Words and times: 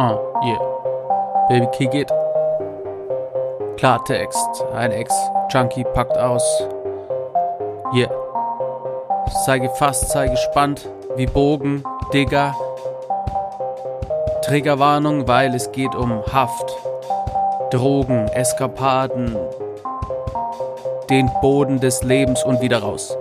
Uh, 0.00 0.16
yeah. 0.42 0.58
Baby, 1.50 1.66
kick 1.76 1.92
it. 1.92 2.10
Klartext. 3.76 4.64
Ein 4.72 4.92
Ex-Junkie 4.92 5.84
packt 5.92 6.16
aus. 6.16 6.42
Yeah. 7.92 8.10
Sei 9.44 9.58
gefasst, 9.58 10.08
sei 10.08 10.28
gespannt. 10.28 10.88
Wie 11.16 11.26
Bogen, 11.26 11.84
Digger. 12.14 12.54
Triggerwarnung, 14.40 15.28
weil 15.28 15.54
es 15.54 15.70
geht 15.70 15.94
um 15.94 16.24
Haft. 16.32 16.74
Drogen, 17.70 18.26
Eskapaden. 18.28 19.36
Den 21.10 21.30
Boden 21.42 21.78
des 21.78 22.02
Lebens 22.02 22.42
und 22.42 22.62
wieder 22.62 22.78
raus. 22.78 23.18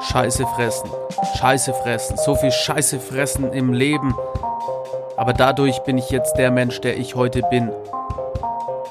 Scheiße 0.00 0.46
fressen. 0.46 0.88
Scheiße 1.36 1.74
fressen. 1.74 2.16
So 2.16 2.34
viel 2.34 2.50
Scheiße 2.50 2.98
fressen 2.98 3.52
im 3.52 3.74
Leben. 3.74 4.14
Aber 5.18 5.32
dadurch 5.32 5.80
bin 5.80 5.98
ich 5.98 6.10
jetzt 6.10 6.34
der 6.34 6.52
Mensch, 6.52 6.80
der 6.80 6.96
ich 6.96 7.16
heute 7.16 7.42
bin. 7.50 7.70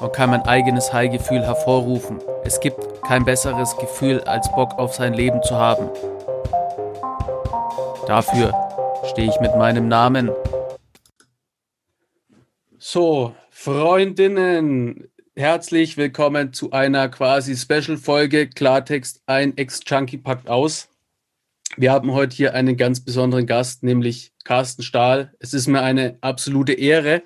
Und 0.00 0.12
kann 0.12 0.28
mein 0.28 0.42
eigenes 0.42 0.92
High-Gefühl 0.92 1.42
hervorrufen. 1.42 2.18
Es 2.44 2.60
gibt 2.60 3.02
kein 3.02 3.24
besseres 3.24 3.74
Gefühl, 3.78 4.20
als 4.20 4.52
Bock 4.52 4.78
auf 4.78 4.94
sein 4.94 5.14
Leben 5.14 5.42
zu 5.42 5.56
haben. 5.56 5.88
Dafür 8.06 8.52
stehe 9.06 9.26
ich 9.26 9.40
mit 9.40 9.56
meinem 9.56 9.88
Namen. 9.88 10.30
So, 12.76 13.34
Freundinnen, 13.48 15.08
herzlich 15.34 15.96
willkommen 15.96 16.52
zu 16.52 16.72
einer 16.72 17.08
quasi 17.08 17.56
Special-Folge 17.56 18.50
Klartext, 18.50 19.22
ein 19.24 19.56
Ex-Junkie 19.56 20.18
packt 20.18 20.50
aus. 20.50 20.90
Wir 21.78 21.90
haben 21.90 22.12
heute 22.12 22.36
hier 22.36 22.54
einen 22.54 22.76
ganz 22.76 23.00
besonderen 23.00 23.46
Gast, 23.46 23.82
nämlich 23.82 24.32
Carsten 24.48 24.82
Stahl. 24.82 25.34
Es 25.40 25.52
ist 25.52 25.66
mir 25.66 25.82
eine 25.82 26.16
absolute 26.22 26.72
Ehre. 26.72 27.22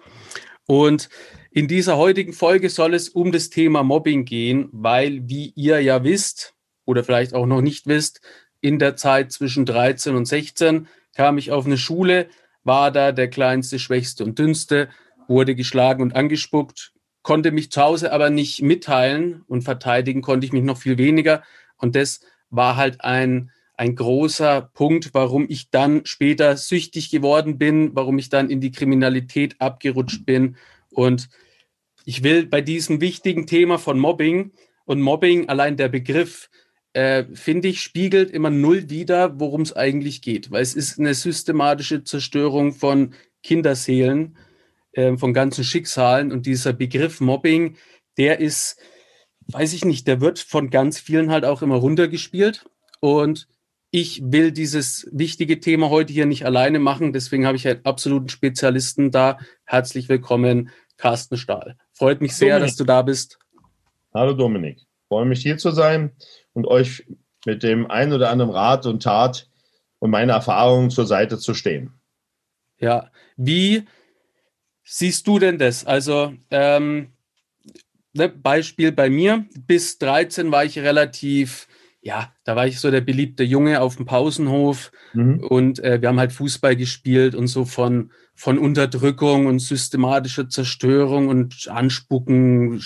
Und 0.67 1.09
in 1.53 1.69
dieser 1.69 1.97
heutigen 1.97 2.33
Folge 2.33 2.69
soll 2.69 2.95
es 2.95 3.09
um 3.09 3.31
das 3.31 3.49
Thema 3.49 3.85
Mobbing 3.85 4.25
gehen, 4.25 4.69
weil, 4.73 5.29
wie 5.29 5.53
ihr 5.55 5.81
ja 5.81 6.03
wisst 6.03 6.55
oder 6.85 7.05
vielleicht 7.05 7.33
auch 7.33 7.47
noch 7.47 7.61
nicht 7.61 7.87
wisst, 7.87 8.23
in 8.61 8.81
der 8.81 8.97
Zeit 8.97 9.31
zwischen 9.31 9.67
13 9.67 10.17
und 10.17 10.27
16 10.27 10.89
kam 11.15 11.39
ich 11.39 11.53
auf 11.53 11.65
eine 11.65 11.79
Schule, 11.79 12.27
war 12.65 12.91
da 12.91 13.13
der 13.13 13.31
kleinste, 13.31 13.79
schwächste 13.79 14.25
und 14.25 14.41
dünnste, 14.41 14.89
wurde 15.29 15.55
geschlagen 15.55 16.03
und 16.03 16.17
angespuckt, 16.17 16.93
konnte 17.23 17.53
mich 17.53 17.71
zu 17.71 17.83
Hause 17.83 18.13
aber 18.13 18.31
nicht 18.31 18.63
mitteilen 18.63 19.45
und 19.47 19.63
verteidigen 19.63 20.23
konnte 20.23 20.45
ich 20.45 20.53
mich 20.53 20.65
noch 20.65 20.79
viel 20.79 20.99
weniger. 20.99 21.45
Und 21.77 21.95
das 21.95 22.23
war 22.51 22.75
halt 22.75 23.01
ein 23.03 23.53
ein 23.83 23.97
großer 23.97 24.71
Punkt, 24.75 25.13
warum 25.13 25.47
ich 25.49 25.71
dann 25.71 26.07
später 26.07 26.57
süchtig 26.57 27.11
geworden 27.11 27.59
bin, 27.59 27.97
warum 27.97 28.17
ich 28.17 28.29
dann 28.29 28.49
in 28.49 28.61
die 28.61 28.71
Kriminalität 28.71 29.57
abgerutscht 29.61 30.25
bin. 30.25 30.55
Und 30.91 31.29
ich 32.05 32.23
will 32.23 32.47
bei 32.47 32.61
diesem 32.61 33.01
wichtigen 33.01 33.45
Thema 33.45 33.79
von 33.79 33.99
Mobbing 33.99 34.53
und 34.85 35.01
Mobbing, 35.01 35.49
allein 35.49 35.77
der 35.77 35.89
Begriff, 35.89 36.49
äh, 36.93 37.25
finde 37.35 37.67
ich, 37.67 37.81
spiegelt 37.81 38.31
immer 38.31 38.51
null 38.51 38.89
wider, 38.89 39.41
worum 39.41 39.63
es 39.63 39.75
eigentlich 39.75 40.23
geht. 40.23 40.53
Weil 40.53 40.63
es 40.63 40.75
ist 40.75 41.01
eine 41.01 41.15
systematische 41.15 42.05
Zerstörung 42.05 42.75
von 42.75 43.15
Kinderseelen, 43.43 44.37
äh, 44.93 45.17
von 45.17 45.35
ganzen 45.35 45.65
Schicksalen. 45.65 46.31
Und 46.31 46.47
dieser 46.47 46.73
Begriff 46.73 47.21
Mobbing, 47.21 47.75
der 48.17 48.39
ist, 48.39 48.77
weiß 49.49 49.73
ich 49.73 49.85
nicht, 49.85 50.07
der 50.07 50.21
wird 50.21 50.39
von 50.39 50.71
ganz 50.71 51.01
vielen 51.01 51.33
halt 51.33 51.45
auch 51.45 51.63
immer 51.63 51.79
runtergespielt. 51.79 52.65
Und 53.01 53.49
ich 53.95 54.23
will 54.25 54.53
dieses 54.53 55.07
wichtige 55.13 55.61
Thema 55.61 55.91
heute 55.91 56.15
hier 56.15 56.25
nicht 56.25 56.47
alleine 56.47 56.79
machen. 56.79 57.13
Deswegen 57.13 57.47
habe 57.47 57.59
ich 57.59 57.69
einen 57.69 57.85
absoluten 57.85 58.31
Spezialisten 58.31 59.11
da. 59.11 59.39
Herzlich 59.65 60.09
willkommen, 60.09 60.71
Carsten 60.97 61.37
Stahl. 61.37 61.77
Freut 61.93 62.23
mich 62.23 62.35
sehr, 62.35 62.55
Dominik. 62.55 62.71
dass 62.71 62.77
du 62.79 62.85
da 62.85 63.03
bist. 63.03 63.39
Hallo 64.15 64.33
Dominik. 64.33 64.81
Freue 65.09 65.27
mich 65.27 65.43
hier 65.43 65.59
zu 65.59 65.73
sein 65.73 66.13
und 66.55 66.67
euch 66.67 67.05
mit 67.45 67.63
dem 67.63 67.91
ein 67.91 68.15
oder 68.15 68.31
anderen 68.31 68.51
Rat 68.51 68.87
und 68.87 69.03
Tat 69.03 69.51
und 69.99 70.11
meiner 70.11 70.33
Erfahrungen 70.33 70.89
zur 70.89 71.07
Seite 71.07 71.37
zu 71.39 71.53
stehen. 71.53 71.93
Ja, 72.79 73.11
wie 73.37 73.85
siehst 74.85 75.27
du 75.27 75.39
denn 75.39 75.59
das? 75.59 75.85
Also, 75.85 76.33
ähm, 76.51 77.13
ne, 78.15 78.31
Beispiel 78.31 78.91
bei 78.91 79.11
mir, 79.11 79.45
bis 79.67 79.99
13 79.99 80.51
war 80.51 80.65
ich 80.65 80.79
relativ 80.79 81.69
ja, 82.03 82.33
da 82.45 82.57
war 82.57 82.67
ich 82.67 82.81
so 82.81 82.91
der 82.91 83.01
beliebte 83.01 83.45
Junge 83.45 83.81
auf 83.81 83.97
dem 83.97 84.07
Pausenhof 84.07 84.91
mhm. 85.15 85.39
und 85.49 85.79
äh, 85.79 86.03
wir 86.03 86.09
haben 86.09 86.19
halt 86.19 86.33
Fußball 86.33 86.75
gespielt 86.75 87.37
und 87.37 87.47
so 87.47 87.65
von, 87.65 88.11
von 88.35 88.59
Unterdrückung 88.59 89.47
und 89.47 89.61
systematischer 89.61 90.49
Zerstörung 90.49 91.29
und 91.29 91.69
Anspucken, 91.69 92.83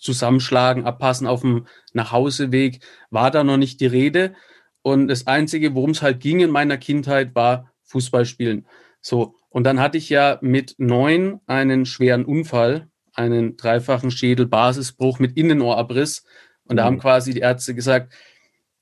Zusammenschlagen, 0.00 0.84
Abpassen 0.84 1.26
auf 1.26 1.40
dem 1.40 1.66
Nachhauseweg 1.92 2.78
war 3.10 3.32
da 3.32 3.42
noch 3.42 3.56
nicht 3.56 3.80
die 3.80 3.86
Rede. 3.86 4.34
Und 4.82 5.08
das 5.08 5.26
Einzige, 5.26 5.74
worum 5.74 5.90
es 5.90 6.02
halt 6.02 6.20
ging 6.20 6.38
in 6.38 6.50
meiner 6.50 6.76
Kindheit, 6.76 7.34
war 7.34 7.72
Fußball 7.82 8.24
spielen. 8.24 8.66
So, 9.00 9.34
und 9.48 9.64
dann 9.64 9.80
hatte 9.80 9.98
ich 9.98 10.08
ja 10.08 10.38
mit 10.40 10.76
neun 10.78 11.40
einen 11.48 11.86
schweren 11.86 12.24
Unfall, 12.24 12.88
einen 13.12 13.56
dreifachen 13.56 14.12
Schädelbasisbruch 14.12 15.18
mit 15.18 15.36
Innenohrabriss. 15.36 16.24
Und 16.68 16.76
da 16.76 16.84
haben 16.84 16.96
mhm. 16.96 17.00
quasi 17.00 17.32
die 17.32 17.40
Ärzte 17.40 17.74
gesagt, 17.74 18.12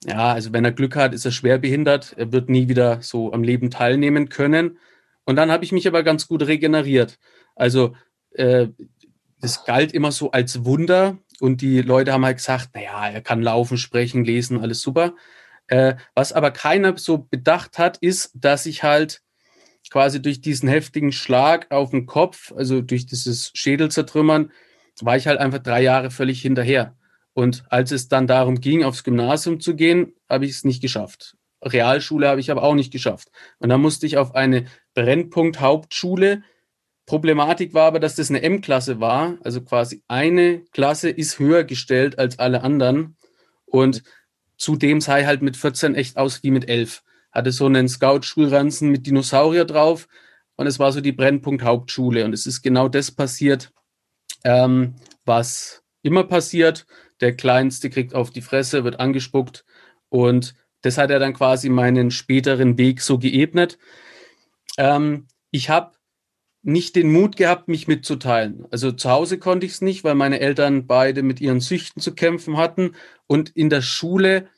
ja, 0.05 0.33
also 0.33 0.53
wenn 0.53 0.65
er 0.65 0.73
Glück 0.73 0.97
hat, 0.97 1.15
ist 1.15 1.25
er 1.25 1.33
schwer 1.33 1.59
behindert. 1.59 2.15
Er 2.17 2.33
wird 2.33 2.49
nie 2.49 2.69
wieder 2.69 3.01
so 3.03 3.33
am 3.33 3.43
Leben 3.43 3.71
teilnehmen 3.71 4.29
können. 4.29 4.79
Und 5.25 5.37
dann 5.37 5.51
habe 5.51 5.65
ich 5.65 5.73
mich 5.73 5.89
aber 5.89 6.03
ganz 6.03 6.29
gut 6.29 6.47
regeneriert. 6.47 7.19
Also 7.57 7.95
äh, 8.33 8.69
das 9.41 9.65
galt 9.65 9.93
immer 9.93 10.13
so 10.13 10.31
als 10.31 10.65
Wunder. 10.65 11.19
Und 11.41 11.61
die 11.63 11.83
Leute 11.83 12.13
haben 12.13 12.25
halt 12.25 12.37
gesagt, 12.37 12.71
naja, 12.75 13.09
er 13.09 13.21
kann 13.21 13.43
laufen, 13.43 13.79
sprechen, 13.79 14.25
lesen, 14.25 14.61
alles 14.61 14.83
super. 14.83 15.15
Äh, 15.67 15.95
was 16.15 16.33
aber 16.33 16.51
keiner 16.51 16.97
so 16.99 17.19
bedacht 17.19 17.79
hat, 17.79 17.97
ist, 17.99 18.31
dass 18.35 18.67
ich 18.67 18.83
halt 18.83 19.23
quasi 19.91 20.21
durch 20.21 20.41
diesen 20.41 20.69
heftigen 20.69 21.13
Schlag 21.13 21.71
auf 21.71 21.91
den 21.91 22.07
Kopf, 22.07 22.53
also 22.53 22.81
durch 22.81 23.07
dieses 23.07 23.51
Schädelzertrümmern, 23.55 24.51
war 25.01 25.17
ich 25.17 25.27
halt 25.27 25.41
einfach 25.41 25.59
drei 25.59 25.83
Jahre 25.83 26.11
völlig 26.11 26.43
hinterher. 26.43 26.97
Und 27.35 27.65
als 27.69 27.91
es 27.91 28.09
dann 28.09 28.27
darum 28.27 28.61
ging, 28.61 28.85
aufs 28.85 29.05
Gymnasium 29.05 29.61
zu 29.61 29.75
gehen, 29.75 30.15
habe 30.29 30.47
ich 30.47 30.53
es 30.53 30.65
nicht 30.65 30.81
geschafft. 30.81 31.37
Realschule 31.63 32.29
habe 32.29 32.41
ich 32.41 32.51
aber 32.51 32.63
auch 32.63 32.75
nicht 32.75 32.93
geschafft. 32.93 33.31
Und 33.59 33.69
dann 33.69 33.81
musste 33.81 34.07
ich 34.07 34.17
auf 34.17 34.35
eine 34.35 34.67
Brennpunkt-Hauptschule. 34.95 36.43
Problematik 37.07 37.75
war 37.75 37.87
aber, 37.87 38.01
dass 38.01 38.15
das 38.17 38.31
eine 38.31 38.43
M-Klasse 38.43 39.01
war. 39.01 39.39
Also 39.43 39.63
quasi 39.63 40.03
eine 40.07 40.61
Klasse 40.73 41.11
ist 41.11 41.39
höher 41.39 41.65
gestellt 41.65 42.19
als 42.19 42.39
alle 42.39 42.63
anderen. 42.63 43.17
Und 43.67 44.03
zudem 44.57 45.01
sei 45.01 45.25
halt 45.25 45.43
mit 45.43 45.57
14 45.57 45.95
echt 45.97 46.17
aus 46.17 46.43
wie 46.43 46.51
mit 46.51 46.69
11. 46.69 47.03
Hatte 47.33 47.51
so 47.51 47.67
einen 47.67 47.89
Scout-Schulranzen 47.89 48.91
mit 48.91 49.07
Dinosaurier 49.07 49.65
drauf. 49.65 50.07
Und 50.57 50.69
es 50.69 50.79
war 50.79 50.93
so 50.93 51.01
die 51.01 51.13
Brennpunkt-Hauptschule. 51.13 52.25
Und 52.25 52.33
es 52.33 52.47
ist 52.47 52.63
genau 52.63 52.89
das 52.89 53.11
passiert, 53.11 53.73
ähm, 54.45 54.95
was 55.25 55.83
immer 56.03 56.25
passiert 56.25 56.87
der 57.25 57.35
Kleinste 57.35 57.89
kriegt 57.89 58.15
auf 58.15 58.31
die 58.31 58.43
Fresse, 58.43 58.85
wird 58.85 59.01
angespuckt 59.01 59.65
und 60.11 60.55
das 60.83 60.99
hat 60.99 61.11
er 61.11 61.19
dann 61.19 61.33
quasi 61.33 61.71
meinen 61.71 62.11
späteren 62.11 62.77
Weg 62.77 63.01
so 63.01 63.19
geebnet. 63.19 63.79
Ähm, 64.77 65.27
ich 65.51 65.71
habe 65.71 65.93
nicht 66.63 66.97
den 66.97 67.11
Mut 67.11 67.37
gehabt, 67.37 67.69
mich 67.69 67.89
mitzuteilen. 67.89 68.67
Also 68.71 68.93
zu 68.93 69.11
Hause 69.11 69.39
konnte 69.39 69.65
ich 69.65 69.73
es 69.73 69.81
nicht, 69.81 70.05
weil 70.05 70.15
meine 70.15 70.41
Eltern 70.41 70.87
beide 70.87 71.23
mit 71.23 71.41
ihren 71.41 71.61
Süchten 71.61 72.03
zu 72.03 72.15
kämpfen 72.15 72.59
hatten. 72.59 72.93
Und 73.27 73.51
in 73.51 73.71
der 73.71 73.81
Schule, 73.81 74.49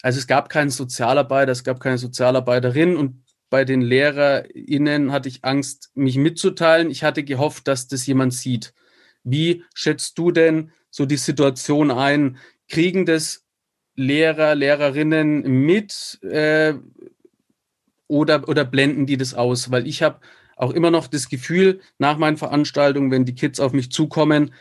also 0.00 0.18
es 0.18 0.26
gab 0.26 0.48
keinen 0.48 0.70
Sozialarbeiter, 0.70 1.52
es 1.52 1.64
gab 1.64 1.80
keine 1.80 1.98
Sozialarbeiterin 1.98 2.96
und 2.96 3.22
bei 3.50 3.66
den 3.66 3.82
LehrerInnen 3.82 5.12
hatte 5.12 5.28
ich 5.28 5.44
Angst, 5.44 5.90
mich 5.94 6.16
mitzuteilen. 6.16 6.90
Ich 6.90 7.04
hatte 7.04 7.24
gehofft, 7.24 7.68
dass 7.68 7.88
das 7.88 8.06
jemand 8.06 8.32
sieht. 8.32 8.72
Wie 9.22 9.64
schätzt 9.74 10.16
du 10.16 10.30
denn 10.30 10.70
so 10.90 11.06
die 11.06 11.16
Situation 11.16 11.90
ein? 11.90 12.38
Kriegen 12.68 13.06
das 13.06 13.44
Lehrer, 13.94 14.54
Lehrerinnen 14.54 15.42
mit 15.42 16.18
äh, 16.22 16.74
oder, 18.06 18.48
oder 18.48 18.64
blenden 18.64 19.06
die 19.06 19.16
das 19.16 19.34
aus? 19.34 19.70
Weil 19.70 19.86
ich 19.86 20.02
habe 20.02 20.20
auch 20.56 20.72
immer 20.72 20.90
noch 20.90 21.06
das 21.06 21.28
Gefühl, 21.28 21.80
nach 21.98 22.18
meinen 22.18 22.36
Veranstaltungen, 22.36 23.10
wenn 23.10 23.24
die 23.24 23.34
Kids 23.34 23.60
auf 23.60 23.72
mich 23.72 23.90
zukommen, 23.90 24.52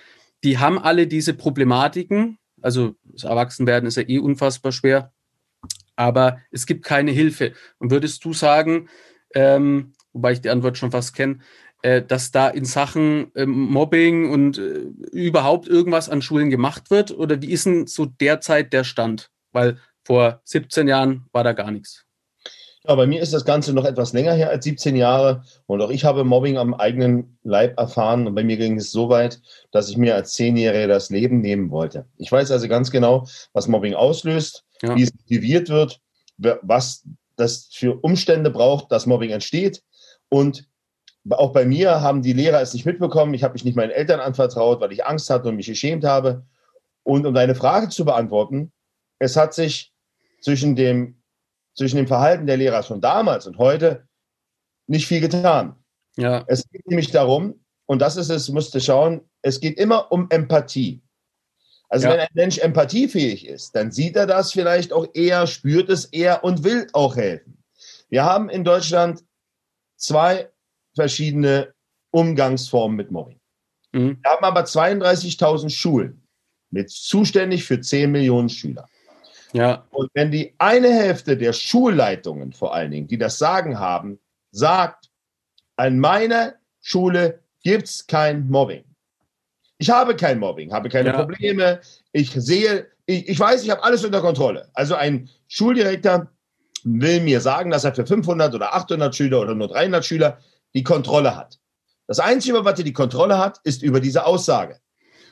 die 0.43 0.59
haben 0.59 0.77
alle 0.77 1.07
diese 1.07 1.33
Problematiken. 1.33 2.37
Also 2.61 2.95
das 3.03 3.23
Erwachsenwerden 3.23 3.87
ist 3.87 3.97
ja 3.97 4.03
eh 4.07 4.19
unfassbar 4.19 4.71
schwer. 4.71 5.11
Aber 5.95 6.39
es 6.51 6.67
gibt 6.67 6.85
keine 6.85 7.11
Hilfe. 7.11 7.53
Und 7.79 7.89
würdest 7.89 8.23
du 8.23 8.33
sagen, 8.33 8.89
ähm, 9.33 9.93
wobei 10.13 10.33
ich 10.33 10.41
die 10.41 10.49
Antwort 10.49 10.77
schon 10.77 10.91
fast 10.91 11.15
kenne, 11.15 11.39
äh, 11.81 12.01
dass 12.01 12.31
da 12.31 12.49
in 12.49 12.65
Sachen 12.65 13.33
äh, 13.35 13.45
Mobbing 13.45 14.31
und 14.31 14.57
äh, 14.57 14.79
überhaupt 15.11 15.67
irgendwas 15.67 16.09
an 16.09 16.21
Schulen 16.21 16.49
gemacht 16.49 16.89
wird? 16.89 17.11
Oder 17.11 17.41
wie 17.41 17.51
ist 17.51 17.65
denn 17.65 17.87
so 17.87 18.05
derzeit 18.05 18.73
der 18.73 18.83
Stand? 18.83 19.29
Weil 19.51 19.77
vor 20.03 20.41
17 20.45 20.87
Jahren 20.87 21.25
war 21.31 21.43
da 21.43 21.53
gar 21.53 21.71
nichts. 21.71 22.07
Ja, 22.87 22.95
bei 22.95 23.05
mir 23.05 23.21
ist 23.21 23.33
das 23.33 23.43
Ganze 23.43 23.73
noch 23.73 23.83
etwas 23.83 24.13
länger 24.13 24.33
her 24.33 24.49
als 24.49 24.63
17 24.63 24.95
Jahre 24.95 25.43
und 25.65 25.81
auch 25.81 25.89
ich 25.89 26.05
habe 26.05 26.23
Mobbing 26.23 26.57
am 26.57 26.73
eigenen 26.73 27.37
Leib 27.43 27.77
erfahren 27.77 28.25
und 28.25 28.33
bei 28.33 28.45
mir 28.45 28.55
ging 28.55 28.77
es 28.77 28.91
so 28.91 29.09
weit, 29.09 29.41
dass 29.71 29.89
ich 29.89 29.97
mir 29.97 30.15
als 30.15 30.33
Zehnjähriger 30.33 30.87
das 30.87 31.09
Leben 31.09 31.41
nehmen 31.41 31.69
wollte. 31.69 32.05
Ich 32.17 32.31
weiß 32.31 32.49
also 32.51 32.69
ganz 32.69 32.89
genau, 32.89 33.27
was 33.51 33.67
Mobbing 33.67 33.93
auslöst, 33.93 34.63
ja. 34.81 34.95
wie 34.95 35.03
es 35.03 35.13
motiviert 35.13 35.67
wird, 35.67 35.99
was 36.37 37.03
das 37.35 37.67
für 37.73 37.99
Umstände 38.01 38.51
braucht, 38.51 38.89
dass 38.89 39.05
Mobbing 39.05 39.31
entsteht 39.31 39.83
und 40.29 40.65
auch 41.31 41.51
bei 41.51 41.65
mir 41.65 42.01
haben 42.01 42.21
die 42.21 42.33
Lehrer 42.33 42.61
es 42.61 42.73
nicht 42.73 42.85
mitbekommen. 42.85 43.33
Ich 43.33 43.43
habe 43.43 43.53
mich 43.53 43.65
nicht 43.65 43.75
meinen 43.75 43.91
Eltern 43.91 44.19
anvertraut, 44.19 44.79
weil 44.79 44.91
ich 44.91 45.05
Angst 45.05 45.29
hatte 45.29 45.49
und 45.49 45.55
mich 45.55 45.67
geschämt 45.67 46.03
habe. 46.03 46.45
Und 47.03 47.25
um 47.25 47.33
deine 47.33 47.55
Frage 47.55 47.89
zu 47.89 48.05
beantworten, 48.05 48.71
es 49.19 49.35
hat 49.35 49.53
sich 49.53 49.93
zwischen 50.41 50.75
dem 50.75 51.17
zwischen 51.77 51.97
dem 51.97 52.07
Verhalten 52.07 52.47
der 52.47 52.57
Lehrer 52.57 52.81
schon 52.81 53.01
damals 53.01 53.45
und 53.45 53.59
heute 53.59 54.07
nicht 54.87 55.07
viel 55.07 55.21
getan. 55.21 55.75
Ja. 56.15 56.43
Es 56.47 56.67
geht 56.69 56.87
nämlich 56.87 57.11
darum, 57.11 57.63
und 57.85 58.01
das 58.01 58.17
ist 58.17 58.29
es, 58.29 58.49
musste 58.49 58.81
schauen, 58.81 59.21
es 59.43 59.59
geht 59.59 59.77
immer 59.77 60.11
um 60.11 60.27
Empathie. 60.29 61.03
Also 61.89 62.07
ja. 62.07 62.13
wenn 62.13 62.19
ein 62.21 62.27
Mensch 62.33 62.57
empathiefähig 62.57 63.47
ist, 63.47 63.75
dann 63.75 63.91
sieht 63.91 64.15
er 64.15 64.25
das 64.25 64.51
vielleicht 64.51 64.91
auch 64.91 65.07
eher, 65.13 65.47
spürt 65.47 65.89
es 65.89 66.05
eher 66.05 66.43
und 66.43 66.63
will 66.63 66.87
auch 66.93 67.15
helfen. 67.15 67.63
Wir 68.09 68.25
haben 68.25 68.49
in 68.49 68.63
Deutschland 68.63 69.23
zwei 69.95 70.49
verschiedene 70.97 71.73
Umgangsformen 72.11 72.97
mit 72.97 73.11
Mobbing. 73.11 73.39
Mhm. 73.93 74.17
Wir 74.21 74.31
haben 74.31 74.43
aber 74.43 74.63
32.000 74.63 75.69
Schulen 75.69 76.21
mit 76.69 76.89
zuständig 76.89 77.63
für 77.63 77.79
10 77.79 78.11
Millionen 78.11 78.49
Schüler. 78.49 78.87
Ja. 79.53 79.85
Und 79.91 80.09
wenn 80.13 80.31
die 80.31 80.53
eine 80.57 80.89
Hälfte 80.89 81.37
der 81.37 81.53
Schulleitungen 81.53 82.51
vor 82.51 82.73
allen 82.73 82.91
Dingen, 82.91 83.07
die 83.07 83.17
das 83.17 83.37
Sagen 83.37 83.79
haben, 83.79 84.19
sagt, 84.51 85.09
an 85.77 85.99
meiner 85.99 86.55
Schule 86.81 87.39
gibt 87.63 87.87
es 87.87 88.07
kein 88.07 88.49
Mobbing. 88.49 88.83
Ich 89.77 89.89
habe 89.89 90.15
kein 90.15 90.39
Mobbing, 90.39 90.73
habe 90.73 90.89
keine 90.89 91.09
ja. 91.09 91.15
Probleme. 91.15 91.81
Ich 92.11 92.31
sehe, 92.31 92.87
ich, 93.05 93.29
ich 93.29 93.39
weiß, 93.39 93.63
ich 93.63 93.69
habe 93.69 93.83
alles 93.83 94.03
unter 94.03 94.21
Kontrolle. 94.21 94.69
Also 94.73 94.95
ein 94.95 95.29
Schuldirektor 95.47 96.27
will 96.83 97.21
mir 97.21 97.41
sagen, 97.41 97.69
dass 97.69 97.83
er 97.83 97.93
für 97.93 98.05
500 98.05 98.53
oder 98.55 98.73
800 98.73 99.15
Schüler 99.15 99.41
oder 99.41 99.55
nur 99.55 99.67
300 99.67 100.03
Schüler 100.03 100.39
die 100.73 100.83
Kontrolle 100.83 101.35
hat. 101.35 101.59
Das 102.07 102.19
Einzige, 102.19 102.63
was 102.63 102.79
er 102.79 102.85
die 102.85 102.93
Kontrolle 102.93 103.37
hat, 103.37 103.59
ist 103.63 103.83
über 103.83 103.99
diese 103.99 104.25
Aussage. 104.25 104.79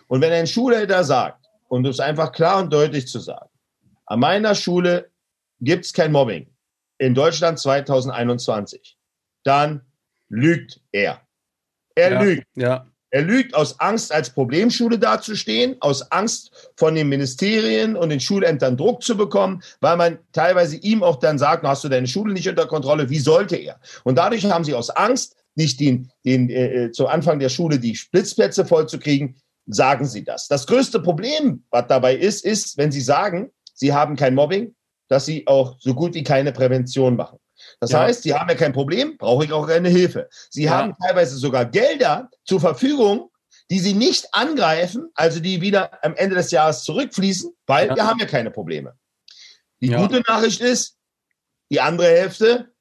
Und 0.08 0.22
wenn 0.22 0.34
ein 0.34 0.48
Schulleiter 0.48 1.04
sagt, 1.04 1.46
und 1.68 1.86
es 1.88 2.00
einfach 2.00 2.32
klar 2.32 2.60
und 2.60 2.72
deutlich 2.72 3.08
zu 3.08 3.20
sagen, 3.20 3.50
an 4.06 4.20
meiner 4.20 4.54
Schule 4.54 5.12
gibt 5.60 5.86
es 5.86 5.94
kein 5.94 6.12
Mobbing. 6.12 6.54
In 6.98 7.14
Deutschland 7.14 7.60
2021. 7.60 8.98
Dann 9.44 9.82
lügt 10.30 10.82
er. 10.92 11.22
Er 11.96 12.14
ja, 12.14 12.22
lügt. 12.22 12.48
Ja. 12.56 12.88
Er 13.16 13.22
lügt 13.22 13.56
aus 13.56 13.80
Angst, 13.80 14.12
als 14.12 14.30
Problemschule 14.30 15.00
dazustehen, 15.00 15.78
aus 15.80 16.12
Angst 16.12 16.52
von 16.76 16.96
den 16.96 17.08
Ministerien 17.08 17.96
und 17.96 18.10
den 18.10 18.20
Schulämtern 18.20 18.76
Druck 18.76 19.04
zu 19.04 19.16
bekommen, 19.16 19.64
weil 19.80 19.96
man 19.96 20.20
teilweise 20.34 20.76
ihm 20.76 21.02
auch 21.02 21.16
dann 21.16 21.40
sagt, 21.40 21.64
hast 21.64 21.86
du 21.86 21.88
deine 21.88 22.08
Schule 22.08 22.34
nicht 22.34 22.50
unter 22.50 22.68
Kontrolle, 22.68 23.10
wie 23.10 23.20
sollte 23.20 23.56
er? 23.56 23.80
Und 24.04 24.18
dadurch 24.18 24.44
haben 24.44 24.66
sie 24.66 24.74
aus 24.74 24.90
Angst, 24.90 25.38
nicht 25.56 25.80
den, 25.80 26.12
den, 26.26 26.50
äh, 26.50 26.88
äh 26.88 26.92
zu 26.92 27.08
Anfang 27.08 27.40
der 27.40 27.48
Schule 27.48 27.80
die 27.80 27.96
Splitzplätze 27.96 28.66
vollzukriegen, 28.66 29.38
sagen 29.66 30.06
sie 30.06 30.26
das. 30.26 30.50
Das 30.50 30.68
größte 30.68 31.00
Problem, 31.00 31.64
was 31.70 31.88
dabei 31.88 32.18
ist, 32.18 32.44
ist, 32.44 32.78
wenn 32.78 32.92
sie 32.92 33.00
sagen, 33.00 33.50
sie 33.74 33.94
haben 33.94 34.18
kein 34.18 34.36
Mobbing, 34.36 34.76
dass 35.08 35.26
sie 35.26 35.48
auch 35.48 35.78
so 35.80 35.94
gut 35.94 36.16
wie 36.16 36.24
keine 36.24 36.52
Prävention 36.52 37.16
machen. 37.16 37.40
Das 37.80 37.92
ja. 37.92 38.02
heißt, 38.02 38.24
sie 38.24 38.34
haben 38.34 38.50
ja 38.50 38.56
kein 38.56 38.74
Problem, 38.74 39.18
brauche 39.18 39.46
ich 39.46 39.52
auch 39.52 39.68
keine 39.68 39.90
Hilfe. 39.90 40.30
Sie 40.50 40.64
ja. 40.64 40.72
haben 40.72 40.96
teilweise 41.02 41.38
sogar 41.38 41.66
Gelder 41.66 42.30
zur 42.44 42.60
Verfügung, 42.60 43.30
die 43.70 43.80
sie 43.80 43.94
nicht 43.94 44.28
angreifen, 44.34 45.10
also 45.16 45.40
die 45.40 45.62
wieder 45.62 46.04
am 46.04 46.16
Ende 46.16 46.36
des 46.36 46.52
Jahres 46.52 46.84
zurückfließen, 46.84 47.52
weil 47.66 47.88
ja. 47.88 47.96
wir 47.96 48.08
haben 48.08 48.20
ja 48.20 48.26
keine 48.26 48.52
Probleme. 48.52 48.96
Die 49.82 49.90
gute 49.90 50.22
Nachricht 50.28 50.62
ist, 50.62 50.98
die 51.70 51.82
andere 51.82 52.08
Hälfte, 52.08 52.72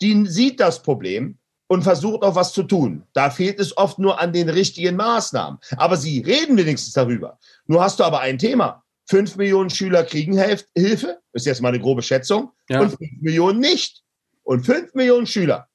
die 0.00 0.26
sieht 0.26 0.60
das 0.60 0.82
Problem 0.82 1.38
und 1.68 1.82
versucht 1.82 2.22
auch 2.22 2.34
was 2.34 2.52
zu 2.52 2.62
tun. 2.62 3.04
Da 3.12 3.30
fehlt 3.30 3.58
es 3.58 3.76
oft 3.76 3.98
nur 3.98 4.20
an 4.20 4.32
den 4.32 4.48
richtigen 4.48 4.96
Maßnahmen. 4.96 5.58
Aber 5.76 5.96
sie 5.96 6.20
reden 6.20 6.56
wenigstens 6.56 6.92
darüber. 6.92 7.38
Nur 7.66 7.82
hast 7.82 7.98
du 7.98 8.04
aber 8.04 8.20
ein 8.20 8.38
Thema. 8.38 8.84
Fünf 9.08 9.36
Millionen 9.36 9.70
Schüler 9.70 10.04
kriegen 10.04 10.36
Hilfe, 10.74 11.20
ist 11.32 11.46
jetzt 11.46 11.62
mal 11.62 11.68
eine 11.68 11.80
grobe 11.80 12.02
Schätzung, 12.02 12.50
ja. 12.68 12.80
und 12.80 12.90
fünf 12.90 13.10
Millionen 13.20 13.60
nicht. 13.60 14.02
Und 14.46 14.64
fünf 14.64 14.94
Millionen 14.94 15.26
Schüler. 15.26 15.68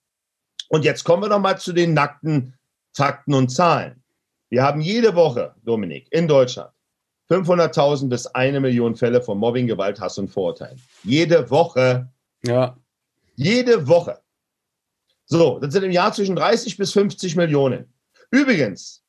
Und 0.69 0.85
jetzt 0.85 1.03
kommen 1.03 1.23
wir 1.23 1.27
noch 1.27 1.39
mal 1.39 1.59
zu 1.59 1.73
den 1.73 1.94
nackten 1.94 2.57
Fakten 2.95 3.33
und 3.33 3.50
Zahlen. 3.50 4.01
Wir 4.50 4.63
haben 4.63 4.79
jede 4.79 5.13
Woche, 5.13 5.53
Dominik, 5.63 6.07
in 6.12 6.27
Deutschland 6.27 6.71
500.000 7.29 8.07
bis 8.07 8.27
eine 8.27 8.62
Million 8.62 8.95
Fälle 8.95 9.21
von 9.21 9.38
Mobbing, 9.38 9.68
Gewalt, 9.68 10.00
Hass 10.00 10.18
und 10.18 10.29
Vorurteilen. 10.29 10.81
Jede 11.03 11.50
Woche. 11.50 12.09
Ja. 12.44 12.77
Jede 13.35 13.88
Woche. 13.88 14.21
So, 15.25 15.59
das 15.59 15.74
sind 15.74 15.83
im 15.83 15.91
Jahr 15.91 16.13
zwischen 16.13 16.38
30 16.38 16.77
bis 16.77 16.94
50 16.94 17.35
Millionen. 17.35 17.94
Übrigens, 18.31 19.03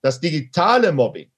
das 0.00 0.20
digitale 0.20 0.92
Mobbing, 0.92 1.30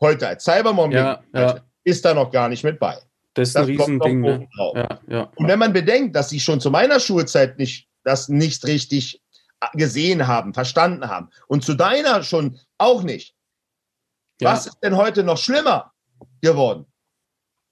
heute 0.00 0.28
als 0.28 0.44
Cybermobbing, 0.44 0.96
ja, 0.96 1.22
ja 1.34 1.60
ist 1.84 2.04
da 2.04 2.14
noch 2.14 2.30
gar 2.30 2.48
nicht 2.48 2.64
mit 2.64 2.78
bei. 2.78 2.98
Das 3.38 3.50
ist 3.50 3.56
ein 3.56 3.64
Riesending. 3.66 4.20
Ne? 4.20 4.48
Ja, 4.74 5.00
ja. 5.06 5.30
Und 5.36 5.46
wenn 5.46 5.60
man 5.60 5.72
bedenkt, 5.72 6.16
dass 6.16 6.28
sie 6.28 6.40
schon 6.40 6.60
zu 6.60 6.72
meiner 6.72 6.98
Schulzeit 6.98 7.56
nicht, 7.56 7.88
das 8.02 8.28
nicht 8.28 8.66
richtig 8.66 9.22
gesehen 9.74 10.26
haben, 10.26 10.54
verstanden 10.54 11.08
haben 11.08 11.30
und 11.46 11.64
zu 11.64 11.74
deiner 11.74 12.24
schon 12.24 12.58
auch 12.78 13.04
nicht. 13.04 13.36
Ja. 14.40 14.52
Was 14.52 14.66
ist 14.66 14.78
denn 14.82 14.96
heute 14.96 15.22
noch 15.22 15.38
schlimmer 15.38 15.92
geworden? 16.40 16.86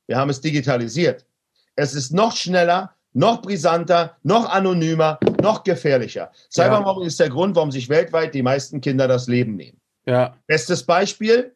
Wir 0.06 0.18
haben 0.18 0.30
es 0.30 0.40
digitalisiert. 0.40 1.26
Es 1.74 1.94
ist 1.94 2.12
noch 2.12 2.36
schneller, 2.36 2.94
noch 3.12 3.42
brisanter, 3.42 4.16
noch 4.22 4.48
anonymer, 4.48 5.18
noch 5.40 5.64
gefährlicher. 5.64 6.30
Cybermobbing 6.50 7.08
ist 7.08 7.18
der 7.18 7.30
Grund, 7.30 7.56
warum 7.56 7.72
sich 7.72 7.88
weltweit 7.88 8.34
die 8.34 8.42
meisten 8.42 8.80
Kinder 8.80 9.08
das 9.08 9.26
Leben 9.26 9.56
nehmen. 9.56 9.80
Bestes 10.46 10.84
Beispiel, 10.84 11.55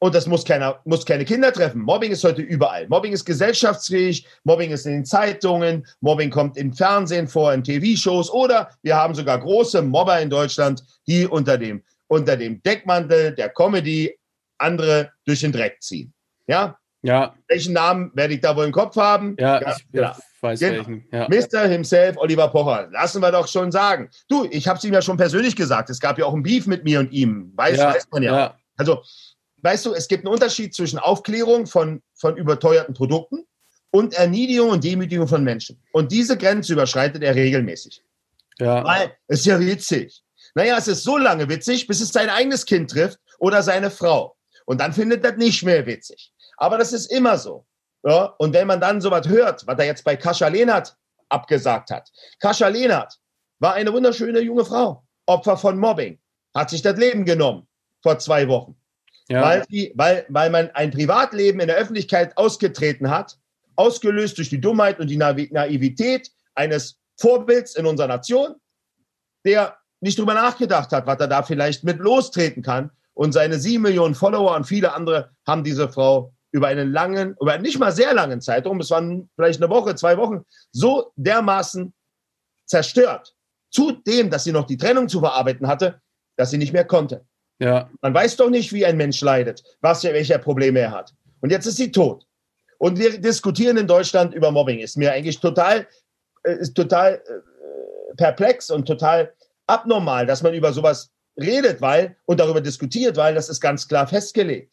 und 0.00 0.14
das 0.14 0.26
muss, 0.26 0.44
keiner, 0.44 0.80
muss 0.84 1.04
keine 1.04 1.24
Kinder 1.24 1.52
treffen. 1.52 1.82
Mobbing 1.82 2.12
ist 2.12 2.24
heute 2.24 2.42
überall. 2.42 2.86
Mobbing 2.88 3.12
ist 3.12 3.24
gesellschaftsfähig, 3.24 4.26
Mobbing 4.44 4.70
ist 4.70 4.86
in 4.86 4.92
den 4.92 5.04
Zeitungen, 5.04 5.86
Mobbing 6.00 6.30
kommt 6.30 6.56
im 6.56 6.72
Fernsehen 6.72 7.26
vor, 7.26 7.52
in 7.52 7.64
TV-Shows 7.64 8.30
oder 8.30 8.70
wir 8.82 8.96
haben 8.96 9.14
sogar 9.14 9.38
große 9.40 9.82
Mobber 9.82 10.20
in 10.20 10.30
Deutschland, 10.30 10.82
die 11.06 11.26
unter 11.26 11.58
dem, 11.58 11.82
unter 12.06 12.36
dem 12.36 12.62
Deckmantel 12.62 13.34
der 13.34 13.48
Comedy 13.48 14.16
andere 14.58 15.10
durch 15.24 15.40
den 15.40 15.52
Dreck 15.52 15.82
ziehen. 15.82 16.12
Ja? 16.46 16.78
Ja. 17.02 17.34
Welchen 17.46 17.74
Namen 17.74 18.10
werde 18.14 18.34
ich 18.34 18.40
da 18.40 18.56
wohl 18.56 18.64
im 18.64 18.72
Kopf 18.72 18.96
haben? 18.96 19.36
Ja, 19.38 19.60
ja 19.60 19.74
ich 19.76 19.86
ja. 19.92 20.16
weiß 20.40 20.60
genau. 20.60 20.76
welchen. 20.78 21.04
Ja. 21.12 21.28
Mr. 21.28 21.68
himself, 21.68 22.16
Oliver 22.16 22.48
Pocher. 22.48 22.88
Lassen 22.90 23.22
wir 23.22 23.30
doch 23.30 23.46
schon 23.46 23.70
sagen. 23.70 24.10
Du, 24.28 24.46
ich 24.50 24.66
habe 24.66 24.78
es 24.78 24.84
ihm 24.84 24.92
ja 24.92 25.02
schon 25.02 25.16
persönlich 25.16 25.54
gesagt. 25.54 25.90
Es 25.90 26.00
gab 26.00 26.18
ja 26.18 26.24
auch 26.24 26.34
ein 26.34 26.42
Beef 26.42 26.66
mit 26.66 26.84
mir 26.84 27.00
und 27.00 27.12
ihm. 27.12 27.52
Weiß, 27.54 27.78
weiß 27.78 28.08
man 28.10 28.22
ja. 28.22 28.36
ja. 28.36 28.56
Also, 28.76 29.02
weißt 29.62 29.86
du, 29.86 29.94
es 29.94 30.08
gibt 30.08 30.24
einen 30.24 30.32
Unterschied 30.32 30.74
zwischen 30.74 30.98
Aufklärung 30.98 31.66
von, 31.66 32.02
von 32.14 32.36
überteuerten 32.36 32.94
Produkten 32.94 33.46
und 33.90 34.14
Erniedrigung 34.14 34.70
und 34.70 34.84
Demütigung 34.84 35.28
von 35.28 35.44
Menschen. 35.44 35.82
Und 35.92 36.12
diese 36.12 36.36
Grenze 36.36 36.72
überschreitet 36.72 37.22
er 37.22 37.34
regelmäßig. 37.34 38.02
Ja. 38.58 38.84
Weil 38.84 39.12
es 39.28 39.40
ist 39.40 39.46
ja 39.46 39.58
witzig. 39.60 40.22
Naja, 40.54 40.76
es 40.76 40.88
ist 40.88 41.04
so 41.04 41.16
lange 41.16 41.48
witzig, 41.48 41.86
bis 41.86 42.00
es 42.00 42.12
sein 42.12 42.28
eigenes 42.28 42.66
Kind 42.66 42.90
trifft 42.90 43.18
oder 43.38 43.62
seine 43.62 43.90
Frau. 43.90 44.36
Und 44.66 44.80
dann 44.80 44.92
findet 44.92 45.24
das 45.24 45.36
nicht 45.36 45.62
mehr 45.62 45.86
witzig. 45.86 46.32
Aber 46.56 46.78
das 46.78 46.92
ist 46.92 47.06
immer 47.12 47.38
so. 47.38 47.64
Ja? 48.04 48.34
Und 48.38 48.52
wenn 48.52 48.66
man 48.66 48.80
dann 48.80 49.00
sowas 49.00 49.28
hört, 49.28 49.66
was 49.66 49.78
er 49.78 49.86
jetzt 49.86 50.04
bei 50.04 50.16
Kascha 50.16 50.48
Lehnert 50.48 50.96
abgesagt 51.28 51.90
hat. 51.90 52.10
Kascha 52.40 52.68
Lehnert 52.68 53.18
war 53.58 53.74
eine 53.74 53.92
wunderschöne 53.92 54.40
junge 54.40 54.64
Frau, 54.64 55.04
Opfer 55.26 55.56
von 55.56 55.78
Mobbing, 55.78 56.18
hat 56.54 56.70
sich 56.70 56.82
das 56.82 56.98
Leben 56.98 57.24
genommen 57.24 57.66
vor 58.02 58.18
zwei 58.18 58.48
Wochen. 58.48 58.77
Ja. 59.28 59.42
Weil, 59.42 59.64
die, 59.70 59.92
weil, 59.94 60.24
weil 60.28 60.50
man 60.50 60.70
ein 60.70 60.90
Privatleben 60.90 61.60
in 61.60 61.68
der 61.68 61.76
Öffentlichkeit 61.76 62.36
ausgetreten 62.36 63.10
hat, 63.10 63.38
ausgelöst 63.76 64.38
durch 64.38 64.48
die 64.48 64.60
Dummheit 64.60 64.98
und 65.00 65.08
die 65.08 65.16
Naivität 65.16 66.30
eines 66.54 66.98
Vorbilds 67.20 67.76
in 67.76 67.86
unserer 67.86 68.08
Nation, 68.08 68.54
der 69.44 69.76
nicht 70.00 70.18
drüber 70.18 70.34
nachgedacht 70.34 70.92
hat, 70.92 71.06
was 71.06 71.20
er 71.20 71.28
da 71.28 71.42
vielleicht 71.42 71.84
mit 71.84 71.98
lostreten 71.98 72.62
kann. 72.62 72.90
Und 73.14 73.32
seine 73.32 73.58
sieben 73.58 73.82
Millionen 73.82 74.14
Follower 74.14 74.54
und 74.54 74.64
viele 74.64 74.94
andere 74.94 75.30
haben 75.46 75.64
diese 75.64 75.88
Frau 75.88 76.32
über 76.52 76.68
einen 76.68 76.92
langen, 76.92 77.36
über 77.40 77.58
nicht 77.58 77.78
mal 77.78 77.92
sehr 77.92 78.14
langen 78.14 78.40
Zeitraum, 78.40 78.80
es 78.80 78.90
waren 78.90 79.28
vielleicht 79.34 79.60
eine 79.60 79.70
Woche, 79.70 79.94
zwei 79.94 80.16
Wochen, 80.16 80.44
so 80.72 81.12
dermaßen 81.16 81.92
zerstört. 82.64 83.34
Zudem, 83.70 84.30
dass 84.30 84.44
sie 84.44 84.52
noch 84.52 84.66
die 84.66 84.76
Trennung 84.76 85.08
zu 85.08 85.20
verarbeiten 85.20 85.66
hatte, 85.66 86.00
dass 86.36 86.50
sie 86.50 86.58
nicht 86.58 86.72
mehr 86.72 86.84
konnte. 86.84 87.26
Ja. 87.58 87.90
Man 88.02 88.14
weiß 88.14 88.36
doch 88.36 88.50
nicht, 88.50 88.72
wie 88.72 88.86
ein 88.86 88.96
Mensch 88.96 89.20
leidet, 89.20 89.62
was 89.80 90.04
welche 90.04 90.38
Probleme 90.38 90.80
er 90.80 90.92
hat. 90.92 91.12
Und 91.40 91.50
jetzt 91.50 91.66
ist 91.66 91.76
sie 91.76 91.90
tot. 91.90 92.26
Und 92.78 92.98
wir 92.98 93.20
diskutieren 93.20 93.76
in 93.76 93.86
Deutschland 93.86 94.34
über 94.34 94.52
Mobbing. 94.52 94.78
Ist 94.78 94.96
mir 94.96 95.12
eigentlich 95.12 95.40
total 95.40 95.86
äh, 96.44 96.58
ist 96.60 96.74
total 96.74 97.14
äh, 97.14 98.16
perplex 98.16 98.70
und 98.70 98.86
total 98.86 99.32
abnormal, 99.66 100.26
dass 100.26 100.42
man 100.42 100.54
über 100.54 100.72
sowas 100.72 101.10
redet, 101.36 101.80
weil 101.80 102.16
und 102.24 102.40
darüber 102.40 102.60
diskutiert, 102.60 103.16
weil 103.16 103.34
das 103.34 103.48
ist 103.48 103.60
ganz 103.60 103.86
klar 103.86 104.06
festgelegt. 104.06 104.72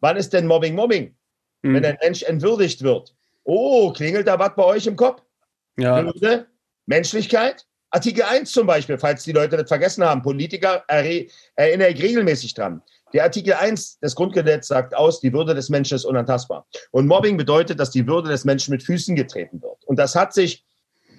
Wann 0.00 0.16
ist 0.16 0.32
denn 0.32 0.46
Mobbing 0.46 0.74
Mobbing? 0.74 1.14
Hm. 1.62 1.74
Wenn 1.74 1.84
ein 1.84 1.98
Mensch 2.02 2.22
entwürdigt 2.22 2.82
wird. 2.82 3.14
Oh, 3.44 3.92
klingelt 3.92 4.26
da 4.26 4.38
was 4.38 4.54
bei 4.54 4.64
euch 4.64 4.86
im 4.86 4.96
Kopf? 4.96 5.22
Ja. 5.78 6.04
Würde, 6.04 6.46
Menschlichkeit? 6.86 7.66
Artikel 7.90 8.22
1 8.22 8.52
zum 8.52 8.66
Beispiel, 8.66 8.98
falls 8.98 9.24
die 9.24 9.32
Leute 9.32 9.56
das 9.56 9.68
vergessen 9.68 10.04
haben. 10.04 10.22
Politiker 10.22 10.84
erinnere 10.86 11.88
ich 11.90 12.02
regelmäßig 12.02 12.54
dran. 12.54 12.82
Der 13.12 13.24
Artikel 13.24 13.54
1 13.54 13.98
des 13.98 14.14
Grundgesetzes 14.14 14.68
sagt 14.68 14.94
aus, 14.94 15.20
die 15.20 15.32
Würde 15.32 15.54
des 15.54 15.68
Menschen 15.68 15.96
ist 15.96 16.04
unantastbar. 16.04 16.66
Und 16.92 17.08
Mobbing 17.08 17.36
bedeutet, 17.36 17.80
dass 17.80 17.90
die 17.90 18.06
Würde 18.06 18.28
des 18.28 18.44
Menschen 18.44 18.70
mit 18.70 18.84
Füßen 18.84 19.16
getreten 19.16 19.60
wird. 19.60 19.84
Und 19.86 19.98
das 19.98 20.14
hat 20.14 20.32
sich, 20.32 20.64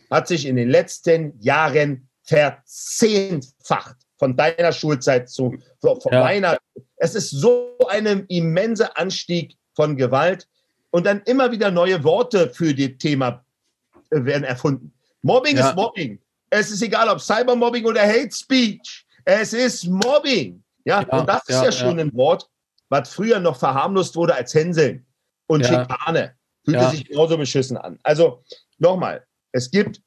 hat 0.09 0.27
sich 0.27 0.45
in 0.45 0.55
den 0.55 0.69
letzten 0.69 1.37
Jahren 1.41 2.07
verzehnfacht. 2.23 3.97
Von 4.17 4.37
deiner 4.37 4.71
Schulzeit 4.71 5.29
zu 5.29 5.55
von 5.81 5.99
ja. 6.11 6.21
meiner. 6.21 6.57
Es 6.97 7.15
ist 7.15 7.31
so 7.31 7.75
ein 7.89 8.05
immenser 8.27 8.95
Anstieg 8.95 9.57
von 9.73 9.97
Gewalt 9.97 10.47
und 10.91 11.07
dann 11.07 11.21
immer 11.25 11.51
wieder 11.51 11.71
neue 11.71 12.03
Worte 12.03 12.51
für 12.53 12.75
das 12.75 12.99
Thema 12.99 13.43
äh, 14.11 14.23
werden 14.23 14.43
erfunden. 14.43 14.93
Mobbing 15.23 15.57
ja. 15.57 15.69
ist 15.69 15.75
Mobbing. 15.75 16.19
Es 16.51 16.69
ist 16.69 16.81
egal, 16.81 17.09
ob 17.09 17.19
Cybermobbing 17.19 17.85
oder 17.85 18.01
Hate 18.01 18.31
Speech. 18.31 19.05
Es 19.25 19.53
ist 19.53 19.85
Mobbing. 19.87 20.61
Ja, 20.85 21.01
ja 21.01 21.19
und 21.19 21.27
das 21.27 21.47
ist 21.47 21.63
ja, 21.63 21.71
schon 21.71 21.99
ein 21.99 22.13
Wort, 22.13 22.47
was 22.89 23.09
früher 23.13 23.39
noch 23.39 23.57
verharmlost 23.57 24.15
wurde 24.15 24.35
als 24.35 24.53
Hänseln 24.53 25.05
und 25.47 25.65
Schikane. 25.65 26.35
Fühlte 26.65 26.89
sich 26.89 27.05
genauso 27.05 27.37
beschissen 27.37 27.77
an. 27.77 27.99
Also 28.03 28.43
nochmal, 28.77 29.25
es 29.51 29.71
gibt, 29.71 30.01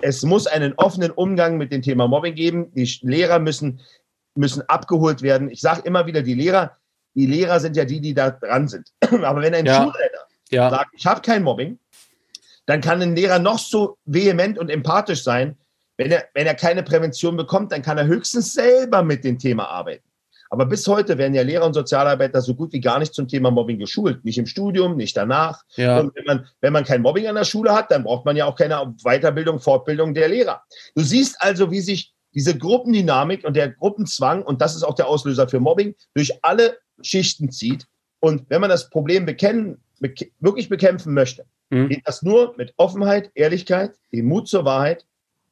es 0.00 0.22
muss 0.22 0.46
einen 0.46 0.74
offenen 0.74 1.12
Umgang 1.12 1.56
mit 1.56 1.72
dem 1.72 1.82
Thema 1.82 2.08
Mobbing 2.08 2.34
geben. 2.34 2.72
Die 2.74 2.98
Lehrer 3.02 3.38
müssen, 3.38 3.80
müssen 4.34 4.62
abgeholt 4.68 5.22
werden. 5.22 5.48
Ich 5.50 5.60
sage 5.60 5.82
immer 5.84 6.06
wieder, 6.06 6.22
die 6.22 6.34
Lehrer, 6.34 6.76
die 7.14 7.26
Lehrer 7.26 7.60
sind 7.60 7.76
ja 7.76 7.84
die, 7.84 8.00
die 8.00 8.14
da 8.14 8.30
dran 8.30 8.68
sind. 8.68 8.92
Aber 9.22 9.40
wenn 9.42 9.54
ein 9.54 9.66
ja. 9.66 9.76
Schulleiter 9.76 10.26
ja. 10.50 10.70
sagt, 10.70 10.90
ich 10.96 11.06
habe 11.06 11.20
kein 11.20 11.42
Mobbing, 11.42 11.78
dann 12.66 12.80
kann 12.80 13.00
ein 13.00 13.16
Lehrer 13.16 13.38
noch 13.38 13.58
so 13.58 13.96
vehement 14.04 14.58
und 14.58 14.70
empathisch 14.70 15.22
sein. 15.22 15.56
Wenn 15.98 16.12
er, 16.12 16.24
wenn 16.32 16.46
er 16.46 16.54
keine 16.54 16.82
Prävention 16.82 17.36
bekommt, 17.36 17.72
dann 17.72 17.82
kann 17.82 17.98
er 17.98 18.06
höchstens 18.06 18.54
selber 18.54 19.02
mit 19.02 19.24
dem 19.24 19.38
Thema 19.38 19.68
arbeiten. 19.68 20.08
Aber 20.50 20.64
bis 20.64 20.86
heute 20.86 21.18
werden 21.18 21.34
ja 21.34 21.42
Lehrer 21.42 21.66
und 21.66 21.74
Sozialarbeiter 21.74 22.40
so 22.40 22.54
gut 22.54 22.72
wie 22.72 22.80
gar 22.80 22.98
nicht 22.98 23.12
zum 23.12 23.28
Thema 23.28 23.50
Mobbing 23.50 23.78
geschult. 23.78 24.24
Nicht 24.24 24.38
im 24.38 24.46
Studium, 24.46 24.96
nicht 24.96 25.16
danach. 25.16 25.62
Ja. 25.76 26.00
Und 26.00 26.14
wenn 26.14 26.24
man, 26.24 26.46
wenn 26.60 26.72
man 26.72 26.84
kein 26.84 27.02
Mobbing 27.02 27.26
an 27.26 27.34
der 27.34 27.44
Schule 27.44 27.74
hat, 27.74 27.90
dann 27.90 28.04
braucht 28.04 28.24
man 28.24 28.36
ja 28.36 28.46
auch 28.46 28.56
keine 28.56 28.94
Weiterbildung, 29.02 29.60
Fortbildung 29.60 30.14
der 30.14 30.28
Lehrer. 30.28 30.62
Du 30.94 31.02
siehst 31.02 31.36
also, 31.40 31.70
wie 31.70 31.80
sich 31.80 32.14
diese 32.34 32.56
Gruppendynamik 32.56 33.44
und 33.44 33.56
der 33.56 33.70
Gruppenzwang, 33.70 34.42
und 34.42 34.62
das 34.62 34.74
ist 34.74 34.84
auch 34.84 34.94
der 34.94 35.08
Auslöser 35.08 35.48
für 35.48 35.60
Mobbing, 35.60 35.94
durch 36.14 36.32
alle 36.42 36.78
Schichten 37.02 37.50
zieht. 37.50 37.86
Und 38.20 38.48
wenn 38.48 38.60
man 38.60 38.70
das 38.70 38.88
Problem 38.88 39.26
bekennen, 39.26 39.82
bek 40.00 40.32
wirklich 40.38 40.68
bekämpfen 40.68 41.12
möchte, 41.12 41.44
mhm. 41.70 41.88
geht 41.88 42.06
das 42.06 42.22
nur 42.22 42.54
mit 42.56 42.72
Offenheit, 42.76 43.30
Ehrlichkeit, 43.34 43.92
dem 44.12 44.26
Mut 44.26 44.48
zur 44.48 44.64
Wahrheit 44.64 45.04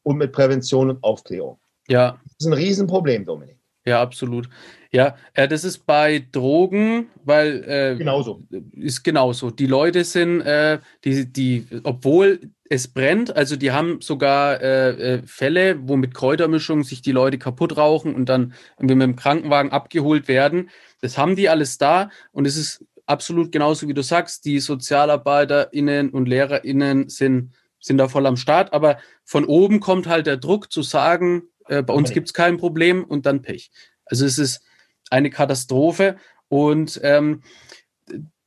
und 0.07 0.19
mit 0.19 0.33
Prävention 0.33 0.89
und 0.89 1.03
Aufklärung. 1.03 1.59
Ja. 1.89 2.21
Das 2.25 2.33
ist 2.39 2.47
ein 2.47 2.53
Riesenproblem, 2.53 3.27
Dominik. 3.27 3.59
Ja, 3.85 4.01
absolut. 4.01 4.49
Ja, 4.93 5.17
äh, 5.35 5.49
das 5.49 5.65
ist 5.65 5.85
bei 5.85 6.25
Drogen, 6.31 7.09
weil 7.25 7.65
äh, 7.65 7.97
genauso 7.97 8.43
ist 8.73 9.03
genauso. 9.03 9.51
Die 9.51 9.67
Leute 9.67 10.05
sind, 10.05 10.41
äh, 10.43 10.79
die, 11.05 11.33
die, 11.33 11.67
obwohl 11.83 12.51
es 12.69 12.89
brennt, 12.89 13.35
also 13.37 13.57
die 13.57 13.73
haben 13.73 14.01
sogar 14.01 14.61
äh, 14.61 14.91
äh 14.91 15.23
Fälle, 15.25 15.77
wo 15.89 15.97
mit 15.97 16.15
Kräutermischung 16.15 16.85
sich 16.85 17.03
die 17.03 17.13
Leute 17.13 17.39
kaputt 17.39 17.77
rauchen 17.77 18.15
und 18.15 18.29
dann 18.29 18.55
mit 18.81 18.91
dem 18.91 19.17
Krankenwagen 19.17 19.73
abgeholt 19.73 20.29
werden. 20.29 20.71
Das 21.01 21.19
haben 21.19 21.37
die 21.37 21.49
alles 21.49 21.79
da 21.79 22.11
und 22.33 22.47
es 22.47 22.57
ist 22.57 22.85
absolut 23.07 23.53
genauso, 23.53 23.89
wie 23.89 23.95
du 23.95 24.03
sagst. 24.03 24.45
Die 24.45 24.61
SozialarbeiterInnen 24.61 26.11
und 26.11 26.27
LehrerInnen 26.27 27.09
sind, 27.09 27.53
sind 27.87 27.99
da 27.99 28.09
voll 28.09 28.27
am 28.27 28.37
Start, 28.37 28.73
aber 28.73 28.99
von 29.25 29.45
oben 29.45 29.81
kommt 29.81 30.09
halt 30.09 30.27
der 30.27 30.37
Druck 30.37 30.73
zu 30.73 30.83
sagen, 30.83 31.45
äh, 31.69 31.83
bei 31.83 31.95
uns 31.95 32.11
gibt 32.11 32.29
es 32.29 32.35
kein 32.35 32.57
Problem 32.57 33.05
und 33.05 33.27
dann 33.27 33.43
Pech. 33.43 33.71
Also 34.05 34.27
es 34.27 34.39
ist 34.39 34.63
eine 35.11 35.31
Katastrophe 35.31 36.17
und 36.49 37.01
ähm, 37.05 37.43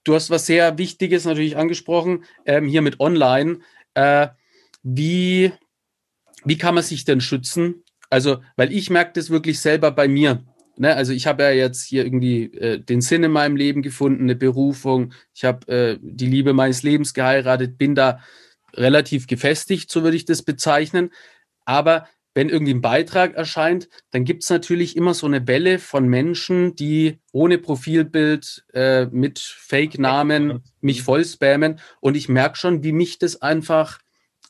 du 0.04 0.14
hast 0.14 0.30
was 0.30 0.46
sehr 0.46 0.78
Wichtiges 0.78 1.26
natürlich 1.26 1.56
angesprochen, 1.56 2.26
ähm, 2.46 2.68
hier 2.68 2.82
mit 2.82 3.00
Online. 3.00 3.60
Äh, 3.94 4.28
wie, 4.84 5.54
wie 6.44 6.58
kann 6.58 6.76
man 6.76 6.84
sich 6.84 7.06
denn 7.06 7.22
schützen? 7.22 7.84
Also, 8.10 8.40
weil 8.56 8.74
ich 8.74 8.90
merke 8.90 9.14
das 9.14 9.30
wirklich 9.30 9.60
selber 9.60 9.92
bei 9.92 10.08
mir. 10.08 10.44
Ne? 10.76 10.96
Also 10.96 11.14
ich 11.14 11.28
habe 11.28 11.44
ja 11.44 11.52
jetzt 11.52 11.84
hier 11.84 12.04
irgendwie 12.04 12.46
äh, 12.54 12.80
den 12.80 13.02
Sinn 13.02 13.24
in 13.24 13.32
meinem 13.32 13.56
Leben 13.56 13.82
gefunden, 13.84 14.24
eine 14.24 14.36
Berufung. 14.36 15.14
Ich 15.34 15.44
habe 15.46 15.68
äh, 15.72 15.98
die 16.02 16.28
Liebe 16.28 16.54
meines 16.54 16.84
Lebens 16.84 17.14
geheiratet, 17.14 17.78
bin 17.78 17.96
da 17.96 18.22
relativ 18.74 19.28
gefestigt, 19.28 19.92
so 19.92 20.04
würde 20.04 20.18
ich 20.18 20.26
das 20.26 20.44
bezeichnen. 20.44 21.12
Aber 21.66 22.08
wenn 22.36 22.50
irgendwie 22.50 22.74
ein 22.74 22.82
Beitrag 22.82 23.34
erscheint, 23.36 23.90
dann 24.12 24.24
gibt 24.24 24.44
es 24.44 24.50
natürlich 24.50 24.96
immer 24.96 25.14
so 25.14 25.26
eine 25.26 25.48
Welle 25.48 25.80
von 25.80 26.08
Menschen, 26.08 26.76
die 26.76 27.20
ohne 27.32 27.58
Profilbild 27.58 28.66
äh, 28.74 29.08
mit 29.08 29.40
Fake-Namen 29.40 30.64
mich 30.80 31.02
voll 31.02 31.26
spammen. 31.26 31.80
Und 32.00 32.16
ich 32.16 32.30
merke 32.30 32.56
schon, 32.56 32.84
wie 32.84 32.92
mich 32.92 33.18
das 33.18 33.42
einfach, 33.42 34.00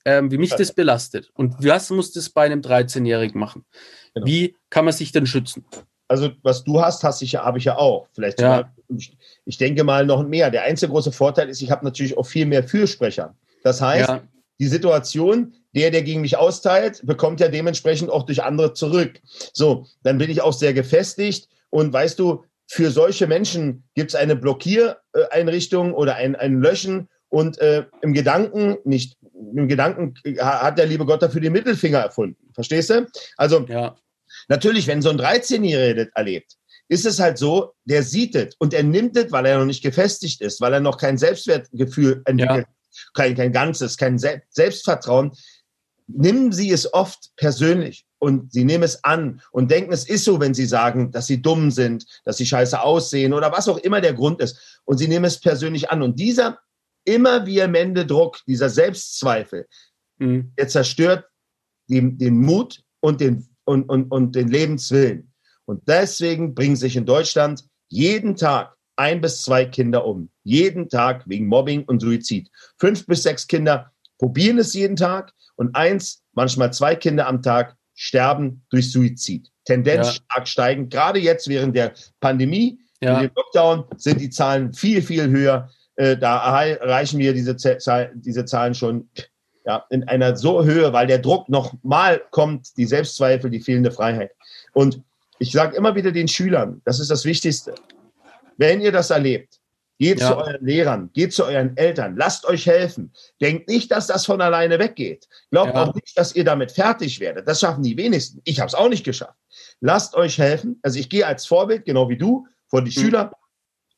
ähm, 0.05 0.29
wie 0.29 0.38
mich 0.38 0.51
das 0.51 0.73
belastet. 0.73 1.31
Und 1.33 1.55
was 1.65 1.89
muss 1.89 2.11
das 2.11 2.29
bei 2.29 2.45
einem 2.45 2.61
13-Jährigen 2.61 3.39
machen? 3.39 3.65
Genau. 4.13 4.27
Wie 4.27 4.55
kann 4.69 4.85
man 4.85 4.93
sich 4.93 5.11
denn 5.11 5.25
schützen? 5.25 5.65
Also, 6.09 6.31
was 6.41 6.63
du 6.63 6.81
hast, 6.81 7.03
hast 7.03 7.21
ich, 7.21 7.35
habe 7.35 7.59
ich 7.59 7.65
ja 7.65 7.77
auch. 7.77 8.07
Vielleicht 8.13 8.41
ja. 8.41 8.73
ich, 8.89 9.15
ich 9.45 9.57
denke 9.57 9.83
mal 9.83 10.05
noch 10.05 10.27
mehr. 10.27 10.49
Der 10.49 10.63
einzige 10.63 10.91
große 10.91 11.11
Vorteil 11.11 11.49
ist, 11.49 11.61
ich 11.61 11.71
habe 11.71 11.85
natürlich 11.85 12.17
auch 12.17 12.25
viel 12.25 12.45
mehr 12.45 12.63
Fürsprecher. 12.63 13.35
Das 13.63 13.81
heißt, 13.81 14.09
ja. 14.09 14.23
die 14.59 14.67
Situation, 14.67 15.53
der, 15.75 15.91
der 15.91 16.03
gegen 16.03 16.21
mich 16.21 16.37
austeilt, 16.37 17.01
bekommt 17.05 17.39
ja 17.39 17.47
dementsprechend 17.47 18.09
auch 18.09 18.23
durch 18.23 18.43
andere 18.43 18.73
zurück. 18.73 19.19
So, 19.53 19.85
dann 20.03 20.17
bin 20.17 20.29
ich 20.29 20.41
auch 20.41 20.53
sehr 20.53 20.73
gefestigt 20.73 21.47
und 21.69 21.93
weißt 21.93 22.17
du, 22.19 22.43
für 22.67 22.91
solche 22.91 23.25
Menschen 23.27 23.83
gibt 23.95 24.11
es 24.11 24.15
eine 24.15 24.35
Blockiereinrichtung 24.35 25.93
oder 25.93 26.15
ein, 26.15 26.35
ein 26.35 26.61
Löschen 26.61 27.09
und 27.29 27.57
äh, 27.59 27.85
im 28.01 28.13
Gedanken, 28.13 28.77
nicht 28.83 29.17
im 29.55 29.67
Gedanken 29.67 30.15
hat 30.39 30.77
der 30.77 30.85
liebe 30.85 31.05
Gott 31.05 31.21
dafür 31.21 31.41
den 31.41 31.53
Mittelfinger 31.53 31.99
erfunden. 31.99 32.51
Verstehst 32.53 32.89
du? 32.89 33.07
Also, 33.37 33.65
ja. 33.67 33.95
natürlich, 34.47 34.87
wenn 34.87 35.01
so 35.01 35.09
ein 35.09 35.19
13-Jähriger 35.19 35.93
das 35.95 36.07
erlebt, 36.13 36.55
ist 36.89 37.05
es 37.05 37.19
halt 37.19 37.37
so, 37.37 37.73
der 37.85 38.03
sieht 38.03 38.35
es 38.35 38.55
und 38.57 38.73
er 38.73 38.83
nimmt 38.83 39.15
es, 39.15 39.31
weil 39.31 39.45
er 39.45 39.59
noch 39.59 39.65
nicht 39.65 39.83
gefestigt 39.83 40.41
ist, 40.41 40.59
weil 40.59 40.73
er 40.73 40.79
noch 40.79 40.97
kein 40.97 41.17
Selbstwertgefühl 41.17 42.21
entwickelt, 42.25 42.65
ja. 42.67 42.73
Kein, 43.13 43.36
kein 43.36 43.51
ganzes, 43.51 43.98
kein 43.98 44.17
Selbstvertrauen 44.17 45.31
nehmen 46.10 46.51
sie 46.51 46.72
es 46.72 46.91
oft 46.93 47.31
persönlich 47.36 48.05
und 48.17 48.51
sie 48.51 48.65
nehmen 48.65 48.84
es 48.84 49.03
an 49.03 49.41
und 49.51 49.72
denken, 49.72 49.93
es 49.93 50.08
ist 50.08 50.25
so, 50.25 50.39
wenn 50.39 50.53
sie 50.53 50.65
sagen, 50.65 51.12
dass 51.12 51.27
sie 51.27 51.41
dumm 51.41 51.72
sind, 51.72 52.05
dass 52.25 52.38
sie 52.38 52.46
scheiße 52.46 52.81
aussehen 52.81 53.34
oder 53.34 53.51
was 53.51 53.67
auch 53.67 53.77
immer 53.77 54.01
der 54.01 54.13
Grund 54.13 54.41
ist. 54.41 54.81
Und 54.86 54.98
sie 54.98 55.08
nehmen 55.08 55.25
es 55.25 55.39
persönlich 55.39 55.89
an. 55.89 56.01
Und 56.01 56.19
dieser 56.19 56.60
immer 57.05 57.46
vehemente 57.46 58.05
Druck, 58.05 58.39
dieser 58.46 58.69
Selbstzweifel, 58.69 59.67
mhm. 60.17 60.53
der 60.58 60.67
zerstört 60.67 61.25
den, 61.89 62.17
den 62.17 62.38
Mut 62.41 62.84
und 63.00 63.22
den, 63.22 63.48
und, 63.65 63.84
und, 63.84 64.12
und 64.12 64.36
den 64.36 64.50
Lebenswillen. 64.50 65.31
Und 65.65 65.88
deswegen 65.88 66.55
bringen 66.55 66.75
sich 66.75 66.96
in 66.96 67.05
Deutschland 67.05 67.63
jeden 67.88 68.36
Tag 68.36 68.75
ein 68.99 69.21
bis 69.21 69.41
zwei 69.41 69.65
Kinder 69.65 70.05
um. 70.05 70.29
Jeden 70.43 70.89
Tag 70.89 71.23
wegen 71.25 71.47
Mobbing 71.47 71.85
und 71.85 72.01
Suizid. 72.01 72.49
Fünf 72.77 73.05
bis 73.07 73.23
sechs 73.23 73.47
Kinder 73.47 73.91
probieren 74.17 74.59
es 74.59 74.73
jeden 74.73 74.97
Tag 74.97 75.33
und 75.55 75.75
eins, 75.75 76.21
manchmal 76.33 76.73
zwei 76.73 76.95
Kinder 76.95 77.25
am 77.27 77.41
Tag 77.41 77.77
sterben 77.95 78.65
durch 78.69 78.91
Suizid. 78.91 79.49
Tendenz 79.65 80.07
ja. 80.07 80.13
stark 80.13 80.47
steigend. 80.47 80.91
Gerade 80.91 81.19
jetzt 81.19 81.47
während 81.47 81.75
der 81.75 81.93
Pandemie, 82.19 82.79
ja. 83.01 83.15
in 83.15 83.27
dem 83.27 83.31
Lockdown, 83.35 83.85
sind 83.97 84.19
die 84.19 84.29
Zahlen 84.29 84.73
viel, 84.73 85.01
viel 85.01 85.29
höher. 85.29 85.69
Äh, 85.95 86.17
da 86.17 86.65
erreichen 86.65 87.19
wir 87.19 87.33
diese, 87.33 87.55
diese 88.15 88.45
Zahlen 88.45 88.73
schon 88.73 89.09
ja, 89.65 89.85
in 89.89 90.03
einer 90.09 90.35
so 90.35 90.63
Höhe, 90.65 90.91
weil 90.91 91.07
der 91.07 91.19
Druck 91.19 91.47
nochmal 91.47 92.21
kommt, 92.31 92.75
die 92.77 92.85
Selbstzweifel, 92.85 93.49
die 93.49 93.61
fehlende 93.61 93.91
Freiheit. 93.91 94.31
Und 94.73 95.01
ich 95.39 95.51
sage 95.51 95.77
immer 95.77 95.95
wieder 95.95 96.11
den 96.11 96.27
Schülern, 96.27 96.81
das 96.83 96.99
ist 96.99 97.11
das 97.11 97.23
Wichtigste. 97.23 97.75
Wenn 98.59 98.81
ihr 98.81 98.91
das 98.91 99.09
erlebt, 99.09 99.59
Geht 100.01 100.21
ja. 100.21 100.29
zu 100.29 100.37
euren 100.37 100.65
Lehrern, 100.65 101.09
geht 101.13 101.33
zu 101.33 101.43
euren 101.43 101.75
Eltern, 101.75 102.15
lasst 102.15 102.45
euch 102.45 102.65
helfen. 102.65 103.11
Denkt 103.41 103.67
nicht, 103.67 103.91
dass 103.91 104.07
das 104.07 104.25
von 104.25 104.39
alleine 104.39 104.79
weggeht. 104.79 105.27
Glaubt 105.51 105.75
ja. 105.75 105.83
auch 105.83 105.93
nicht, 105.93 106.17
dass 106.17 106.33
ihr 106.33 106.45
damit 106.45 106.71
fertig 106.71 107.19
werdet. 107.19 107.45
Das 107.45 107.59
schaffen 107.59 107.83
die 107.83 107.97
wenigsten. 107.97 108.39
Ich 108.45 108.61
habe 108.61 108.69
es 108.69 108.75
auch 108.75 108.87
nicht 108.87 109.03
geschafft. 109.03 109.37
Lasst 109.81 110.15
euch 110.15 110.37
helfen. 110.37 110.79
Also 110.83 110.99
ich 110.99 111.09
gehe 111.09 111.27
als 111.27 111.45
Vorbild, 111.45 111.83
genau 111.83 112.07
wie 112.07 112.17
du, 112.17 112.47
vor 112.69 112.81
die 112.81 112.97
mhm. 112.97 113.01
Schüler 113.01 113.33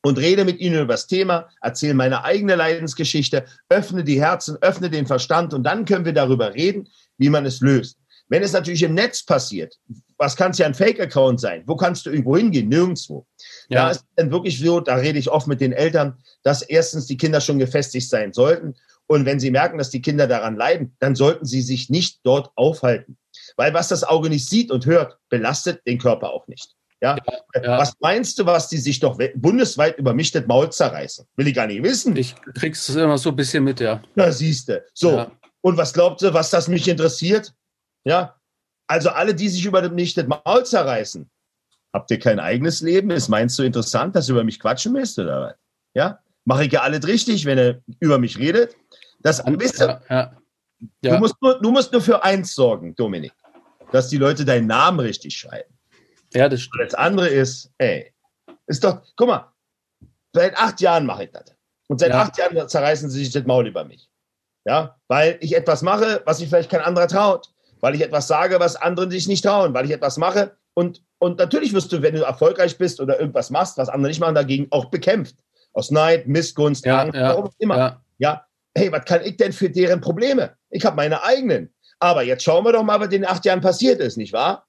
und 0.02 0.18
rede 0.18 0.44
mit 0.44 0.60
ihnen 0.60 0.82
über 0.82 0.94
das 0.94 1.06
Thema, 1.06 1.50
erzähle 1.62 1.94
meine 1.94 2.24
eigene 2.24 2.56
Leidensgeschichte, 2.56 3.46
öffne 3.70 4.04
die 4.04 4.20
Herzen, 4.20 4.58
öffne 4.62 4.90
den 4.90 5.06
Verstand 5.06 5.54
und 5.54 5.62
dann 5.62 5.86
können 5.86 6.06
wir 6.06 6.14
darüber 6.14 6.56
reden, 6.56 6.90
wie 7.20 7.30
man 7.30 7.46
es 7.46 7.62
löst. 7.62 8.00
Wenn 8.28 8.42
es 8.42 8.54
natürlich 8.54 8.82
im 8.82 8.96
Netz 8.96 9.24
passiert, 9.24 9.78
was 10.22 10.36
kann 10.36 10.52
es 10.52 10.60
ja 10.60 10.68
ein 10.68 10.76
Fake-Account 10.76 11.40
sein? 11.40 11.64
Wo 11.66 11.76
kannst 11.76 12.06
du 12.06 12.12
irgendwo 12.12 12.38
hingehen? 12.38 12.70
Nirgendwo. 12.70 13.26
Ja. 13.70 13.86
Da 13.86 13.90
ist 13.90 14.06
dann 14.18 14.30
wirklich 14.30 14.60
so, 14.60 14.80
da 14.80 14.96
rede 14.96 15.18
ich 15.18 15.32
oft 15.32 15.48
mit 15.48 15.60
den 15.62 15.72
Eltern, 15.74 16.20
dass 16.44 16.62
erstens 16.62 17.08
die 17.08 17.18
Kinder 17.18 17.42
schon 17.42 17.58
gefestigt 17.58 18.08
sein 18.08 18.32
sollten. 18.32 18.76
Und 19.08 19.26
wenn 19.26 19.40
sie 19.40 19.50
merken, 19.50 19.80
dass 19.80 19.90
die 19.90 20.04
Kinder 20.04 20.28
daran 20.28 20.56
leiden, 20.56 20.96
dann 21.00 21.16
sollten 21.16 21.46
sie 21.46 21.64
sich 21.64 21.90
nicht 21.90 22.20
dort 22.22 22.52
aufhalten. 22.56 23.18
Weil 23.58 23.74
was 23.74 23.88
das 23.88 24.04
Auge 24.04 24.30
nicht 24.30 24.48
sieht 24.48 24.70
und 24.70 24.86
hört, 24.86 25.18
belastet 25.30 25.82
den 25.88 25.98
Körper 25.98 26.30
auch 26.30 26.48
nicht. 26.48 26.70
Ja? 27.02 27.18
ja, 27.56 27.80
Was 27.80 27.94
meinst 28.00 28.38
du, 28.38 28.46
was 28.46 28.70
die 28.70 28.78
sich 28.78 29.00
doch 29.00 29.18
bundesweit 29.34 29.98
über 29.98 30.14
mich 30.14 30.32
das 30.32 30.46
Maul 30.46 30.72
zerreißen? 30.72 31.26
Will 31.36 31.48
ich 31.48 31.56
gar 31.56 31.66
nicht 31.66 31.82
wissen. 31.82 32.16
Ich 32.16 32.36
krieg's 32.54 32.88
immer 32.90 33.18
so 33.18 33.30
ein 33.30 33.36
bisschen 33.36 33.64
mit, 33.64 33.80
ja. 33.80 34.04
Da 34.16 34.32
siehst 34.32 34.70
du. 34.70 34.84
So. 34.94 35.14
Ja. 35.14 35.32
Und 35.62 35.78
was 35.78 35.94
glaubt 35.94 36.22
ihr, 36.22 36.32
was 36.36 36.52
das 36.52 36.68
mich 36.68 36.88
interessiert? 36.88 37.56
Ja. 38.04 38.36
Also 38.92 39.10
alle, 39.10 39.34
die 39.34 39.48
sich 39.48 39.66
über 39.66 39.88
mich 39.88 40.16
das 40.16 40.28
Maul 40.28 40.66
zerreißen, 40.66 41.30
habt 41.94 42.12
ihr 42.12 42.20
kein 42.20 42.42
eigenes 42.42 42.82
Leben? 42.82 43.10
Ist 43.10 43.30
meinst 43.30 43.58
du 43.58 43.64
interessant, 43.64 44.18
dass 44.18 44.28
ihr 44.28 44.34
über 44.34 44.44
mich 44.44 44.60
quatschen 44.60 44.92
müsst 44.92 45.18
oder 45.18 45.40
was? 45.40 45.56
Ja. 45.94 46.20
Mache 46.44 46.66
ich 46.66 46.74
ja 46.74 46.82
alles 46.82 47.08
richtig, 47.08 47.46
wenn 47.46 47.58
ihr 47.58 47.82
über 48.02 48.20
mich 48.20 48.38
redet. 48.38 48.76
Das, 49.22 49.42
wisst 49.46 49.80
ihr, 49.80 50.02
ja, 50.10 50.36
ja. 50.82 51.14
Du, 51.14 51.20
musst 51.20 51.36
nur, 51.42 51.62
du 51.62 51.72
musst 51.72 51.94
nur 51.94 52.02
für 52.02 52.22
eins 52.22 52.54
sorgen, 52.54 52.94
Dominik, 52.94 53.32
dass 53.94 54.10
die 54.10 54.18
Leute 54.18 54.44
deinen 54.44 54.68
Namen 54.68 55.00
richtig 55.00 55.38
schreiben. 55.38 55.74
Ja, 56.34 56.50
das 56.50 56.60
stimmt. 56.60 56.82
Und 56.82 56.92
das 56.92 57.00
andere 57.00 57.30
ist, 57.30 57.72
ey, 57.78 58.14
ist 58.68 58.84
doch, 58.84 59.04
guck 59.16 59.28
mal, 59.30 59.54
seit 60.34 60.58
acht 60.58 60.82
Jahren 60.82 61.06
mache 61.06 61.24
ich 61.24 61.32
das. 61.32 61.56
Und 61.88 62.02
seit 62.02 62.10
ja. 62.10 62.24
acht 62.24 62.38
Jahren 62.38 62.68
zerreißen 62.68 63.10
sie 63.10 63.24
sich 63.24 63.32
das 63.32 63.46
Maul 63.46 63.68
über 63.68 63.86
mich. 63.86 64.10
Ja, 64.66 64.98
weil 65.08 65.38
ich 65.40 65.56
etwas 65.56 65.82
mache, 65.82 66.22
was 66.26 66.40
sich 66.40 66.50
vielleicht 66.50 66.70
kein 66.70 66.82
anderer 66.82 67.08
traut. 67.08 67.54
Weil 67.82 67.96
ich 67.96 68.02
etwas 68.02 68.28
sage, 68.28 68.60
was 68.60 68.76
andere 68.76 69.12
sich 69.12 69.28
nicht 69.28 69.44
trauen. 69.44 69.74
Weil 69.74 69.86
ich 69.86 69.92
etwas 69.92 70.18
mache. 70.18 70.56
Und, 70.74 71.04
und 71.20 71.40
natürlich 71.40 71.74
wirst 71.74 71.92
du, 71.92 72.02
wenn 72.02 72.16
du 72.16 72.24
erfolgreich 72.24 72.78
bist 72.78 73.02
oder 73.02 73.20
irgendwas 73.20 73.50
machst, 73.50 73.78
was 73.78 73.90
andere 73.90 74.10
nicht 74.10 74.22
machen, 74.22 74.36
dagegen 74.36 74.68
auch 74.70 74.86
bekämpft. 74.86 75.36
Aus 75.74 75.92
Neid, 75.92 76.28
Missgunst, 76.28 76.86
ja, 76.86 77.02
Angst, 77.02 77.16
ja, 77.16 77.30
warum 77.30 77.50
immer. 77.58 77.78
Ja. 77.78 78.02
ja, 78.18 78.46
hey, 78.76 78.92
was 78.92 79.06
kann 79.06 79.22
ich 79.24 79.38
denn 79.38 79.54
für 79.54 79.70
deren 79.70 80.02
Probleme? 80.02 80.56
Ich 80.70 80.86
habe 80.86 80.96
meine 80.96 81.24
eigenen. 81.24 81.74
Aber 82.00 82.24
jetzt 82.24 82.44
schauen 82.44 82.66
wir 82.66 82.74
doch 82.74 82.84
mal, 82.84 83.00
was 83.00 83.08
in 83.08 83.22
den 83.22 83.26
acht 83.26 83.46
Jahren 83.46 83.62
passiert 83.62 84.00
ist, 84.00 84.18
nicht 84.18 84.34
wahr? 84.34 84.66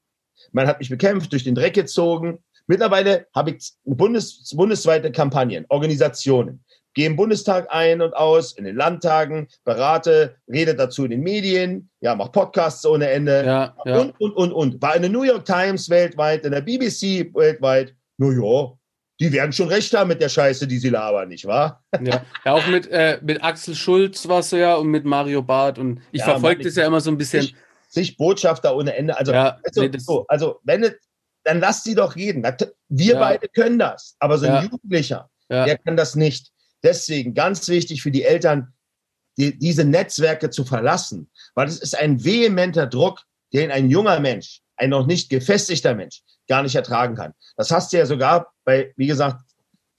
Man 0.52 0.66
hat 0.66 0.78
mich 0.80 0.90
bekämpft, 0.90 1.32
durch 1.32 1.44
den 1.44 1.54
Dreck 1.54 1.74
gezogen. 1.74 2.42
Mittlerweile 2.66 3.26
habe 3.34 3.52
ich 3.52 3.72
bundes, 3.84 4.52
bundesweite 4.54 5.10
Kampagnen, 5.10 5.64
Organisationen. 5.68 6.64
Gehe 6.94 7.06
im 7.06 7.16
Bundestag 7.16 7.68
ein 7.70 8.02
und 8.02 8.14
aus, 8.14 8.52
in 8.52 8.64
den 8.64 8.76
Landtagen, 8.76 9.48
berate, 9.64 10.36
rede 10.46 10.74
dazu 10.74 11.04
in 11.04 11.10
den 11.10 11.22
Medien, 11.22 11.90
ja, 12.00 12.14
mache 12.14 12.32
Podcasts 12.32 12.84
ohne 12.84 13.08
Ende 13.10 13.44
ja, 13.44 13.76
ja. 13.84 13.98
und, 13.98 14.20
und, 14.20 14.32
und, 14.32 14.52
und. 14.52 14.82
War 14.82 14.96
in 14.96 15.02
der 15.02 15.10
New 15.10 15.22
York 15.22 15.44
Times 15.44 15.88
weltweit, 15.88 16.44
in 16.44 16.52
der 16.52 16.60
BBC 16.60 17.34
weltweit. 17.34 17.94
Naja, 18.18 18.76
die 19.20 19.32
werden 19.32 19.52
schon 19.52 19.68
recht 19.68 19.94
haben 19.94 20.08
mit 20.08 20.20
der 20.20 20.28
Scheiße, 20.28 20.66
die 20.66 20.78
sie 20.78 20.90
labern, 20.90 21.28
nicht 21.28 21.46
wahr? 21.46 21.82
Ja, 22.02 22.24
ja 22.44 22.52
auch 22.52 22.66
mit, 22.66 22.88
äh, 22.88 23.18
mit 23.22 23.42
Axel 23.42 23.74
Schulz 23.74 24.26
war 24.28 24.40
es 24.40 24.50
ja 24.50 24.74
und 24.74 24.88
mit 24.88 25.04
Mario 25.04 25.42
Barth 25.42 25.78
und 25.78 26.00
ich 26.10 26.20
ja, 26.20 26.26
verfolge 26.26 26.64
das 26.64 26.76
ja 26.76 26.86
immer 26.86 27.00
so 27.00 27.10
ein 27.10 27.18
bisschen. 27.18 27.44
Ich, 27.44 27.54
sich 27.92 28.16
Botschafter 28.16 28.74
ohne 28.74 28.96
Ende. 28.96 29.16
Also, 29.16 29.32
ja, 29.32 29.58
also, 29.64 29.82
nee, 29.82 29.98
so, 29.98 30.24
also 30.28 30.60
wenn 30.64 30.82
es, 30.82 30.94
dann 31.44 31.60
lass 31.60 31.84
sie 31.84 31.94
doch 31.94 32.16
reden. 32.16 32.42
Wir 32.88 33.16
beide 33.16 33.48
können 33.48 33.78
das, 33.78 34.16
aber 34.18 34.38
so 34.38 34.46
ein. 34.46 34.64
Jugendlicher, 34.64 35.28
der 35.48 35.76
kann 35.78 35.96
das 35.96 36.16
nicht. 36.16 36.51
Deswegen 36.82 37.34
ganz 37.34 37.68
wichtig 37.68 38.02
für 38.02 38.10
die 38.10 38.24
Eltern, 38.24 38.72
die, 39.38 39.58
diese 39.58 39.84
Netzwerke 39.84 40.50
zu 40.50 40.64
verlassen, 40.64 41.30
weil 41.54 41.68
es 41.68 41.78
ist 41.78 41.96
ein 41.96 42.24
vehementer 42.24 42.86
Druck, 42.86 43.22
den 43.52 43.70
ein 43.70 43.88
junger 43.88 44.20
Mensch, 44.20 44.62
ein 44.76 44.90
noch 44.90 45.06
nicht 45.06 45.30
gefestigter 45.30 45.94
Mensch 45.94 46.22
gar 46.48 46.62
nicht 46.62 46.74
ertragen 46.74 47.14
kann. 47.14 47.34
Das 47.56 47.70
hast 47.70 47.92
du 47.92 47.98
ja 47.98 48.06
sogar 48.06 48.52
bei, 48.64 48.92
wie 48.96 49.06
gesagt, 49.06 49.42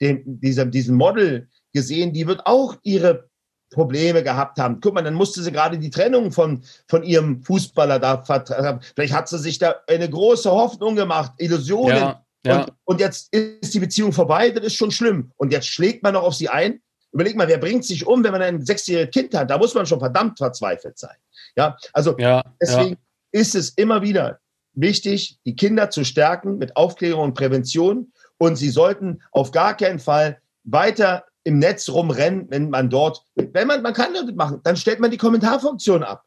dem, 0.00 0.22
diesem, 0.24 0.70
diesem 0.70 0.96
Model 0.96 1.48
gesehen, 1.72 2.12
die 2.12 2.26
wird 2.26 2.46
auch 2.46 2.76
ihre 2.82 3.28
Probleme 3.70 4.22
gehabt 4.22 4.58
haben. 4.58 4.80
Guck 4.80 4.94
mal, 4.94 5.02
dann 5.02 5.14
musste 5.14 5.42
sie 5.42 5.50
gerade 5.50 5.78
die 5.78 5.90
Trennung 5.90 6.30
von, 6.30 6.62
von 6.88 7.02
ihrem 7.02 7.42
Fußballer 7.42 7.98
da 7.98 8.22
vertragen. 8.22 8.80
Vielleicht 8.94 9.12
hat 9.12 9.28
sie 9.28 9.38
sich 9.38 9.58
da 9.58 9.74
eine 9.88 10.08
große 10.08 10.50
Hoffnung 10.50 10.94
gemacht, 10.94 11.32
Illusionen. 11.38 11.96
Ja, 11.96 12.23
ja. 12.44 12.60
Und, 12.60 12.72
und, 12.84 13.00
jetzt 13.00 13.32
ist 13.32 13.74
die 13.74 13.80
Beziehung 13.80 14.12
vorbei, 14.12 14.50
das 14.50 14.64
ist 14.64 14.76
schon 14.76 14.90
schlimm. 14.90 15.32
Und 15.36 15.52
jetzt 15.52 15.68
schlägt 15.68 16.02
man 16.02 16.14
noch 16.14 16.22
auf 16.22 16.34
sie 16.34 16.48
ein. 16.48 16.80
Überleg 17.12 17.36
mal, 17.36 17.48
wer 17.48 17.58
bringt 17.58 17.84
sich 17.84 18.06
um, 18.06 18.24
wenn 18.24 18.32
man 18.32 18.42
ein 18.42 18.64
sechsjähriges 18.64 19.12
Kind 19.12 19.34
hat? 19.34 19.50
Da 19.50 19.58
muss 19.58 19.74
man 19.74 19.86
schon 19.86 20.00
verdammt 20.00 20.38
verzweifelt 20.38 20.98
sein. 20.98 21.16
Ja, 21.56 21.76
also 21.92 22.16
ja, 22.18 22.42
deswegen 22.60 22.96
ist 23.30 23.54
es 23.54 23.70
immer 23.70 24.02
wieder 24.02 24.40
wichtig, 24.72 25.38
die 25.44 25.54
Kinder 25.54 25.90
zu 25.90 26.04
stärken 26.04 26.58
mit 26.58 26.76
Aufklärung 26.76 27.24
und 27.24 27.34
Prävention. 27.34 28.12
Und 28.38 28.56
sie 28.56 28.70
sollten 28.70 29.22
auf 29.30 29.52
gar 29.52 29.76
keinen 29.76 30.00
Fall 30.00 30.40
weiter 30.64 31.24
im 31.44 31.58
Netz 31.58 31.88
rumrennen, 31.88 32.46
wenn 32.50 32.70
man 32.70 32.90
dort, 32.90 33.22
wenn 33.36 33.68
man, 33.68 33.82
man 33.82 33.92
kann 33.92 34.14
das 34.14 34.24
machen, 34.34 34.60
dann 34.64 34.76
stellt 34.76 34.98
man 34.98 35.10
die 35.10 35.18
Kommentarfunktion 35.18 36.02
ab. 36.02 36.24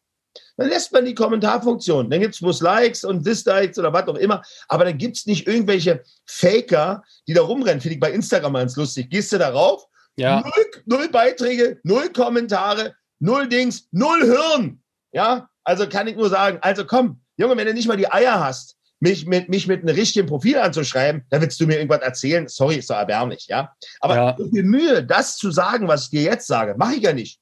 Dann 0.58 0.70
lässt 0.70 0.92
man 0.92 1.06
die 1.06 1.14
Kommentarfunktion. 1.14 2.10
Dann 2.10 2.20
gibt 2.20 2.34
es 2.34 2.42
bloß 2.42 2.62
Likes 2.62 3.04
und 3.04 3.26
Dislikes 3.26 3.78
oder 3.78 3.94
was 3.94 4.08
auch 4.08 4.16
immer. 4.16 4.42
Aber 4.68 4.86
dann 4.86 4.98
gibt 4.98 5.18
es 5.18 5.26
nicht 5.28 5.48
irgendwelche 5.48 6.04
Faker, 6.26 7.04
die 7.28 7.34
da 7.34 7.44
rumrennen. 7.44 7.80
Finde 7.80 7.94
ich 7.96 8.00
bei 8.00 8.12
Instagram 8.12 8.54
ganz 8.54 8.76
lustig. 8.76 9.10
Gehst 9.10 9.32
du 9.32 9.38
darauf? 9.38 9.86
Ja. 10.18 10.42
Null, 10.42 10.66
null 10.86 11.10
Beiträge, 11.10 11.80
null 11.84 12.10
Kommentare, 12.10 12.96
null 13.20 13.48
Dings, 13.48 13.88
null 13.92 14.24
Hirn. 14.24 14.82
Ja, 15.12 15.48
also 15.64 15.88
kann 15.88 16.08
ich 16.08 16.16
nur 16.16 16.30
sagen, 16.30 16.58
also 16.62 16.86
komm, 16.86 17.22
Junge, 17.38 17.56
wenn 17.56 17.68
du 17.68 17.74
nicht 17.74 17.88
mal 17.88 17.98
die 17.98 18.12
Eier 18.12 18.44
hast, 18.44 18.78
mich 19.00 19.28
mit, 19.28 19.48
mich 19.48 19.68
mit 19.68 19.84
einem 19.84 19.96
richtigen 19.96 20.28
Profil 20.28 20.58
anzuschreiben, 20.58 21.24
da 21.30 21.40
willst 21.40 21.60
du 21.60 21.68
mir 21.68 21.76
irgendwas 21.76 22.02
erzählen. 22.02 22.48
Sorry, 22.48 22.78
ist 22.78 22.90
doch 22.90 22.96
erbärmlich, 22.96 23.46
ja. 23.48 23.74
Aber 24.00 24.16
ja. 24.16 24.36
so 24.38 24.50
viel 24.50 24.64
Mühe, 24.64 25.04
das 25.04 25.38
zu 25.38 25.52
sagen, 25.52 25.88
was 25.88 26.06
ich 26.06 26.10
dir 26.10 26.24
jetzt 26.24 26.48
sage, 26.48 26.76
mache 26.78 26.96
ich 26.96 27.04
ja 27.04 27.14
nicht. 27.14 27.40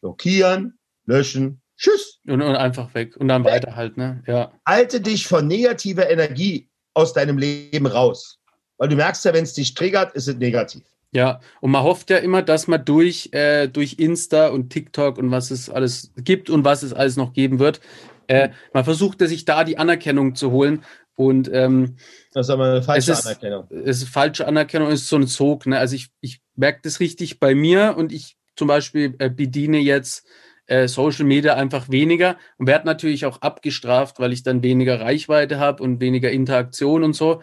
Blockieren, 0.00 0.78
löschen, 1.04 1.62
tschüss. 1.76 2.20
Und, 2.26 2.42
und 2.42 2.56
einfach 2.56 2.94
weg 2.94 3.16
und 3.16 3.28
dann 3.28 3.44
weg. 3.44 3.52
weiter 3.52 3.76
halt, 3.76 3.96
ne? 3.96 4.22
Ja. 4.26 4.52
Halte 4.66 5.00
dich 5.00 5.26
von 5.26 5.46
negativer 5.46 6.10
Energie 6.10 6.68
aus 6.94 7.12
deinem 7.12 7.38
Leben 7.38 7.86
raus. 7.86 8.38
Weil 8.78 8.88
du 8.88 8.96
merkst 8.96 9.24
ja, 9.24 9.32
wenn 9.32 9.44
es 9.44 9.54
dich 9.54 9.74
triggert, 9.74 10.14
ist 10.14 10.28
es 10.28 10.36
negativ. 10.36 10.82
Ja, 11.12 11.40
und 11.60 11.70
man 11.70 11.82
hofft 11.82 12.10
ja 12.10 12.18
immer, 12.18 12.42
dass 12.42 12.66
man 12.66 12.84
durch, 12.84 13.30
äh, 13.32 13.68
durch 13.68 13.94
Insta 13.98 14.48
und 14.48 14.70
TikTok 14.70 15.18
und 15.18 15.30
was 15.30 15.50
es 15.50 15.70
alles 15.70 16.12
gibt 16.16 16.50
und 16.50 16.64
was 16.64 16.82
es 16.82 16.92
alles 16.92 17.16
noch 17.16 17.32
geben 17.32 17.58
wird, 17.58 17.80
äh, 18.26 18.50
man 18.72 18.84
versucht 18.84 19.20
sich 19.20 19.44
da 19.44 19.64
die 19.64 19.78
Anerkennung 19.78 20.34
zu 20.34 20.50
holen. 20.50 20.84
Und 21.14 21.50
ähm, 21.52 21.96
das 22.34 22.46
ist 22.46 22.50
aber 22.50 22.64
eine 22.64 22.82
falsche 22.82 23.12
es 23.12 23.20
ist, 23.20 23.26
Anerkennung. 23.26 23.66
Es 23.70 24.02
ist 24.02 24.08
falsche 24.08 24.46
Anerkennung, 24.46 24.90
ist 24.90 25.08
so 25.08 25.16
ein 25.16 25.26
Sog. 25.26 25.66
Ne? 25.66 25.78
Also 25.78 25.94
ich, 25.94 26.08
ich 26.20 26.40
merke 26.54 26.80
das 26.82 27.00
richtig 27.00 27.40
bei 27.40 27.54
mir 27.54 27.94
und 27.96 28.12
ich 28.12 28.36
zum 28.54 28.68
Beispiel 28.68 29.14
äh, 29.18 29.30
bediene 29.30 29.78
jetzt 29.78 30.26
äh, 30.66 30.88
Social 30.88 31.24
Media 31.24 31.54
einfach 31.54 31.88
weniger 31.88 32.36
und 32.58 32.66
werde 32.66 32.86
natürlich 32.86 33.26
auch 33.26 33.40
abgestraft, 33.42 34.18
weil 34.18 34.32
ich 34.32 34.42
dann 34.42 34.62
weniger 34.62 35.00
Reichweite 35.00 35.58
habe 35.58 35.82
und 35.82 36.00
weniger 36.00 36.30
Interaktion 36.30 37.02
und 37.02 37.14
so. 37.14 37.42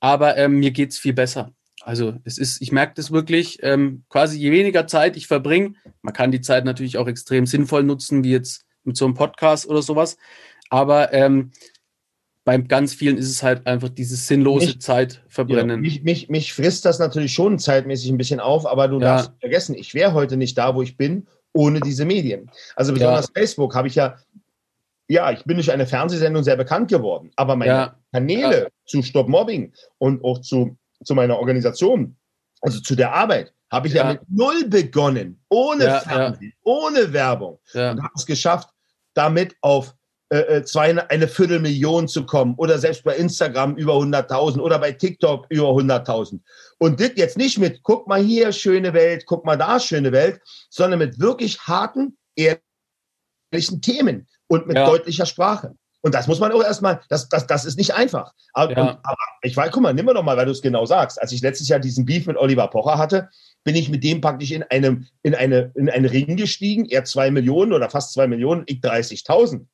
Aber 0.00 0.36
ähm, 0.36 0.58
mir 0.58 0.70
geht 0.70 0.90
es 0.90 0.98
viel 0.98 1.12
besser. 1.14 1.52
Also 1.82 2.14
es 2.24 2.38
ist, 2.38 2.60
ich 2.60 2.72
merke 2.72 2.94
das 2.96 3.10
wirklich, 3.10 3.58
ähm, 3.62 4.04
quasi 4.08 4.38
je 4.38 4.50
weniger 4.50 4.86
Zeit 4.86 5.16
ich 5.16 5.26
verbringe, 5.26 5.74
man 6.02 6.12
kann 6.12 6.30
die 6.30 6.40
Zeit 6.40 6.64
natürlich 6.64 6.98
auch 6.98 7.08
extrem 7.08 7.46
sinnvoll 7.46 7.82
nutzen, 7.82 8.24
wie 8.24 8.32
jetzt 8.32 8.66
mit 8.84 8.96
so 8.96 9.04
einem 9.04 9.14
Podcast 9.14 9.66
oder 9.66 9.82
sowas. 9.82 10.16
Aber 10.70 11.12
ähm, 11.12 11.52
beim 12.44 12.66
ganz 12.66 12.94
vielen 12.94 13.18
ist 13.18 13.30
es 13.30 13.42
halt 13.42 13.66
einfach 13.66 13.90
dieses 13.90 14.26
sinnlose 14.26 14.66
mich, 14.66 14.80
Zeit 14.80 15.22
verbrennen. 15.28 15.76
Ja, 15.76 15.90
mich, 15.90 16.02
mich, 16.02 16.28
mich 16.28 16.54
frisst 16.54 16.84
das 16.84 16.98
natürlich 16.98 17.32
schon 17.32 17.58
zeitmäßig 17.58 18.10
ein 18.10 18.18
bisschen 18.18 18.40
auf, 18.40 18.66
aber 18.66 18.88
du 18.88 18.94
ja. 19.00 19.16
darfst 19.16 19.32
vergessen, 19.40 19.74
ich 19.74 19.94
wäre 19.94 20.14
heute 20.14 20.36
nicht 20.36 20.56
da, 20.56 20.74
wo 20.74 20.82
ich 20.82 20.96
bin, 20.96 21.26
ohne 21.58 21.80
diese 21.80 22.04
Medien. 22.04 22.48
Also 22.76 22.92
besonders 22.92 23.26
ja. 23.26 23.40
Facebook 23.40 23.74
habe 23.74 23.88
ich 23.88 23.96
ja, 23.96 24.16
ja, 25.08 25.32
ich 25.32 25.42
bin 25.44 25.56
durch 25.56 25.72
eine 25.72 25.86
Fernsehsendung 25.86 26.44
sehr 26.44 26.56
bekannt 26.56 26.88
geworden, 26.88 27.32
aber 27.34 27.56
meine 27.56 27.96
Kanäle 28.12 28.68
zu 28.86 29.02
Stop 29.02 29.28
Mobbing 29.28 29.72
und 29.98 30.22
auch 30.22 30.38
zu, 30.38 30.76
zu 31.02 31.16
meiner 31.16 31.36
Organisation, 31.36 32.14
also 32.60 32.80
zu 32.80 32.94
der 32.94 33.12
Arbeit, 33.12 33.52
habe 33.72 33.88
ich 33.88 33.94
ja. 33.94 34.12
mit 34.12 34.20
null 34.28 34.68
begonnen, 34.68 35.40
ohne 35.48 36.00
Fernsehen, 36.00 36.52
ohne 36.62 37.12
Werbung 37.12 37.58
und 37.74 38.02
habe 38.02 38.14
es 38.14 38.24
geschafft, 38.24 38.68
damit 39.14 39.56
auf 39.60 39.96
äh, 40.30 40.58
äh, 40.58 40.64
zwei, 40.64 40.94
eine 41.08 41.26
Viertelmillion 41.26 42.06
zu 42.06 42.26
kommen 42.26 42.54
oder 42.58 42.78
selbst 42.78 43.02
bei 43.02 43.16
Instagram 43.16 43.76
über 43.76 43.94
100.000 43.94 44.60
oder 44.60 44.78
bei 44.78 44.92
TikTok 44.92 45.46
über 45.48 45.70
100.000. 45.70 46.40
Und 46.76 47.00
das 47.00 47.12
jetzt 47.16 47.38
nicht 47.38 47.58
mit, 47.58 47.82
guck 47.82 48.06
mal 48.06 48.22
hier, 48.22 48.52
schöne 48.52 48.92
Welt, 48.92 49.24
guck 49.24 49.46
mal 49.46 49.56
da, 49.56 49.80
schöne 49.80 50.12
Welt, 50.12 50.42
sondern 50.68 50.98
mit 50.98 51.18
wirklich 51.18 51.60
harten, 51.60 52.18
ehrlichen 52.36 53.80
Themen 53.80 54.28
und 54.48 54.66
mit 54.66 54.76
ja. 54.76 54.84
deutlicher 54.84 55.24
Sprache. 55.24 55.74
Und 56.02 56.14
das 56.14 56.26
muss 56.26 56.40
man 56.40 56.52
auch 56.52 56.62
erstmal, 56.62 57.00
das, 57.08 57.30
das, 57.30 57.46
das 57.46 57.64
ist 57.64 57.78
nicht 57.78 57.94
einfach. 57.94 58.34
Aber, 58.52 58.72
ja. 58.72 58.82
und, 58.82 58.88
aber 59.02 59.16
ich 59.40 59.56
weiß, 59.56 59.70
guck 59.72 59.82
mal, 59.82 59.94
nimm 59.94 60.04
mal 60.04 60.12
noch 60.12 60.22
mal, 60.22 60.36
weil 60.36 60.44
du 60.44 60.52
es 60.52 60.60
genau 60.60 60.84
sagst. 60.84 61.20
Als 61.22 61.32
ich 61.32 61.40
letztes 61.40 61.68
Jahr 61.68 61.80
diesen 61.80 62.04
Beef 62.04 62.26
mit 62.26 62.36
Oliver 62.36 62.68
Pocher 62.68 62.98
hatte, 62.98 63.30
bin 63.64 63.76
ich 63.76 63.88
mit 63.88 64.04
dem 64.04 64.20
praktisch 64.20 64.50
in 64.50 64.62
einem, 64.64 65.06
in 65.22 65.34
eine, 65.34 65.72
in 65.74 65.88
einen 65.88 66.04
Ring 66.04 66.36
gestiegen. 66.36 66.84
Er 66.84 67.04
zwei 67.04 67.30
Millionen 67.30 67.72
oder 67.72 67.88
fast 67.88 68.12
zwei 68.12 68.26
Millionen, 68.26 68.64
ich 68.66 68.80
30.000. 68.80 69.64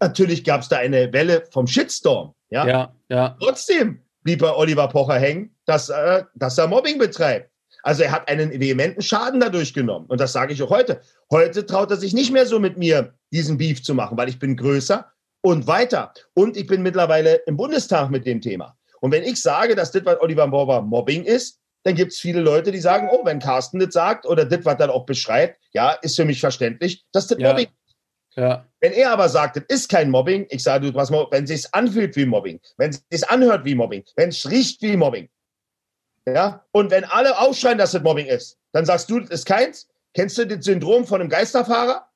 Natürlich 0.00 0.44
gab 0.44 0.62
es 0.62 0.68
da 0.68 0.78
eine 0.78 1.12
Welle 1.12 1.44
vom 1.50 1.66
Shitstorm. 1.66 2.34
Ja, 2.50 2.66
ja. 2.66 2.94
ja. 3.08 3.36
Trotzdem 3.40 4.00
blieb 4.22 4.40
bei 4.40 4.52
Oliver 4.52 4.88
Pocher 4.88 5.18
hängen, 5.18 5.54
dass, 5.66 5.88
äh, 5.88 6.24
dass 6.34 6.58
er 6.58 6.66
Mobbing 6.66 6.98
betreibt. 6.98 7.50
Also 7.82 8.02
er 8.02 8.12
hat 8.12 8.28
einen 8.28 8.50
vehementen 8.58 9.02
Schaden 9.02 9.40
dadurch 9.40 9.74
genommen. 9.74 10.06
Und 10.06 10.20
das 10.20 10.32
sage 10.32 10.54
ich 10.54 10.62
auch 10.62 10.70
heute. 10.70 11.00
Heute 11.30 11.66
traut 11.66 11.90
er 11.90 11.98
sich 11.98 12.14
nicht 12.14 12.32
mehr 12.32 12.46
so 12.46 12.58
mit 12.58 12.78
mir 12.78 13.12
diesen 13.30 13.58
Beef 13.58 13.82
zu 13.82 13.94
machen, 13.94 14.16
weil 14.16 14.28
ich 14.28 14.38
bin 14.38 14.56
größer 14.56 15.06
und 15.42 15.66
weiter. 15.66 16.12
Und 16.32 16.56
ich 16.56 16.66
bin 16.66 16.82
mittlerweile 16.82 17.34
im 17.46 17.56
Bundestag 17.58 18.10
mit 18.10 18.24
dem 18.24 18.40
Thema. 18.40 18.76
Und 19.00 19.12
wenn 19.12 19.22
ich 19.22 19.40
sage, 19.40 19.74
dass 19.74 19.92
das, 19.92 20.04
was 20.06 20.18
Oliver 20.20 20.48
Borber 20.48 20.80
Mobbing 20.80 21.24
ist, 21.24 21.60
dann 21.82 21.94
gibt 21.94 22.12
es 22.12 22.18
viele 22.18 22.40
Leute, 22.40 22.72
die 22.72 22.78
sagen, 22.78 23.08
oh, 23.12 23.26
wenn 23.26 23.38
Carsten 23.38 23.78
das 23.78 23.92
sagt 23.92 24.24
oder 24.24 24.46
das, 24.46 24.64
was 24.64 24.78
dann 24.78 24.88
auch 24.88 25.04
beschreibt, 25.04 25.60
ja, 25.74 25.92
ist 25.92 26.16
für 26.16 26.24
mich 26.24 26.40
verständlich, 26.40 27.04
dass 27.12 27.26
das 27.26 27.38
ja. 27.38 27.50
Mobbing 27.50 27.66
ist. 27.66 27.74
Ja. 28.36 28.66
Wenn 28.80 28.92
er 28.92 29.12
aber 29.12 29.28
sagt, 29.28 29.56
das 29.56 29.64
ist 29.68 29.88
kein 29.88 30.10
Mobbing, 30.10 30.46
ich 30.50 30.62
sage, 30.62 30.90
du, 30.90 30.94
was, 30.94 31.10
wenn 31.10 31.44
es 31.44 31.50
sich 31.50 31.74
anfühlt 31.74 32.16
wie 32.16 32.26
Mobbing, 32.26 32.60
wenn 32.76 32.90
es 32.90 33.04
sich 33.10 33.28
anhört 33.28 33.64
wie 33.64 33.74
Mobbing, 33.74 34.04
wenn 34.16 34.30
es 34.30 34.50
riecht 34.50 34.82
wie 34.82 34.96
Mobbing, 34.96 35.28
ja, 36.26 36.64
und 36.72 36.90
wenn 36.90 37.04
alle 37.04 37.38
aufschreien, 37.38 37.78
dass 37.78 37.92
das 37.92 38.02
Mobbing 38.02 38.26
ist, 38.26 38.58
dann 38.72 38.86
sagst 38.86 39.10
du, 39.10 39.20
das 39.20 39.30
ist 39.30 39.46
keins. 39.46 39.88
Kennst 40.14 40.38
du 40.38 40.46
das 40.46 40.64
Syndrom 40.64 41.06
von 41.06 41.20
einem 41.20 41.30
Geisterfahrer? 41.30 42.08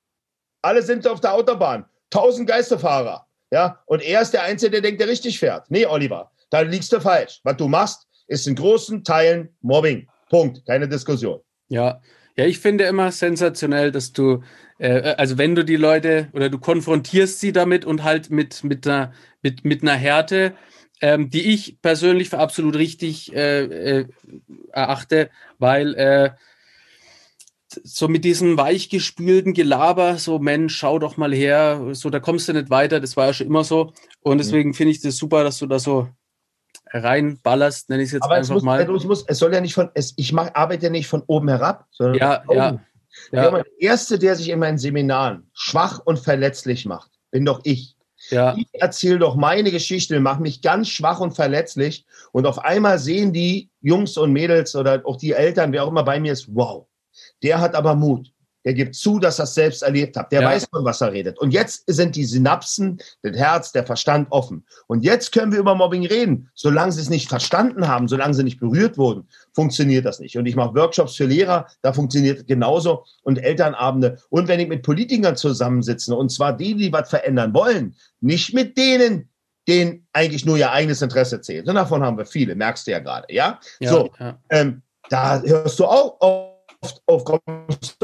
Alle 0.63 0.83
sind 0.83 1.07
auf 1.07 1.21
der 1.21 1.35
Autobahn, 1.35 1.85
tausend 2.11 2.49
Geisterfahrer, 2.49 3.27
ja, 3.51 3.83
und 3.87 4.03
er 4.03 4.23
ist 4.23 4.33
der 4.33 4.43
Einzige, 4.43 4.73
der 4.73 4.81
denkt, 4.81 5.01
der 5.01 5.09
richtig 5.09 5.39
fährt. 5.39 5.71
Nee, 5.71 5.87
Oliver, 5.87 6.31
da 6.51 6.61
liegst 6.61 6.93
du 6.93 7.01
falsch. 7.01 7.41
Was 7.45 7.57
du 7.57 7.69
machst, 7.69 8.07
ist 8.27 8.47
in 8.47 8.55
großen 8.55 9.05
Teilen 9.05 9.57
Mobbing. 9.61 10.09
Punkt. 10.29 10.65
Keine 10.67 10.89
Diskussion. 10.89 11.41
Ja, 11.69 12.01
ja, 12.39 12.47
ich 12.47 12.61
finde 12.61 12.85
immer 12.85 13.11
sensationell, 13.11 13.91
dass 13.91 14.13
du, 14.13 14.45
äh, 14.79 15.15
also 15.19 15.39
wenn 15.39 15.57
du 15.57 15.65
die 15.65 15.77
Leute 15.77 16.29
oder 16.33 16.49
du 16.49 16.59
konfrontierst 16.59 17.41
sie 17.41 17.51
damit 17.51 17.85
und 17.85 18.05
halt 18.05 18.31
mit, 18.31 18.63
mit, 18.63 18.87
einer, 18.87 19.13
mit, 19.43 19.65
mit 19.65 19.83
einer 19.83 19.95
Härte, 19.95 20.55
ähm, 21.01 21.31
die 21.31 21.53
ich 21.53 21.83
persönlich 21.83 22.29
für 22.31 22.39
absolut 22.39 22.77
richtig 22.77 23.35
äh, 23.35 23.65
äh, 23.65 24.07
erachte, 24.73 25.31
weil 25.59 25.95
äh, 25.97 26.31
so 27.83 28.07
mit 28.07 28.25
diesem 28.25 28.57
weichgespülten 28.57 29.53
Gelaber, 29.53 30.17
so 30.19 30.39
Mensch, 30.39 30.77
schau 30.77 31.01
doch 31.01 31.17
mal 31.17 31.35
her, 31.35 31.89
so 31.93 32.09
da 32.09 32.21
kommst 32.21 32.49
du 32.49 32.53
nicht 32.53 32.71
weiter, 32.71 33.01
das 33.01 33.17
war 33.17 33.27
ja 33.27 33.33
schon 33.35 33.49
immer 33.49 33.65
so. 33.65 33.93
Und 34.21 34.37
mhm. 34.37 34.39
deswegen 34.39 34.75
finde 34.75 34.93
ich 34.93 35.01
das 35.01 35.17
super, 35.17 35.43
dass 35.43 35.59
du 35.59 35.67
da 35.67 35.81
so 35.81 36.09
reinballerst, 36.93 37.89
nenne 37.89 38.03
ich 38.03 38.09
es 38.09 38.13
jetzt 38.15 38.23
Aber 38.23 38.35
einfach 38.35 38.51
es 38.51 38.55
muss, 38.55 38.63
mal. 38.63 38.81
Es, 38.81 39.05
muss, 39.05 39.25
es 39.27 39.39
soll 39.39 39.53
ja 39.53 39.61
nicht 39.61 39.75
von, 39.75 39.91
es, 39.95 40.15
ich 40.17 40.33
mach, 40.33 40.55
arbeite 40.55 40.87
ja 40.87 40.91
nicht 40.91 41.09
von 41.09 41.23
oben 41.27 41.49
herab, 41.49 41.87
sondern 41.91 42.19
ja, 42.19 42.43
ja, 42.51 42.81
ja. 43.33 43.51
Der 43.51 43.65
Erste, 43.79 44.19
der 44.19 44.37
sich 44.37 44.49
in 44.49 44.59
meinen 44.59 44.79
Seminaren 44.79 45.51
schwach 45.53 46.01
und 46.05 46.19
verletzlich 46.19 46.87
macht, 46.87 47.11
bin 47.31 47.45
doch 47.45 47.61
ich. 47.65 47.97
Ja. 48.31 48.57
Ich 48.57 48.69
erzähle 48.73 49.19
doch 49.19 49.37
meine 49.37 49.71
Geschichte, 49.71 50.21
mache 50.21 50.43
mich 50.43 50.61
ganz 50.61 50.89
schwach 50.89 51.21
und 51.21 51.35
verletzlich 51.35 52.05
und 52.33 52.47
auf 52.47 52.59
einmal 52.59 52.99
sehen 52.99 53.33
die 53.33 53.71
Jungs 53.81 54.17
und 54.17 54.33
Mädels 54.33 54.75
oder 54.77 55.03
auch 55.05 55.17
die 55.17 55.33
Eltern, 55.33 55.73
wer 55.73 55.85
auch 55.85 55.89
immer 55.89 56.05
bei 56.05 56.21
mir 56.21 56.33
ist, 56.33 56.55
wow, 56.55 56.87
der 57.43 57.61
hat 57.61 57.75
aber 57.75 57.95
Mut. 57.95 58.31
Der 58.65 58.75
gibt 58.75 58.95
zu, 58.95 59.19
dass 59.19 59.39
er 59.39 59.45
es 59.45 59.55
selbst 59.55 59.83
erlebt 59.83 60.17
hat. 60.17 60.33
Der 60.33 60.43
ja. 60.43 60.49
weiß 60.49 60.67
von 60.71 60.85
was 60.85 61.01
er 61.01 61.13
redet. 61.13 61.39
Und 61.39 61.53
jetzt 61.53 61.85
sind 61.87 62.17
die 62.17 62.25
Synapsen, 62.25 63.01
das 63.23 63.37
Herz, 63.37 63.73
der 63.73 63.87
Verstand 63.87 64.29
offen. 64.31 64.65
Und 64.87 65.05
jetzt 65.05 65.33
können 65.33 65.53
wir 65.53 65.59
über 65.59 65.75
Mobbing 65.75 66.07
reden. 66.07 66.51
Solange 66.55 66.93
sie 66.93 67.01
es 67.01 67.11
nicht 67.11 67.29
verstanden 67.29 67.89
haben, 67.89 68.09
solange 68.09 68.35
sie 68.35 68.45
nicht 68.45 68.61
berührt 68.61 68.99
wurden, 68.99 69.29
funktioniert 69.53 70.05
das 70.05 70.21
nicht. 70.21 70.37
Und 70.37 70.47
ich 70.47 70.57
mache 70.57 70.75
Workshops 70.75 71.17
für 71.17 71.27
Lehrer, 71.27 71.67
da 71.83 71.93
funktioniert 71.93 72.39
es 72.41 72.47
genauso. 72.47 73.05
Und 73.23 73.39
Elternabende. 73.39 74.19
Und 74.29 74.49
wenn 74.49 74.61
ich 74.61 74.69
mit 74.69 74.83
Politikern 74.83 75.37
zusammensitze, 75.37 76.15
und 76.15 76.31
zwar 76.31 76.57
die, 76.57 76.75
die 76.75 76.93
was 76.93 77.11
verändern 77.11 77.55
wollen, 77.55 77.95
nicht 78.21 78.55
mit 78.55 78.77
denen, 78.77 79.29
denen 79.69 80.07
eigentlich 80.13 80.47
nur 80.47 80.57
ihr 80.57 80.73
eigenes 80.73 81.03
Interesse 81.03 81.41
zählt. 81.43 81.69
Und 81.69 81.75
davon 81.75 82.03
haben 82.03 82.17
wir 82.17 82.27
viele, 82.27 82.55
merkst 82.55 82.87
du 82.87 82.91
ja 82.91 82.99
gerade, 82.99 83.33
ja? 83.33 83.61
ja 83.81 83.91
so, 83.91 84.11
ja. 84.19 84.39
Ähm, 84.49 84.83
da 85.11 85.41
hörst 85.43 85.79
du 85.79 85.85
auch 85.85 86.58
oft 86.81 87.03
auf, 87.07 87.25
kommst 87.25 87.99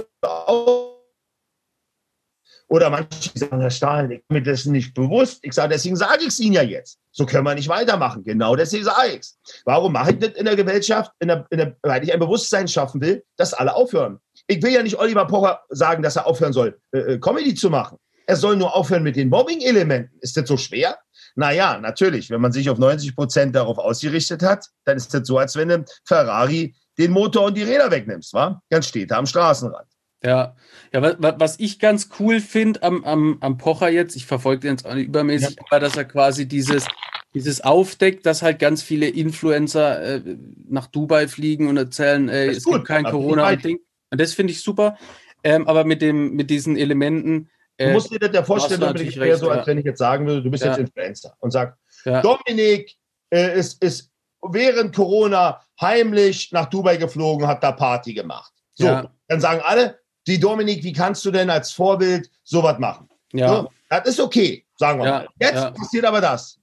oder 2.68 2.90
manche 2.90 3.30
sagen, 3.34 3.60
Herr 3.60 3.70
Stahl, 3.70 4.10
ich 4.10 4.26
bin 4.26 4.38
mir 4.38 4.42
das 4.42 4.64
nicht 4.64 4.94
bewusst. 4.94 5.38
Ich 5.42 5.52
sage, 5.52 5.74
deswegen 5.74 5.96
sage 5.96 6.22
ich 6.22 6.28
es 6.28 6.40
Ihnen 6.40 6.54
ja 6.54 6.62
jetzt. 6.62 6.98
So 7.12 7.26
können 7.26 7.44
wir 7.44 7.54
nicht 7.54 7.68
weitermachen. 7.68 8.24
Genau 8.24 8.56
deswegen 8.56 8.84
sage 8.84 9.10
ich 9.12 9.20
es. 9.20 9.38
Warum 9.64 9.92
mache 9.92 10.12
ich 10.12 10.18
das 10.18 10.30
in 10.30 10.44
der 10.44 10.56
Gesellschaft, 10.56 11.12
in 11.20 11.28
der, 11.28 11.46
in 11.50 11.58
der, 11.58 11.76
weil 11.82 12.02
ich 12.02 12.12
ein 12.12 12.18
Bewusstsein 12.18 12.66
schaffen 12.66 13.00
will, 13.00 13.22
dass 13.36 13.54
alle 13.54 13.74
aufhören. 13.74 14.18
Ich 14.46 14.62
will 14.62 14.72
ja 14.72 14.82
nicht 14.82 14.98
Oliver 14.98 15.26
Pocher 15.26 15.60
sagen, 15.68 16.02
dass 16.02 16.16
er 16.16 16.26
aufhören 16.26 16.52
soll, 16.52 16.78
äh, 16.92 16.98
äh 16.98 17.18
Comedy 17.18 17.54
zu 17.54 17.70
machen. 17.70 17.98
Er 18.26 18.36
soll 18.36 18.56
nur 18.56 18.74
aufhören 18.74 19.02
mit 19.02 19.16
den 19.16 19.28
Mobbing-Elementen. 19.28 20.18
Ist 20.20 20.36
das 20.36 20.48
so 20.48 20.56
schwer? 20.56 20.98
Naja, 21.36 21.78
natürlich. 21.78 22.30
Wenn 22.30 22.40
man 22.40 22.52
sich 22.52 22.70
auf 22.70 22.78
90 22.78 23.14
Prozent 23.14 23.54
darauf 23.54 23.78
ausgerichtet 23.78 24.42
hat, 24.42 24.66
dann 24.84 24.96
ist 24.96 25.12
das 25.12 25.28
so, 25.28 25.36
als 25.38 25.56
wenn 25.56 25.70
ein 25.70 25.84
Ferrari 26.06 26.74
den 26.98 27.10
Motor 27.10 27.46
und 27.46 27.56
die 27.56 27.62
Räder 27.62 27.90
wegnimmst, 27.90 28.34
wa? 28.34 28.62
Ganz 28.70 28.86
steht 28.86 29.10
er 29.10 29.18
am 29.18 29.26
Straßenrand. 29.26 29.88
Ja, 30.22 30.56
ja 30.92 31.02
was, 31.02 31.34
was 31.38 31.60
ich 31.60 31.78
ganz 31.78 32.08
cool 32.18 32.40
finde 32.40 32.82
am, 32.82 33.04
am, 33.04 33.38
am 33.40 33.58
Pocher 33.58 33.90
jetzt, 33.90 34.16
ich 34.16 34.26
verfolge 34.26 34.60
den 34.60 34.72
jetzt 34.72 34.86
auch 34.86 34.94
nicht 34.94 35.08
übermäßig, 35.08 35.56
ja. 35.56 35.64
aber 35.68 35.80
dass 35.80 35.96
er 35.96 36.04
quasi 36.04 36.48
dieses, 36.48 36.86
dieses 37.34 37.60
aufdeckt, 37.60 38.24
dass 38.24 38.42
halt 38.42 38.58
ganz 38.58 38.82
viele 38.82 39.08
Influencer 39.08 40.02
äh, 40.02 40.36
nach 40.68 40.86
Dubai 40.86 41.28
fliegen 41.28 41.68
und 41.68 41.76
erzählen, 41.76 42.28
ey, 42.28 42.48
es 42.48 42.64
gut, 42.64 42.74
gibt 42.74 42.86
kein 42.86 43.04
Corona 43.04 43.50
und 43.50 43.64
Ding. 43.64 43.80
Und 44.10 44.20
das 44.20 44.32
finde 44.32 44.52
ich 44.52 44.62
super. 44.62 44.96
Ähm, 45.42 45.68
aber 45.68 45.84
mit, 45.84 46.00
dem, 46.00 46.34
mit 46.34 46.48
diesen 46.48 46.76
Elementen. 46.76 47.50
Äh, 47.76 47.88
du 47.88 47.92
musst 47.92 48.10
dir 48.10 48.18
das 48.18 48.32
ja 48.32 48.44
vorstellen, 48.44 48.80
natürlich 48.80 49.18
recht, 49.18 49.38
so, 49.38 49.50
als 49.50 49.62
ja. 49.62 49.66
wenn 49.66 49.78
ich 49.78 49.84
jetzt 49.84 49.98
sagen 49.98 50.26
würde, 50.26 50.42
du 50.42 50.50
bist 50.50 50.64
ja. 50.64 50.70
jetzt 50.70 50.78
Influencer 50.78 51.36
und 51.40 51.50
sag, 51.50 51.76
Dominik 52.04 52.96
äh, 53.30 53.58
ist, 53.58 53.82
ist 53.82 54.10
während 54.50 54.94
Corona 54.94 55.60
heimlich 55.80 56.52
nach 56.52 56.66
Dubai 56.66 56.96
geflogen, 56.96 57.46
hat 57.46 57.62
da 57.62 57.72
Party 57.72 58.14
gemacht. 58.14 58.52
So, 58.74 59.02
dann 59.28 59.40
sagen 59.40 59.60
alle, 59.64 59.98
die 60.26 60.40
Dominik, 60.40 60.82
wie 60.82 60.92
kannst 60.92 61.24
du 61.24 61.30
denn 61.30 61.50
als 61.50 61.72
Vorbild 61.72 62.30
sowas 62.42 62.78
machen? 62.78 63.08
Ja. 63.32 63.48
So, 63.48 63.70
das 63.88 64.08
ist 64.08 64.20
okay, 64.20 64.64
sagen 64.76 65.00
wir 65.00 65.06
ja, 65.06 65.12
mal. 65.12 65.28
Jetzt 65.38 65.54
ja. 65.54 65.70
passiert 65.70 66.04
aber 66.04 66.20
das. 66.20 66.58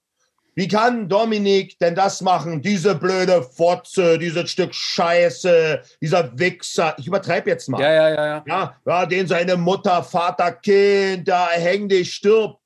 Wie 0.53 0.67
kann 0.67 1.07
Dominik 1.07 1.79
denn 1.79 1.95
das 1.95 2.21
machen? 2.21 2.61
Diese 2.61 2.93
blöde 2.95 3.41
Fotze, 3.41 4.19
dieses 4.19 4.51
Stück 4.51 4.75
Scheiße, 4.75 5.81
dieser 6.01 6.37
Wichser. 6.37 6.93
Ich 6.97 7.07
übertreibe 7.07 7.49
jetzt 7.49 7.69
mal. 7.69 7.79
Ja, 7.79 7.93
ja, 7.93 8.09
ja, 8.09 8.25
ja. 8.25 8.43
Ja, 8.45 8.75
ja 8.85 9.05
den 9.05 9.27
seine 9.27 9.55
Mutter, 9.55 10.03
Vater, 10.03 10.51
Kind, 10.51 11.27
da 11.27 11.49
häng 11.51 11.87
dich, 11.87 12.13
stirb. 12.13 12.57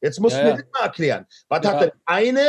Jetzt 0.00 0.20
musst 0.20 0.36
ja, 0.36 0.42
du 0.42 0.50
mir 0.50 0.56
das 0.56 0.66
mal 0.72 0.86
erklären. 0.86 1.26
Was 1.48 1.66
hat 1.66 1.82
denn 1.82 1.92
eine 2.04 2.46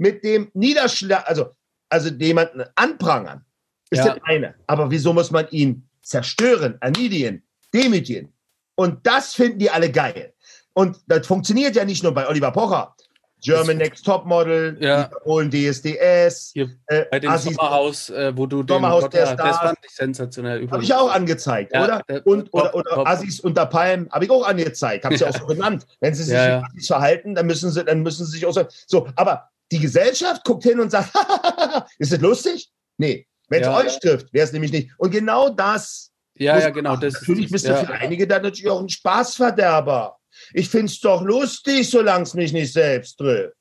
mit 0.00 0.24
dem 0.24 0.50
Niederschlag, 0.54 1.28
also, 1.28 1.50
also 1.90 2.08
jemanden 2.08 2.64
anprangern? 2.74 3.44
Ist 3.90 4.04
das 4.04 4.18
eine. 4.22 4.54
Aber 4.66 4.90
wieso 4.90 5.12
muss 5.12 5.30
man 5.30 5.46
ihn 5.50 5.86
zerstören, 6.02 6.78
erniedrigen, 6.80 7.42
demütigen. 7.74 8.32
Und 8.76 9.06
das 9.06 9.34
finden 9.34 9.58
die 9.58 9.70
alle 9.70 9.90
geil. 9.90 10.32
Und 10.72 10.96
das 11.06 11.26
funktioniert 11.26 11.76
ja 11.76 11.84
nicht 11.84 12.02
nur 12.02 12.14
bei 12.14 12.26
Oliver 12.28 12.50
Pocher. 12.50 12.94
German 13.42 13.78
Next 13.78 14.04
Topmodel, 14.04 14.76
ja. 14.80 15.10
holen 15.24 15.50
DSDS. 15.50 16.50
Hier, 16.52 16.70
äh, 16.86 17.06
bei 17.10 17.20
dem 17.20 17.30
Assis, 17.30 17.54
Sommerhaus, 17.54 18.10
äh, 18.10 18.36
wo 18.36 18.46
du 18.46 18.64
Sommerhaus 18.66 19.08
den 19.08 19.26
Sommerhaus, 19.26 19.36
das 19.36 19.56
fand 19.58 19.78
ich 19.82 19.90
sensationell. 19.92 20.70
Habe 20.70 20.82
ich 20.82 20.92
auch 20.92 21.10
angezeigt, 21.10 21.72
ja, 21.74 21.84
oder? 21.84 22.02
Und, 22.24 22.50
top, 22.50 22.54
oder, 22.54 22.74
oder 22.74 22.90
top. 22.90 23.08
Assis 23.08 23.40
unter 23.40 23.66
Palmen 23.66 24.10
habe 24.10 24.26
ich 24.26 24.30
auch 24.30 24.46
angezeigt. 24.46 25.04
Habe 25.04 25.14
ich 25.14 25.22
ja. 25.22 25.28
auch 25.28 25.36
so 25.36 25.46
genannt. 25.46 25.86
Wenn 26.00 26.14
sie 26.14 26.24
sich 26.24 26.34
ja, 26.34 26.60
ja. 26.60 26.68
verhalten, 26.86 27.34
dann 27.34 27.46
müssen 27.46 27.70
sie, 27.70 27.82
dann 27.82 28.02
müssen 28.02 28.26
sie 28.26 28.32
sich 28.32 28.46
auch 28.46 28.52
so. 28.52 28.64
So, 28.86 29.08
aber 29.16 29.49
die 29.70 29.78
Gesellschaft 29.78 30.44
guckt 30.44 30.64
hin 30.64 30.80
und 30.80 30.90
sagt, 30.90 31.12
ist 31.98 32.12
das 32.12 32.20
lustig? 32.20 32.70
Nee, 32.98 33.26
wenn 33.48 33.62
es 33.62 33.66
ja. 33.66 33.76
euch 33.76 33.98
trifft, 33.98 34.32
wäre 34.32 34.44
es 34.44 34.52
nämlich 34.52 34.72
nicht. 34.72 34.90
Und 34.98 35.10
genau 35.10 35.48
das. 35.48 36.12
Ja, 36.34 36.58
ja, 36.58 36.70
genau. 36.70 36.96
Das 36.96 37.14
natürlich 37.14 37.50
bist 37.50 37.68
du 37.68 37.76
für 37.76 37.92
einige 37.92 38.26
dann 38.26 38.42
natürlich 38.42 38.70
auch 38.70 38.80
ein 38.80 38.88
Spaßverderber. 38.88 40.16
Ich 40.54 40.68
finde 40.68 40.86
es 40.86 41.00
doch 41.00 41.22
lustig, 41.22 41.90
solange 41.90 42.22
es 42.22 42.34
mich 42.34 42.52
nicht 42.52 42.72
selbst 42.72 43.16
trifft. 43.16 43.54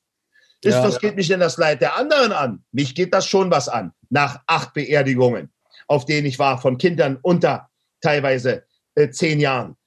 Ist, 0.61 0.73
ja, 0.73 0.83
was 0.83 0.99
geht 0.99 1.15
mich 1.15 1.27
denn 1.27 1.39
das 1.39 1.57
Leid 1.57 1.81
der 1.81 1.95
anderen 1.95 2.31
an? 2.31 2.63
Mich 2.71 2.93
geht 2.93 3.13
das 3.13 3.25
schon 3.25 3.49
was 3.49 3.69
an. 3.69 3.93
Nach 4.09 4.41
acht 4.45 4.73
Beerdigungen, 4.73 5.53
auf 5.87 6.05
denen 6.05 6.27
ich 6.27 6.37
war, 6.37 6.61
von 6.61 6.77
Kindern 6.77 7.17
unter 7.21 7.69
teilweise 8.01 8.65
äh, 8.95 9.09
zehn 9.09 9.39
Jahren 9.39 9.77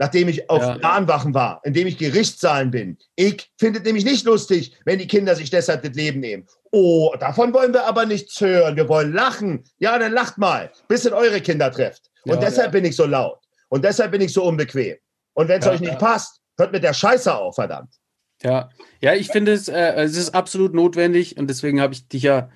nachdem 0.00 0.28
ich 0.28 0.50
auf 0.50 0.62
ja. 0.62 0.78
Bahnwachen 0.78 1.32
war, 1.34 1.60
indem 1.62 1.86
ich 1.86 1.98
Gerichtszahlen 1.98 2.72
bin. 2.72 2.98
Ich 3.14 3.48
finde 3.58 3.78
es 3.78 3.84
nämlich 3.84 4.04
nicht 4.04 4.26
lustig, 4.26 4.76
wenn 4.84 4.98
die 4.98 5.06
Kinder 5.06 5.36
sich 5.36 5.50
deshalb 5.50 5.84
das 5.84 5.94
Leben 5.94 6.18
nehmen. 6.18 6.46
Oh, 6.72 7.14
davon 7.20 7.52
wollen 7.52 7.72
wir 7.72 7.86
aber 7.86 8.06
nichts 8.06 8.40
hören. 8.40 8.76
Wir 8.76 8.88
wollen 8.88 9.12
lachen. 9.12 9.62
Ja, 9.78 9.96
dann 9.98 10.12
lacht 10.12 10.38
mal, 10.38 10.72
bis 10.88 11.04
es 11.04 11.12
eure 11.12 11.40
Kinder 11.40 11.70
trifft. 11.70 12.10
Und 12.24 12.34
ja, 12.34 12.48
deshalb 12.48 12.66
ja. 12.68 12.80
bin 12.80 12.84
ich 12.84 12.96
so 12.96 13.06
laut. 13.06 13.38
Und 13.68 13.84
deshalb 13.84 14.10
bin 14.10 14.20
ich 14.20 14.32
so 14.32 14.42
unbequem. 14.42 14.96
Und 15.34 15.48
wenn 15.48 15.60
es 15.60 15.68
euch 15.68 15.80
nicht 15.80 15.98
passt, 15.98 16.40
Hört 16.60 16.72
mit 16.72 16.84
der 16.84 16.92
Scheiße 16.92 17.34
auf, 17.34 17.54
verdammt. 17.54 17.94
Ja, 18.42 18.68
ja, 19.00 19.14
ich 19.14 19.28
finde 19.28 19.52
es, 19.52 19.68
äh, 19.68 19.94
es 19.94 20.14
ist 20.14 20.34
absolut 20.34 20.74
notwendig 20.74 21.38
und 21.38 21.48
deswegen 21.48 21.80
habe 21.80 21.94
ich 21.94 22.06
dich 22.06 22.22
ja 22.22 22.50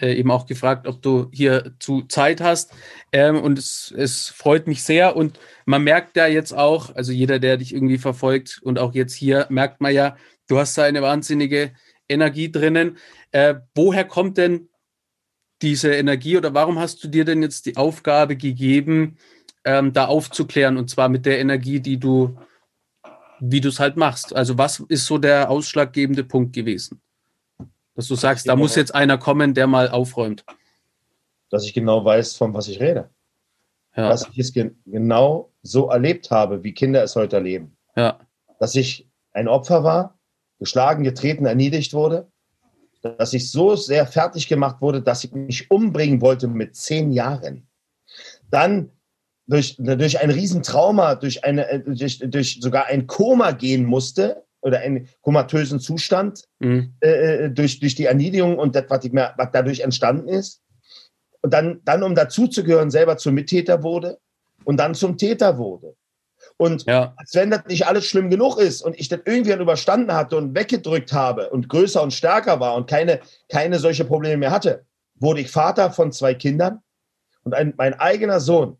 äh, 0.00 0.14
eben 0.14 0.30
auch 0.30 0.46
gefragt, 0.46 0.86
ob 0.86 1.02
du 1.02 1.28
hier 1.32 1.74
zu 1.78 2.02
Zeit 2.02 2.40
hast. 2.40 2.72
Ähm, 3.12 3.40
und 3.40 3.58
es, 3.58 3.94
es 3.96 4.28
freut 4.28 4.66
mich 4.66 4.82
sehr. 4.82 5.16
Und 5.16 5.38
man 5.64 5.82
merkt 5.82 6.16
ja 6.16 6.26
jetzt 6.26 6.52
auch, 6.52 6.94
also 6.94 7.12
jeder, 7.12 7.38
der 7.38 7.56
dich 7.56 7.74
irgendwie 7.74 7.98
verfolgt 7.98 8.60
und 8.62 8.78
auch 8.78 8.94
jetzt 8.94 9.14
hier, 9.14 9.46
merkt 9.48 9.80
man 9.80 9.92
ja, 9.94 10.16
du 10.48 10.58
hast 10.58 10.76
da 10.78 10.84
eine 10.84 11.02
wahnsinnige 11.02 11.72
Energie 12.08 12.50
drinnen. 12.50 12.98
Äh, 13.32 13.56
woher 13.74 14.04
kommt 14.04 14.38
denn 14.38 14.68
diese 15.62 15.94
Energie 15.94 16.36
oder 16.36 16.54
warum 16.54 16.78
hast 16.78 17.02
du 17.02 17.08
dir 17.08 17.24
denn 17.24 17.42
jetzt 17.42 17.66
die 17.66 17.76
Aufgabe 17.76 18.36
gegeben, 18.36 19.16
ähm, 19.64 19.92
da 19.92 20.06
aufzuklären 20.06 20.76
und 20.76 20.90
zwar 20.90 21.08
mit 21.08 21.26
der 21.26 21.40
Energie, 21.40 21.80
die 21.80 21.98
du, 21.98 22.38
wie 23.40 23.60
du 23.60 23.68
es 23.68 23.80
halt 23.80 23.96
machst? 23.96 24.34
Also 24.36 24.58
was 24.58 24.80
ist 24.88 25.06
so 25.06 25.18
der 25.18 25.50
ausschlaggebende 25.50 26.24
Punkt 26.24 26.54
gewesen? 26.54 27.00
Dass 27.96 28.08
du 28.08 28.14
sagst, 28.14 28.46
da 28.46 28.56
muss 28.56 28.76
jetzt 28.76 28.94
einer 28.94 29.16
kommen, 29.16 29.54
der 29.54 29.66
mal 29.66 29.88
aufräumt. 29.88 30.44
Dass 31.50 31.64
ich 31.64 31.72
genau 31.72 32.04
weiß, 32.04 32.36
von 32.36 32.52
was 32.52 32.68
ich 32.68 32.78
rede. 32.78 33.08
Ja. 33.96 34.10
Dass 34.10 34.28
ich 34.30 34.38
es 34.38 34.52
gen 34.52 34.80
genau 34.84 35.50
so 35.62 35.88
erlebt 35.88 36.30
habe, 36.30 36.62
wie 36.62 36.74
Kinder 36.74 37.02
es 37.02 37.16
heute 37.16 37.36
erleben. 37.36 37.76
Ja. 37.96 38.20
Dass 38.60 38.74
ich 38.74 39.08
ein 39.32 39.48
Opfer 39.48 39.82
war, 39.82 40.18
geschlagen, 40.58 41.04
getreten, 41.04 41.46
erniedrigt 41.46 41.94
wurde. 41.94 42.30
Dass 43.00 43.32
ich 43.32 43.50
so 43.50 43.76
sehr 43.76 44.06
fertig 44.06 44.48
gemacht 44.48 44.82
wurde, 44.82 45.00
dass 45.00 45.24
ich 45.24 45.32
mich 45.32 45.70
umbringen 45.70 46.20
wollte 46.20 46.48
mit 46.48 46.76
zehn 46.76 47.12
Jahren. 47.12 47.66
Dann 48.50 48.90
durch, 49.46 49.76
durch 49.78 50.20
ein 50.20 50.30
Riesentrauma, 50.30 51.14
durch, 51.14 51.44
eine, 51.44 51.80
durch, 51.86 52.18
durch 52.18 52.58
sogar 52.60 52.86
ein 52.86 53.06
Koma 53.06 53.52
gehen 53.52 53.84
musste, 53.84 54.44
oder 54.66 54.80
einen 54.80 55.08
komatösen 55.22 55.78
Zustand 55.78 56.42
mhm. 56.58 56.94
Äh, 57.00 57.44
äh, 57.44 57.50
durch, 57.50 57.78
durch 57.78 57.94
die 57.94 58.06
Erniedrigung 58.06 58.58
und 58.58 58.74
das, 58.74 58.86
was, 58.88 59.04
ich 59.04 59.12
mehr, 59.12 59.32
was 59.36 59.48
dadurch 59.52 59.80
entstanden 59.80 60.28
ist. 60.28 60.60
Und 61.40 61.52
dann, 61.52 61.80
dann, 61.84 62.02
um 62.02 62.16
dazuzugehören, 62.16 62.90
selber 62.90 63.16
zum 63.16 63.34
Mittäter 63.34 63.84
wurde 63.84 64.18
und 64.64 64.78
dann 64.78 64.94
zum 64.94 65.16
Täter 65.16 65.56
wurde. 65.56 65.94
Und 66.56 66.84
ja. 66.86 67.14
als 67.16 67.34
wenn 67.34 67.50
das 67.50 67.64
nicht 67.66 67.86
alles 67.86 68.06
schlimm 68.06 68.28
genug 68.28 68.58
ist 68.58 68.82
und 68.82 68.98
ich 68.98 69.08
das 69.08 69.20
irgendwie 69.24 69.52
überstanden 69.52 70.12
hatte 70.12 70.36
und 70.36 70.56
weggedrückt 70.56 71.12
habe 71.12 71.50
und 71.50 71.68
größer 71.68 72.02
und 72.02 72.12
stärker 72.12 72.58
war 72.58 72.74
und 72.74 72.90
keine, 72.90 73.20
keine 73.48 73.78
solche 73.78 74.04
Probleme 74.04 74.38
mehr 74.38 74.50
hatte, 74.50 74.84
wurde 75.14 75.40
ich 75.40 75.50
Vater 75.50 75.92
von 75.92 76.10
zwei 76.10 76.34
Kindern 76.34 76.80
und 77.44 77.54
ein, 77.54 77.74
mein 77.76 77.94
eigener 77.94 78.40
Sohn 78.40 78.78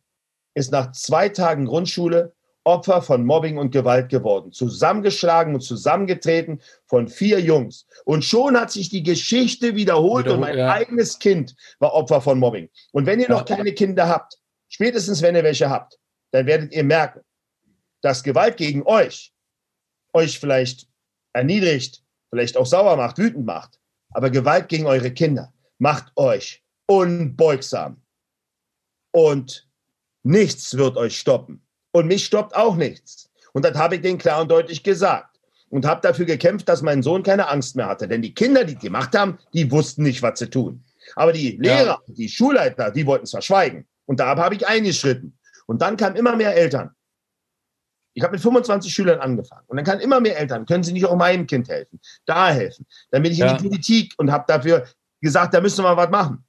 ist 0.55 0.73
nach 0.73 0.91
zwei 0.93 1.29
Tagen 1.29 1.67
Grundschule 1.67 2.35
Opfer 2.67 3.01
von 3.01 3.25
Mobbing 3.25 3.59
und 3.59 3.71
Gewalt 3.71 4.09
geworden, 4.09 4.53
zusammengeschlagen 4.53 5.55
und 5.55 5.61
zusammengetreten 5.61 6.61
von 6.87 7.07
vier 7.07 7.41
Jungs. 7.41 7.87
Und 8.05 8.25
schon 8.25 8.59
hat 8.59 8.73
sich 8.73 8.89
die 8.89 9.05
Geschichte 9.05 9.77
wiederholt, 9.77 10.27
wiederholt 10.27 10.29
und 10.29 10.41
mein 10.41 10.59
ja. 10.59 10.73
eigenes 10.73 11.19
Kind 11.21 11.55
war 11.79 11.95
Opfer 11.95 12.21
von 12.21 12.41
Mobbing. 12.41 12.69
Und 12.93 13.07
wenn 13.07 13.21
ihr 13.21 13.29
noch 13.29 13.45
keine 13.45 13.73
Kinder 13.73 14.09
habt, 14.09 14.39
spätestens 14.69 15.23
wenn 15.23 15.37
ihr 15.37 15.45
welche 15.45 15.71
habt, 15.71 15.99
dann 16.33 16.47
werdet 16.47 16.73
ihr 16.73 16.83
merken, 16.83 17.21
dass 18.03 18.25
Gewalt 18.25 18.57
gegen 18.57 18.83
euch 18.83 19.33
euch 20.13 20.39
vielleicht 20.39 20.89
erniedrigt, 21.35 22.03
vielleicht 22.31 22.57
auch 22.57 22.67
sauer 22.67 22.97
macht, 22.97 23.19
wütend 23.19 23.47
macht. 23.47 23.79
Aber 24.11 24.31
Gewalt 24.31 24.69
gegen 24.69 24.87
eure 24.87 25.13
Kinder 25.13 25.53
macht 25.79 26.11
euch 26.17 26.65
unbeugsam. 26.87 28.03
Und 29.13 29.69
nichts 30.25 30.77
wird 30.77 30.97
euch 30.97 31.19
stoppen. 31.19 31.66
Und 31.97 32.09
mich 32.09 32.27
stoppt 32.27 32.55
auch 32.55 32.77
nichts. 32.77 33.31
Und 33.55 33.65
das 33.65 33.75
habe 33.75 33.95
ich 33.95 34.03
denen 34.03 34.19
klar 34.19 34.43
und 34.43 34.51
deutlich 34.51 34.83
gesagt. 34.83 35.41
Und 35.71 35.87
habe 35.87 36.03
dafür 36.03 36.27
gekämpft, 36.27 36.69
dass 36.69 36.83
mein 36.83 37.03
Sohn 37.03 37.23
keine 37.23 37.49
Angst 37.49 37.75
mehr 37.75 37.87
hatte. 37.87 38.07
Denn 38.07 38.21
die 38.21 38.35
Kinder, 38.35 38.65
die 38.65 38.77
gemacht 38.77 39.17
haben, 39.17 39.39
die 39.55 39.71
wussten 39.71 40.03
nicht, 40.03 40.21
was 40.21 40.39
sie 40.39 40.51
tun. 40.51 40.85
Aber 41.15 41.33
die 41.33 41.53
Lehrer, 41.53 42.03
ja. 42.07 42.15
die 42.15 42.29
Schulleiter, 42.29 42.91
die 42.91 43.07
wollten 43.07 43.25
es 43.25 43.31
verschweigen. 43.31 43.87
Und 44.05 44.21
da 44.21 44.37
habe 44.37 44.55
ich 44.55 44.67
eingeschritten. 44.67 45.39
Und 45.65 45.81
dann 45.81 45.97
kamen 45.97 46.17
immer 46.17 46.37
mehr 46.37 46.55
Eltern. 46.55 46.91
Ich 48.13 48.23
habe 48.23 48.33
mit 48.33 48.43
25 48.43 48.93
Schülern 48.93 49.21
angefangen. 49.21 49.65
Und 49.67 49.79
dann 49.79 49.87
kamen 49.87 50.03
immer 50.03 50.21
mehr 50.21 50.39
Eltern. 50.39 50.67
Können 50.67 50.85
Sie 50.85 50.93
nicht 50.93 51.07
auch 51.07 51.17
meinem 51.17 51.47
Kind 51.47 51.71
helfen? 51.71 51.99
Da 52.27 52.51
helfen. 52.51 52.85
Dann 53.11 53.23
bin 53.23 53.33
ich 53.33 53.39
ja. 53.39 53.51
in 53.51 53.57
die 53.57 53.69
Politik 53.69 54.13
und 54.19 54.31
habe 54.31 54.45
dafür 54.47 54.87
gesagt, 55.23 55.55
da 55.55 55.63
müssen 55.63 55.83
wir 55.83 55.95
mal 55.95 55.97
was 55.97 56.11
machen. 56.11 56.45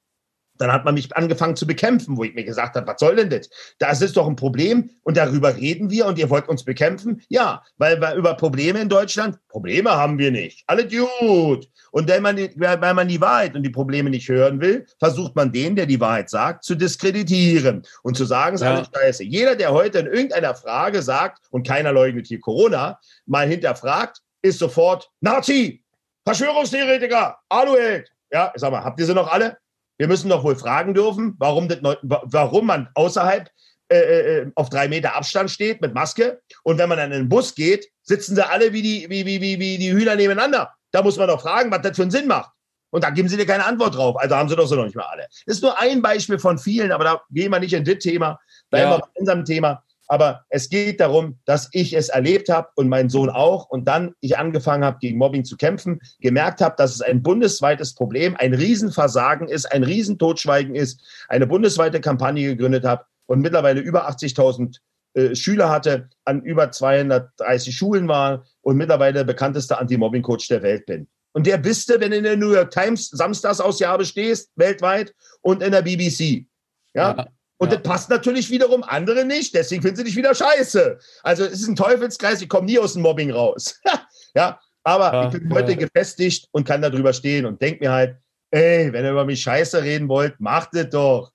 Dann 0.57 0.71
hat 0.71 0.85
man 0.85 0.93
mich 0.93 1.15
angefangen 1.15 1.55
zu 1.55 1.67
bekämpfen, 1.67 2.17
wo 2.17 2.23
ich 2.23 2.33
mir 2.33 2.43
gesagt 2.43 2.75
habe, 2.75 2.87
was 2.87 2.99
soll 2.99 3.15
denn 3.15 3.29
das? 3.29 3.49
Das 3.79 4.01
ist 4.01 4.17
doch 4.17 4.27
ein 4.27 4.35
Problem 4.35 4.89
und 5.03 5.17
darüber 5.17 5.55
reden 5.55 5.89
wir 5.89 6.05
und 6.05 6.17
ihr 6.17 6.29
wollt 6.29 6.47
uns 6.49 6.63
bekämpfen? 6.63 7.21
Ja, 7.29 7.63
weil 7.77 7.99
wir 8.01 8.13
über 8.15 8.35
Probleme 8.35 8.79
in 8.79 8.89
Deutschland, 8.89 9.37
Probleme 9.47 9.91
haben 9.91 10.17
wir 10.17 10.31
nicht. 10.31 10.63
Alle 10.67 10.87
gut. 10.87 11.69
Und 11.91 12.07
wenn 12.07 12.21
man, 12.21 12.37
weil 12.37 12.93
man 12.93 13.07
die 13.07 13.21
Wahrheit 13.21 13.55
und 13.55 13.63
die 13.63 13.69
Probleme 13.69 14.09
nicht 14.09 14.27
hören 14.29 14.61
will, 14.61 14.85
versucht 14.99 15.35
man 15.35 15.51
den, 15.51 15.75
der 15.75 15.85
die 15.85 15.99
Wahrheit 15.99 16.29
sagt, 16.29 16.63
zu 16.63 16.75
diskreditieren 16.75 17.83
und 18.03 18.17
zu 18.17 18.25
sagen, 18.25 18.55
es 18.55 18.61
ist 18.61 18.65
ja. 18.65 18.75
alles 18.75 18.89
scheiße. 18.93 19.23
Jeder, 19.23 19.55
der 19.55 19.71
heute 19.71 19.99
in 19.99 20.07
irgendeiner 20.07 20.55
Frage 20.55 21.01
sagt, 21.01 21.47
und 21.51 21.65
keiner 21.65 21.91
leugnet 21.91 22.27
hier 22.27 22.39
Corona, 22.39 22.99
mal 23.25 23.47
hinterfragt, 23.47 24.21
ist 24.41 24.59
sofort 24.59 25.09
Nazi, 25.21 25.83
Verschwörungstheoretiker, 26.25 27.37
Aluheld. 27.49 28.11
Ja, 28.31 28.51
sag 28.55 28.71
mal, 28.71 28.83
habt 28.83 28.99
ihr 28.99 29.05
sie 29.05 29.13
noch 29.13 29.31
alle? 29.31 29.57
Wir 29.97 30.07
müssen 30.07 30.29
doch 30.29 30.43
wohl 30.43 30.55
fragen 30.55 30.93
dürfen, 30.93 31.35
warum, 31.39 31.67
das, 31.67 31.79
warum 32.01 32.67
man 32.67 32.89
außerhalb 32.93 33.49
äh, 33.89 33.97
äh, 33.97 34.51
auf 34.55 34.69
drei 34.69 34.87
Meter 34.87 35.15
Abstand 35.15 35.49
steht 35.49 35.81
mit 35.81 35.93
Maske 35.93 36.41
und 36.63 36.77
wenn 36.77 36.89
man 36.89 36.97
dann 36.97 37.11
in 37.11 37.23
den 37.23 37.29
Bus 37.29 37.55
geht, 37.55 37.87
sitzen 38.03 38.35
sie 38.35 38.45
alle 38.45 38.73
wie 38.73 38.81
die, 38.81 39.09
wie, 39.09 39.25
wie, 39.25 39.41
wie, 39.41 39.59
wie 39.59 39.77
die 39.77 39.91
Hühner 39.91 40.15
nebeneinander. 40.15 40.73
Da 40.91 41.01
muss 41.01 41.17
man 41.17 41.27
doch 41.27 41.41
fragen, 41.41 41.71
was 41.71 41.81
das 41.81 41.95
für 41.95 42.01
einen 42.03 42.11
Sinn 42.11 42.27
macht. 42.27 42.51
Und 42.89 43.03
da 43.03 43.09
geben 43.09 43.27
sie 43.27 43.37
dir 43.37 43.45
keine 43.45 43.65
Antwort 43.65 43.95
drauf. 43.95 44.17
Also 44.17 44.35
haben 44.35 44.49
sie 44.49 44.55
doch 44.55 44.67
so 44.67 44.75
noch 44.75 44.85
nicht 44.85 44.95
mal 44.95 45.05
alle. 45.05 45.27
Das 45.45 45.57
ist 45.57 45.61
nur 45.61 45.79
ein 45.79 46.01
Beispiel 46.01 46.39
von 46.39 46.57
vielen, 46.57 46.91
aber 46.91 47.03
da 47.03 47.21
gehen 47.31 47.51
wir 47.51 47.59
nicht 47.59 47.73
in 47.73 47.83
das 47.83 47.99
Thema. 47.99 48.39
Bleiben 48.69 48.91
ja. 48.91 48.97
wir 48.97 49.01
bei 49.01 49.19
unserem 49.19 49.45
Thema. 49.45 49.83
Aber 50.07 50.45
es 50.49 50.69
geht 50.69 50.99
darum, 50.99 51.39
dass 51.45 51.69
ich 51.71 51.93
es 51.93 52.09
erlebt 52.09 52.49
habe 52.49 52.69
und 52.75 52.87
mein 52.87 53.09
Sohn 53.09 53.29
auch 53.29 53.69
und 53.69 53.87
dann 53.87 54.13
ich 54.21 54.37
angefangen 54.37 54.85
habe, 54.85 54.99
gegen 54.99 55.17
Mobbing 55.17 55.43
zu 55.43 55.57
kämpfen, 55.57 55.99
gemerkt 56.19 56.61
habe, 56.61 56.75
dass 56.77 56.95
es 56.95 57.01
ein 57.01 57.21
bundesweites 57.21 57.93
Problem, 57.93 58.35
ein 58.37 58.53
Riesenversagen 58.53 59.49
ist, 59.49 59.65
ein 59.71 59.83
Riesentotschweigen 59.83 60.75
ist, 60.75 61.03
eine 61.27 61.45
bundesweite 61.45 61.99
Kampagne 61.99 62.55
gegründet 62.55 62.85
habe 62.85 63.05
und 63.25 63.41
mittlerweile 63.41 63.81
über 63.81 64.09
80.000 64.09 64.77
äh, 65.13 65.35
Schüler 65.35 65.69
hatte, 65.69 66.09
an 66.25 66.41
über 66.41 66.71
230 66.71 67.75
Schulen 67.75 68.07
war 68.07 68.45
und 68.61 68.77
mittlerweile 68.77 69.13
der 69.13 69.23
bekannteste 69.25 69.77
Anti-Mobbing-Coach 69.77 70.47
der 70.47 70.61
Welt 70.63 70.85
bin. 70.85 71.07
Und 71.33 71.45
der 71.45 71.57
bist 71.57 71.89
du, 71.89 71.99
wenn 71.99 72.11
du 72.11 72.17
in 72.17 72.23
der 72.23 72.37
New 72.37 72.53
York 72.53 72.71
Times 72.71 73.09
Samstagsausgabe 73.09 74.05
stehst, 74.05 74.51
weltweit 74.55 75.13
und 75.41 75.61
in 75.61 75.71
der 75.71 75.81
BBC. 75.81 76.45
Ja. 76.93 77.15
ja. 77.15 77.27
Und 77.59 77.71
ja. 77.71 77.77
das 77.77 77.83
passt 77.83 78.09
natürlich 78.09 78.49
wiederum 78.49 78.83
andere 78.83 79.25
nicht, 79.25 79.55
deswegen 79.55 79.81
finden 79.81 79.97
sie 79.97 80.03
dich 80.03 80.15
wieder 80.15 80.35
scheiße. 80.35 80.97
Also 81.23 81.43
es 81.43 81.53
ist 81.53 81.67
ein 81.67 81.75
Teufelskreis, 81.75 82.41
ich 82.41 82.49
komme 82.49 82.65
nie 82.65 82.79
aus 82.79 82.93
dem 82.93 83.01
Mobbing 83.01 83.31
raus. 83.31 83.79
ja, 84.35 84.59
aber 84.83 85.13
ja, 85.13 85.25
ich 85.27 85.39
bin 85.39 85.53
heute 85.53 85.71
ja. 85.71 85.77
gefestigt 85.77 86.47
und 86.51 86.65
kann 86.65 86.81
darüber 86.81 87.13
stehen 87.13 87.45
und 87.45 87.61
denke 87.61 87.83
mir 87.83 87.91
halt, 87.91 88.17
ey, 88.51 88.93
wenn 88.93 89.03
ihr 89.03 89.11
über 89.11 89.25
mich 89.25 89.41
scheiße 89.41 89.81
reden 89.81 90.07
wollt, 90.07 90.39
macht 90.39 90.73
es 90.75 90.89
doch. 90.89 91.31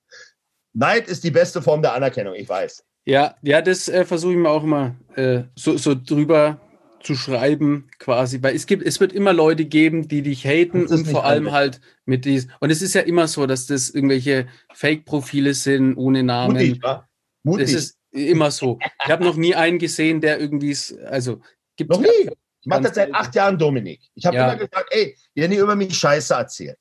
Neid 0.75 1.09
ist 1.09 1.25
die 1.25 1.31
beste 1.31 1.61
Form 1.61 1.83
der 1.83 1.93
Anerkennung, 1.93 2.35
ich 2.35 2.49
weiß. 2.49 2.85
Ja, 3.05 3.35
ja, 3.43 3.61
das 3.61 3.89
äh, 3.89 4.05
versuche 4.05 4.33
ich 4.33 4.39
mir 4.39 4.49
auch 4.49 4.63
immer 4.63 4.95
äh, 5.17 5.43
so, 5.57 5.77
so 5.77 5.95
drüber 5.95 6.61
zu 7.03 7.15
schreiben, 7.15 7.89
quasi, 7.99 8.43
weil 8.43 8.55
es 8.55 8.67
gibt, 8.67 8.85
es 8.85 9.01
wird 9.01 9.13
immer 9.13 9.33
Leute 9.33 9.65
geben, 9.65 10.09
die 10.09 10.23
dich 10.23 10.45
haten 10.45 10.87
und 10.87 11.07
vor 11.07 11.25
allem 11.25 11.53
halt 11.53 11.81
mit 12.05 12.25
dies. 12.25 12.49
Und 12.61 12.71
es 12.71 12.83
ist 12.83 12.95
ja 12.95 13.03
immer 13.03 13.29
so, 13.29 13.47
dass 13.47 13.67
das 13.67 13.91
irgendwelche 13.91 14.47
Fake-Profile 14.73 15.55
sind 15.55 15.97
ohne 15.97 16.23
Namen. 16.23 16.55
Mutig, 16.55 16.83
wa? 16.83 17.09
Mutig. 17.43 17.67
Das 17.67 17.75
ist 17.75 17.99
immer 18.11 18.51
so. 18.51 18.79
Ich 19.05 19.11
habe 19.11 19.25
noch 19.25 19.37
nie 19.37 19.55
einen 19.55 19.79
gesehen, 19.79 20.21
der 20.21 20.39
irgendwie, 20.41 20.77
also 21.07 21.41
gibt 21.77 21.91
Noch 21.91 22.01
nie. 22.01 22.31
Ich 22.61 22.67
mache 22.67 22.83
das 22.83 22.95
seit 22.95 23.13
acht 23.13 23.35
Jahren, 23.35 23.59
Dominik. 23.59 24.01
Ich 24.15 24.25
habe 24.25 24.37
ja. 24.37 24.53
immer 24.53 24.57
gesagt, 24.57 24.87
ey, 24.91 25.17
wenn 25.35 25.51
ihr 25.51 25.63
über 25.63 25.75
mich 25.75 25.97
Scheiße 25.99 26.35
erzählt 26.35 26.79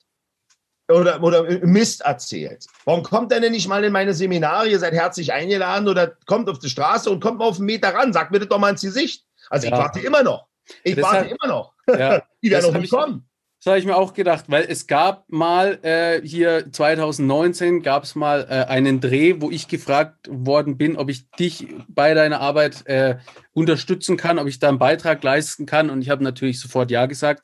oder, 0.88 1.24
oder 1.24 1.44
Mist 1.66 2.02
erzählt, 2.02 2.68
warum 2.86 3.02
kommt 3.02 3.32
denn 3.32 3.50
nicht 3.52 3.68
mal 3.68 3.84
in 3.84 3.92
meine 3.92 4.14
Seminare? 4.14 4.70
Ihr 4.70 4.78
seid 4.78 4.94
herzlich 4.94 5.34
eingeladen 5.34 5.88
oder 5.88 6.16
kommt 6.28 6.50
auf 6.50 6.60
die 6.60 6.70
Straße 6.70 7.10
und 7.10 7.20
kommt 7.20 7.40
mal 7.40 7.46
auf 7.46 7.58
einen 7.58 7.66
Meter 7.66 7.96
ran. 7.96 8.14
Sagt 8.14 8.32
mir 8.32 8.40
das 8.40 8.50
doch 8.50 8.60
mal 8.60 8.70
ins 8.70 8.82
Gesicht. 8.82 9.26
Also 9.52 9.68
ja. 9.68 9.74
ich 9.74 9.80
warte 9.80 10.00
immer 10.00 10.24
noch. 10.24 10.48
Ich 10.84 10.96
Deshalb, 10.96 11.14
warte 11.14 11.30
immer 11.30 11.48
noch. 11.48 11.74
Ja, 11.88 12.24
die 12.42 12.50
werden 12.50 12.72
noch 12.72 12.80
nicht 12.80 12.92
kommen. 12.92 13.28
Das 13.60 13.70
habe 13.70 13.80
ich 13.80 13.86
mir 13.86 13.98
auch 13.98 14.14
gedacht, 14.14 14.46
weil 14.48 14.66
es 14.68 14.88
gab 14.88 15.30
mal 15.30 15.78
äh, 15.84 16.26
hier 16.26 16.72
2019 16.72 17.84
gab 17.84 18.04
es 18.04 18.16
mal 18.16 18.48
äh, 18.50 18.66
einen 18.70 19.02
Dreh, 19.02 19.36
wo 19.40 19.52
ich 19.52 19.68
gefragt 19.68 20.28
worden 20.32 20.78
bin, 20.78 20.96
ob 20.96 21.10
ich 21.10 21.30
dich 21.32 21.68
bei 21.88 22.14
deiner 22.14 22.40
Arbeit 22.40 22.88
äh, 22.88 23.18
unterstützen 23.52 24.16
kann, 24.16 24.40
ob 24.40 24.48
ich 24.48 24.60
da 24.60 24.70
einen 24.70 24.80
Beitrag 24.80 25.22
leisten 25.22 25.66
kann. 25.66 25.90
Und 25.90 26.02
ich 26.02 26.10
habe 26.10 26.24
natürlich 26.24 26.60
sofort 26.60 26.90
ja 26.90 27.06
gesagt. 27.08 27.44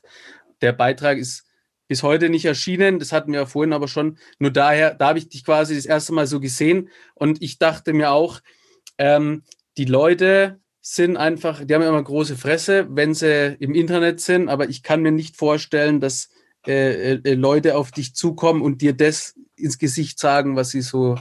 Der 0.62 0.72
Beitrag 0.72 1.18
ist 1.18 1.46
bis 1.88 2.04
heute 2.04 2.30
nicht 2.30 2.46
erschienen. 2.46 3.00
Das 3.00 3.12
hatten 3.12 3.34
wir 3.34 3.42
ja 3.42 3.46
vorhin 3.46 3.74
aber 3.74 3.88
schon. 3.88 4.18
Nur 4.40 4.52
daher, 4.52 4.96
da 4.96 5.10
habe 5.10 5.20
ich 5.20 5.30
dich 5.30 5.44
quasi 5.44 5.76
das 5.76 5.86
erste 5.86 6.14
Mal 6.14 6.26
so 6.26 6.40
gesehen. 6.40 6.90
Und 7.16 7.42
ich 7.44 7.60
dachte 7.60 7.94
mir 7.94 8.12
auch, 8.12 8.40
ähm, 8.98 9.44
die 9.78 9.86
Leute 9.86 10.60
sind 10.90 11.18
einfach, 11.18 11.66
die 11.66 11.76
haben 11.76 11.82
immer 11.82 12.02
große 12.02 12.38
Fresse, 12.38 12.88
wenn 12.90 13.14
sie 13.14 13.58
im 13.60 13.76
Internet 13.76 14.22
sind, 14.22 14.48
aber 14.48 14.70
ich 14.70 14.84
kann 14.84 15.02
mir 15.02 15.12
nicht 15.12 15.36
vorstellen, 15.36 16.00
dass 16.00 16.30
äh, 16.66 17.16
äh, 17.16 17.34
Leute 17.34 17.76
auf 17.76 17.92
dich 17.92 18.16
zukommen 18.16 18.62
und 18.62 18.82
dir 18.82 18.96
das 18.96 19.36
ins 19.58 19.80
Gesicht 19.80 20.18
sagen, 20.18 20.56
was 20.56 20.70
sie 20.70 20.82
so 20.82 21.18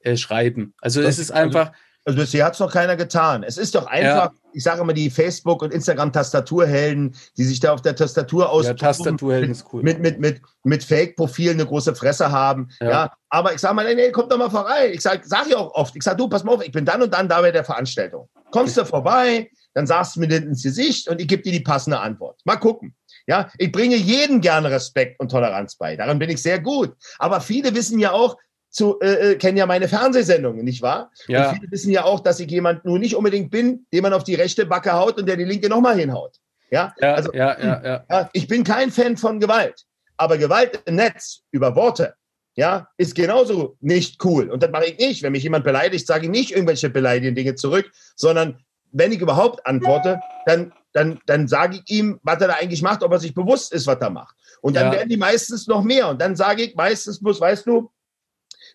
äh, 0.00 0.18
schreiben. 0.18 0.74
Also 0.82 1.00
das, 1.00 1.14
es 1.14 1.18
ist 1.18 1.30
einfach. 1.30 1.72
Also, 2.04 2.20
also 2.20 2.44
hat 2.44 2.52
es 2.54 2.60
noch 2.60 2.70
keiner 2.70 2.94
getan. 2.94 3.42
Es 3.42 3.56
ist 3.56 3.74
doch 3.74 3.86
einfach, 3.86 4.32
ja. 4.32 4.32
ich 4.52 4.62
sage 4.62 4.82
immer, 4.82 4.92
die 4.92 5.10
Facebook- 5.10 5.62
und 5.62 5.72
Instagram-Tastaturhelden, 5.72 7.16
die 7.36 7.44
sich 7.44 7.58
da 7.58 7.72
auf 7.72 7.82
der 7.82 7.96
Tastatur 7.96 8.50
aus. 8.50 8.66
Ja, 8.66 8.74
Tastaturhelden 8.74 9.50
ist 9.50 9.64
cool. 9.72 9.82
Mit, 9.82 9.98
mit, 9.98 10.20
mit, 10.20 10.40
mit 10.62 10.84
Fake-Profilen 10.84 11.54
eine 11.58 11.66
große 11.66 11.96
Fresse 11.96 12.30
haben. 12.30 12.68
Ja. 12.80 12.90
ja. 12.90 13.12
Aber 13.30 13.54
ich 13.54 13.60
sage 13.60 13.74
mal, 13.74 13.92
nee, 13.92 14.12
komm 14.12 14.28
doch 14.28 14.38
mal 14.38 14.50
vorbei. 14.50 14.92
Ich 14.92 15.00
sage 15.00 15.22
sag 15.24 15.48
ja 15.48 15.56
auch 15.56 15.74
oft, 15.74 15.96
ich 15.96 16.02
sage, 16.02 16.18
du, 16.18 16.28
pass 16.28 16.44
mal 16.44 16.54
auf, 16.54 16.64
ich 16.64 16.70
bin 16.70 16.84
dann 16.84 17.02
und 17.02 17.12
dann 17.12 17.28
da 17.28 17.40
bei 17.40 17.50
der 17.50 17.64
Veranstaltung. 17.64 18.28
Kommst 18.50 18.76
du 18.76 18.84
vorbei, 18.84 19.50
dann 19.74 19.86
sagst 19.86 20.16
du 20.16 20.20
mir 20.20 20.28
das 20.28 20.40
ins 20.40 20.62
Gesicht 20.62 21.08
und 21.08 21.20
ich 21.20 21.28
gebe 21.28 21.42
dir 21.42 21.52
die 21.52 21.60
passende 21.60 22.00
Antwort. 22.00 22.40
Mal 22.44 22.56
gucken. 22.56 22.94
Ja, 23.26 23.50
ich 23.58 23.72
bringe 23.72 23.96
jedem 23.96 24.40
gerne 24.40 24.70
Respekt 24.70 25.18
und 25.18 25.30
Toleranz 25.30 25.76
bei. 25.76 25.96
Daran 25.96 26.18
bin 26.18 26.30
ich 26.30 26.40
sehr 26.40 26.60
gut. 26.60 26.94
Aber 27.18 27.40
viele 27.40 27.74
wissen 27.74 27.98
ja 27.98 28.12
auch, 28.12 28.36
zu, 28.70 29.00
äh, 29.00 29.32
äh, 29.32 29.34
kennen 29.36 29.56
ja 29.56 29.66
meine 29.66 29.88
Fernsehsendungen, 29.88 30.64
nicht 30.64 30.82
wahr? 30.82 31.10
Ja. 31.28 31.48
Und 31.48 31.56
viele 31.56 31.70
wissen 31.70 31.90
ja 31.90 32.04
auch, 32.04 32.20
dass 32.20 32.40
ich 32.40 32.50
jemand 32.50 32.84
nur 32.84 32.98
nicht 32.98 33.16
unbedingt 33.16 33.50
bin, 33.50 33.86
dem 33.92 34.02
man 34.02 34.12
auf 34.12 34.22
die 34.22 34.34
rechte 34.34 34.66
Backe 34.66 34.92
haut 34.92 35.18
und 35.18 35.26
der 35.26 35.36
die 35.36 35.44
linke 35.44 35.68
nochmal 35.68 35.98
hinhaut. 35.98 36.36
Ja, 36.70 36.94
ja, 37.00 37.14
also, 37.14 37.32
ja, 37.32 37.58
ja. 37.58 38.04
ja, 38.08 38.30
Ich 38.32 38.48
bin 38.48 38.64
kein 38.64 38.90
Fan 38.90 39.16
von 39.16 39.40
Gewalt. 39.40 39.84
Aber 40.18 40.36
Gewalt 40.36 40.82
im 40.84 40.96
Netz 40.96 41.42
über 41.52 41.74
Worte, 41.74 42.14
ja, 42.56 42.88
ist 42.96 43.14
genauso 43.14 43.76
nicht 43.80 44.24
cool. 44.24 44.50
Und 44.50 44.62
das 44.62 44.70
mache 44.70 44.86
ich 44.86 44.98
nicht. 44.98 45.22
Wenn 45.22 45.32
mich 45.32 45.42
jemand 45.42 45.64
beleidigt, 45.64 46.06
sage 46.06 46.24
ich 46.24 46.30
nicht 46.30 46.52
irgendwelche 46.52 46.88
beleidigenden 46.88 47.34
Dinge 47.34 47.54
zurück, 47.54 47.90
sondern 48.16 48.58
wenn 48.92 49.12
ich 49.12 49.20
überhaupt 49.20 49.66
antworte, 49.66 50.20
dann, 50.46 50.72
dann, 50.92 51.20
dann 51.26 51.48
sage 51.48 51.76
ich 51.76 51.90
ihm, 51.94 52.18
was 52.22 52.40
er 52.40 52.48
da 52.48 52.54
eigentlich 52.54 52.82
macht, 52.82 53.02
ob 53.02 53.12
er 53.12 53.18
sich 53.18 53.34
bewusst 53.34 53.74
ist, 53.74 53.86
was 53.86 54.00
er 54.00 54.10
macht. 54.10 54.34
Und 54.62 54.74
dann 54.74 54.86
ja. 54.86 54.92
werden 54.92 55.08
die 55.10 55.18
meistens 55.18 55.66
noch 55.66 55.82
mehr. 55.82 56.08
Und 56.08 56.20
dann 56.20 56.34
sage 56.34 56.62
ich 56.62 56.74
meistens 56.74 57.20
bloß, 57.20 57.40
weißt 57.40 57.66
du, 57.66 57.92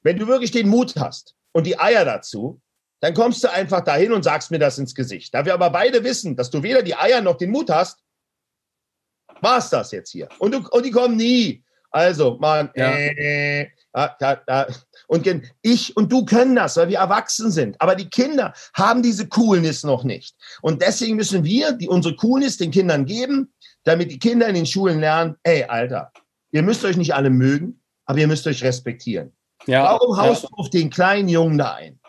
wenn 0.03 0.17
du 0.17 0.27
wirklich 0.27 0.51
den 0.51 0.69
Mut 0.69 0.95
hast 0.97 1.35
und 1.51 1.65
die 1.65 1.79
Eier 1.79 2.05
dazu, 2.05 2.61
dann 2.99 3.15
kommst 3.15 3.43
du 3.43 3.51
einfach 3.51 3.81
dahin 3.81 4.11
und 4.11 4.21
sagst 4.21 4.51
mir 4.51 4.59
das 4.59 4.77
ins 4.77 4.93
Gesicht. 4.93 5.33
Da 5.33 5.43
wir 5.43 5.55
aber 5.55 5.71
beide 5.71 6.03
wissen, 6.03 6.35
dass 6.35 6.51
du 6.51 6.61
weder 6.61 6.83
die 6.83 6.95
Eier 6.95 7.21
noch 7.21 7.37
den 7.37 7.49
Mut 7.49 7.71
hast, 7.71 7.99
war 9.41 9.57
es 9.57 9.71
das 9.71 9.91
jetzt 9.91 10.11
hier. 10.11 10.29
Und, 10.37 10.53
du, 10.53 10.67
und 10.69 10.85
die 10.85 10.91
kommen 10.91 11.15
nie. 11.15 11.63
Also, 11.91 12.37
man, 12.39 12.69
ja. 12.75 12.91
äh, 12.95 13.67
da, 13.93 14.35
da. 14.47 14.67
und 15.07 15.29
ich 15.61 15.95
und 15.97 16.11
du 16.11 16.23
können 16.23 16.55
das, 16.55 16.77
weil 16.77 16.87
wir 16.87 16.99
erwachsen 16.99 17.51
sind. 17.51 17.79
Aber 17.81 17.95
die 17.95 18.09
Kinder 18.09 18.53
haben 18.73 19.03
diese 19.03 19.27
Coolness 19.27 19.83
noch 19.83 20.03
nicht. 20.03 20.35
Und 20.61 20.81
deswegen 20.81 21.17
müssen 21.17 21.43
wir 21.43 21.73
die, 21.73 21.89
unsere 21.89 22.15
Coolness 22.15 22.57
den 22.57 22.71
Kindern 22.71 23.05
geben, 23.05 23.53
damit 23.83 24.11
die 24.11 24.19
Kinder 24.19 24.47
in 24.47 24.55
den 24.55 24.65
Schulen 24.65 25.01
lernen, 25.01 25.35
ey, 25.43 25.63
Alter, 25.65 26.11
ihr 26.51 26.63
müsst 26.63 26.85
euch 26.85 26.95
nicht 26.95 27.13
alle 27.13 27.29
mögen, 27.29 27.81
aber 28.05 28.19
ihr 28.19 28.27
müsst 28.27 28.47
euch 28.47 28.63
respektieren. 28.63 29.33
Ja, 29.67 29.83
Warum 29.83 30.17
haust 30.17 30.43
ja. 30.43 30.49
du 30.49 30.55
auf 30.55 30.69
den 30.69 30.89
kleinen 30.89 31.27
Jungen 31.27 31.57
da 31.57 31.73
ein? 31.75 31.99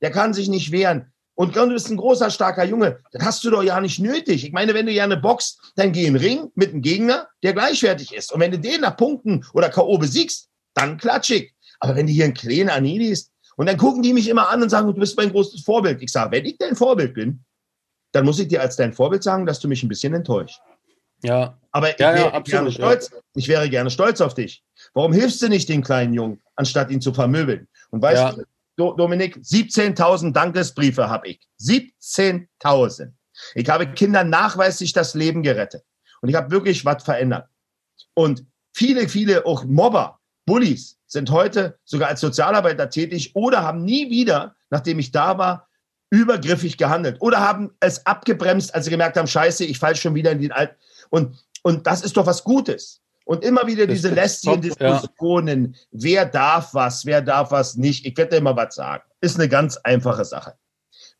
Der 0.00 0.10
kann 0.10 0.34
sich 0.34 0.48
nicht 0.48 0.70
wehren. 0.70 1.12
Und 1.36 1.56
du 1.56 1.68
bist 1.68 1.90
ein 1.90 1.96
großer, 1.96 2.30
starker 2.30 2.64
Junge. 2.64 3.00
Das 3.12 3.24
hast 3.24 3.44
du 3.44 3.50
doch 3.50 3.62
ja 3.62 3.80
nicht 3.80 3.98
nötig. 3.98 4.44
Ich 4.44 4.52
meine, 4.52 4.72
wenn 4.72 4.86
du 4.86 4.92
gerne 4.92 5.16
boxt, 5.16 5.72
dann 5.74 5.92
geh 5.92 6.06
in 6.06 6.14
den 6.14 6.22
Ring 6.22 6.52
mit 6.54 6.70
einem 6.70 6.82
Gegner, 6.82 7.28
der 7.42 7.52
gleichwertig 7.52 8.14
ist. 8.14 8.32
Und 8.32 8.40
wenn 8.40 8.52
du 8.52 8.58
den 8.58 8.82
nach 8.82 8.96
Punkten 8.96 9.44
oder 9.52 9.68
K.O. 9.68 9.98
besiegst, 9.98 10.48
dann 10.74 10.96
klatschig. 10.96 11.52
Aber 11.80 11.96
wenn 11.96 12.06
du 12.06 12.12
hier 12.12 12.26
ein 12.26 12.34
kleiner 12.34 12.74
Anili 12.74 13.08
ist, 13.08 13.32
und 13.56 13.66
dann 13.66 13.76
gucken 13.76 14.02
die 14.02 14.12
mich 14.12 14.28
immer 14.28 14.48
an 14.48 14.62
und 14.62 14.68
sagen, 14.68 14.86
du 14.88 14.94
bist 14.94 15.16
mein 15.16 15.30
großes 15.30 15.62
Vorbild. 15.62 16.02
Ich 16.02 16.10
sage, 16.10 16.32
wenn 16.32 16.44
ich 16.44 16.58
dein 16.58 16.76
Vorbild 16.76 17.14
bin, 17.14 17.44
dann 18.12 18.24
muss 18.24 18.38
ich 18.38 18.48
dir 18.48 18.60
als 18.60 18.76
dein 18.76 18.92
Vorbild 18.92 19.22
sagen, 19.22 19.46
dass 19.46 19.60
du 19.60 19.68
mich 19.68 19.82
ein 19.82 19.88
bisschen 19.88 20.14
enttäuscht. 20.14 20.60
Ja. 21.22 21.58
Aber 21.70 21.90
ich, 21.90 21.98
ja, 21.98 22.14
wäre 22.14 22.32
ja, 22.32 22.40
gerne 22.40 22.70
stolz, 22.70 23.10
ja. 23.12 23.18
ich 23.34 23.48
wäre 23.48 23.70
gerne 23.70 23.90
stolz 23.90 24.20
auf 24.20 24.34
dich. 24.34 24.62
Warum 24.92 25.12
hilfst 25.12 25.40
du 25.42 25.48
nicht 25.48 25.68
den 25.68 25.82
kleinen 25.82 26.14
Jungen, 26.14 26.40
anstatt 26.56 26.90
ihn 26.90 27.00
zu 27.00 27.12
vermöbeln? 27.14 27.68
Und 27.90 28.02
weißt 28.02 28.22
ja. 28.22 28.32
du, 28.32 28.44
Dominik, 28.76 29.36
17.000 29.36 30.32
Dankesbriefe 30.32 31.08
habe 31.08 31.28
ich. 31.28 31.40
17.000. 31.60 33.12
Ich 33.54 33.68
habe 33.68 33.86
Kindern 33.92 34.30
nachweislich 34.30 34.92
das 34.92 35.14
Leben 35.14 35.42
gerettet. 35.42 35.84
Und 36.20 36.28
ich 36.28 36.34
habe 36.34 36.50
wirklich 36.50 36.84
was 36.84 37.02
verändert. 37.02 37.48
Und 38.14 38.46
viele, 38.72 39.08
viele 39.08 39.46
auch 39.46 39.64
Mobber, 39.64 40.20
Bullies 40.46 40.98
sind 41.06 41.30
heute 41.30 41.78
sogar 41.84 42.08
als 42.08 42.20
Sozialarbeiter 42.20 42.90
tätig 42.90 43.34
oder 43.34 43.62
haben 43.62 43.84
nie 43.84 44.10
wieder, 44.10 44.56
nachdem 44.70 44.98
ich 44.98 45.10
da 45.10 45.38
war, 45.38 45.68
übergriffig 46.10 46.76
gehandelt 46.76 47.20
oder 47.20 47.40
haben 47.40 47.74
es 47.80 48.04
abgebremst, 48.06 48.74
als 48.74 48.84
sie 48.84 48.90
gemerkt 48.90 49.16
haben, 49.16 49.26
scheiße, 49.26 49.64
ich 49.64 49.78
falle 49.78 49.96
schon 49.96 50.14
wieder 50.14 50.32
in 50.32 50.40
den 50.40 50.52
alten. 50.52 50.76
Und, 51.10 51.44
und 51.62 51.86
das 51.86 52.02
ist 52.02 52.16
doch 52.16 52.26
was 52.26 52.44
Gutes. 52.44 53.00
Und 53.24 53.42
immer 53.42 53.66
wieder 53.66 53.86
diese 53.86 54.10
lästigen 54.10 54.60
Diskussionen, 54.60 55.72
ja. 55.72 55.80
wer 55.92 56.26
darf 56.26 56.74
was, 56.74 57.06
wer 57.06 57.22
darf 57.22 57.50
was 57.50 57.76
nicht. 57.76 58.04
Ich 58.04 58.16
werde 58.16 58.36
immer 58.36 58.54
was 58.54 58.74
sagen. 58.74 59.02
Ist 59.20 59.38
eine 59.38 59.48
ganz 59.48 59.78
einfache 59.78 60.24
Sache. 60.24 60.54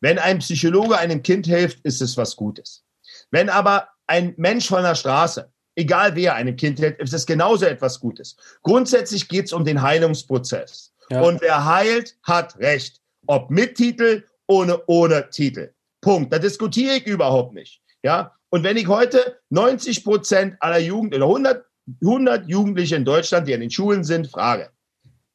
Wenn 0.01 0.19
ein 0.19 0.39
Psychologe 0.39 0.97
einem 0.97 1.23
Kind 1.23 1.47
hilft, 1.47 1.79
ist 1.83 2.01
es 2.01 2.15
was 2.15 2.35
Gutes. 2.35 2.83
Wenn 3.31 3.49
aber 3.49 3.87
ein 4.07 4.35
Mensch 4.37 4.67
von 4.67 4.83
der 4.83 4.93
Straße, 4.93 5.51
egal 5.75 6.15
wer 6.15 6.35
einem 6.35 6.55
Kind 6.55 6.79
hilft, 6.79 6.99
ist 6.99 7.13
es 7.13 7.25
genauso 7.25 7.65
etwas 7.65 7.99
Gutes. 7.99 8.35
Grundsätzlich 8.61 9.27
geht 9.27 9.45
es 9.45 9.53
um 9.53 9.65
den 9.65 9.81
Heilungsprozess. 9.81 10.93
Ja. 11.09 11.21
Und 11.21 11.41
wer 11.41 11.65
heilt, 11.65 12.17
hat 12.23 12.57
Recht. 12.59 13.01
Ob 13.27 13.49
mit 13.49 13.75
Titel, 13.75 14.23
ohne, 14.47 14.81
ohne 14.85 15.29
Titel. 15.31 15.73
Punkt. 16.01 16.31
Da 16.31 16.37
diskutiere 16.37 16.97
ich 16.97 17.07
überhaupt 17.07 17.53
nicht. 17.53 17.81
Ja. 18.03 18.35
Und 18.49 18.63
wenn 18.63 18.77
ich 18.77 18.87
heute 18.87 19.39
90 19.49 20.03
Prozent 20.03 20.55
aller 20.59 20.77
Jugend 20.77 21.15
oder 21.15 21.25
100 21.25 21.65
100 22.01 22.47
Jugendliche 22.47 22.95
in 22.95 23.05
Deutschland, 23.05 23.47
die 23.47 23.53
an 23.53 23.61
den 23.61 23.71
Schulen 23.71 24.03
sind, 24.03 24.27
frage. 24.27 24.69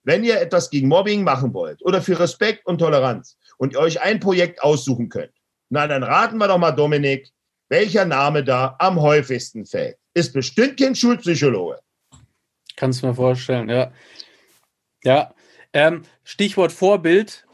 Wenn 0.03 0.25
ihr 0.25 0.41
etwas 0.41 0.71
gegen 0.71 0.89
Mobbing 0.89 1.23
machen 1.23 1.53
wollt 1.53 1.85
oder 1.85 2.01
für 2.03 2.19
Respekt 2.19 2.67
und 2.67 2.79
Toleranz 2.79 3.37
und 3.59 3.75
ihr 3.75 3.81
euch 3.81 4.01
ein 4.01 4.19
Projekt 4.19 4.63
aussuchen 4.63 5.09
könnt, 5.09 5.33
na 5.69 5.87
dann 5.87 6.03
raten 6.03 6.39
wir 6.39 6.49
doch 6.49 6.59
mal, 6.59 6.73
Dominik, 6.73 7.31
welcher 7.69 8.05
Name 8.05 8.43
da 8.43 8.77
am 8.79 9.01
häufigsten 9.01 9.65
fällt. 9.65 9.97
Ist 10.15 10.33
bestimmt 10.33 10.81
kein 10.81 10.95
Schulpsychologe. 10.95 11.79
Kannst 12.77 13.03
du 13.03 13.07
mir 13.07 13.15
vorstellen, 13.15 13.69
ja. 13.69 13.93
Ja, 15.05 15.35
ähm, 15.73 16.03
Stichwort 16.25 16.73
Vorbild. 16.73 17.47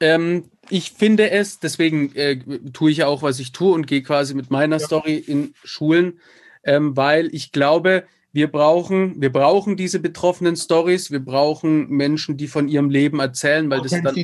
Ähm, 0.00 0.50
ich 0.68 0.92
finde 0.92 1.30
es, 1.30 1.58
deswegen 1.60 2.14
äh, 2.14 2.38
tue 2.72 2.90
ich 2.90 2.98
ja 2.98 3.06
auch, 3.06 3.22
was 3.22 3.40
ich 3.40 3.52
tue 3.52 3.72
und 3.72 3.86
gehe 3.86 4.02
quasi 4.02 4.34
mit 4.34 4.50
meiner 4.50 4.78
ja. 4.78 4.86
Story 4.86 5.16
in 5.16 5.54
Schulen, 5.64 6.20
ähm, 6.64 6.96
weil 6.96 7.34
ich 7.34 7.52
glaube, 7.52 8.04
wir 8.32 8.50
brauchen, 8.50 9.20
wir 9.20 9.30
brauchen 9.30 9.76
diese 9.76 10.00
betroffenen 10.00 10.56
Stories, 10.56 11.10
wir 11.10 11.20
brauchen 11.20 11.88
Menschen, 11.88 12.36
die 12.36 12.48
von 12.48 12.68
ihrem 12.68 12.88
Leben 12.88 13.20
erzählen, 13.20 13.68
weil 13.70 13.82
das 13.82 13.90
dann 13.90 14.14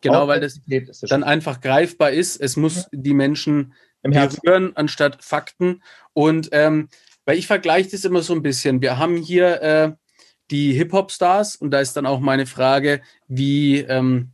genau, 0.00 0.26
weil 0.26 0.40
das, 0.40 0.60
das 0.66 1.00
dann 1.00 1.22
einfach 1.22 1.60
greifbar 1.60 2.10
ist. 2.10 2.40
Es 2.40 2.56
muss 2.56 2.88
die 2.92 3.14
Menschen 3.14 3.74
berühren 4.02 4.74
anstatt 4.74 5.22
Fakten. 5.22 5.82
Und 6.14 6.48
ähm, 6.52 6.88
weil 7.26 7.38
ich 7.38 7.46
vergleiche 7.46 7.90
das 7.90 8.04
immer 8.04 8.22
so 8.22 8.34
ein 8.34 8.42
bisschen. 8.42 8.80
Wir 8.80 8.96
haben 8.96 9.16
hier 9.18 9.62
äh, 9.62 9.92
die 10.50 10.72
Hip-Hop-Stars 10.72 11.56
und 11.56 11.70
da 11.70 11.80
ist 11.80 11.94
dann 11.96 12.06
auch 12.06 12.20
meine 12.20 12.46
Frage, 12.46 13.02
wie, 13.28 13.78
ähm, 13.80 14.32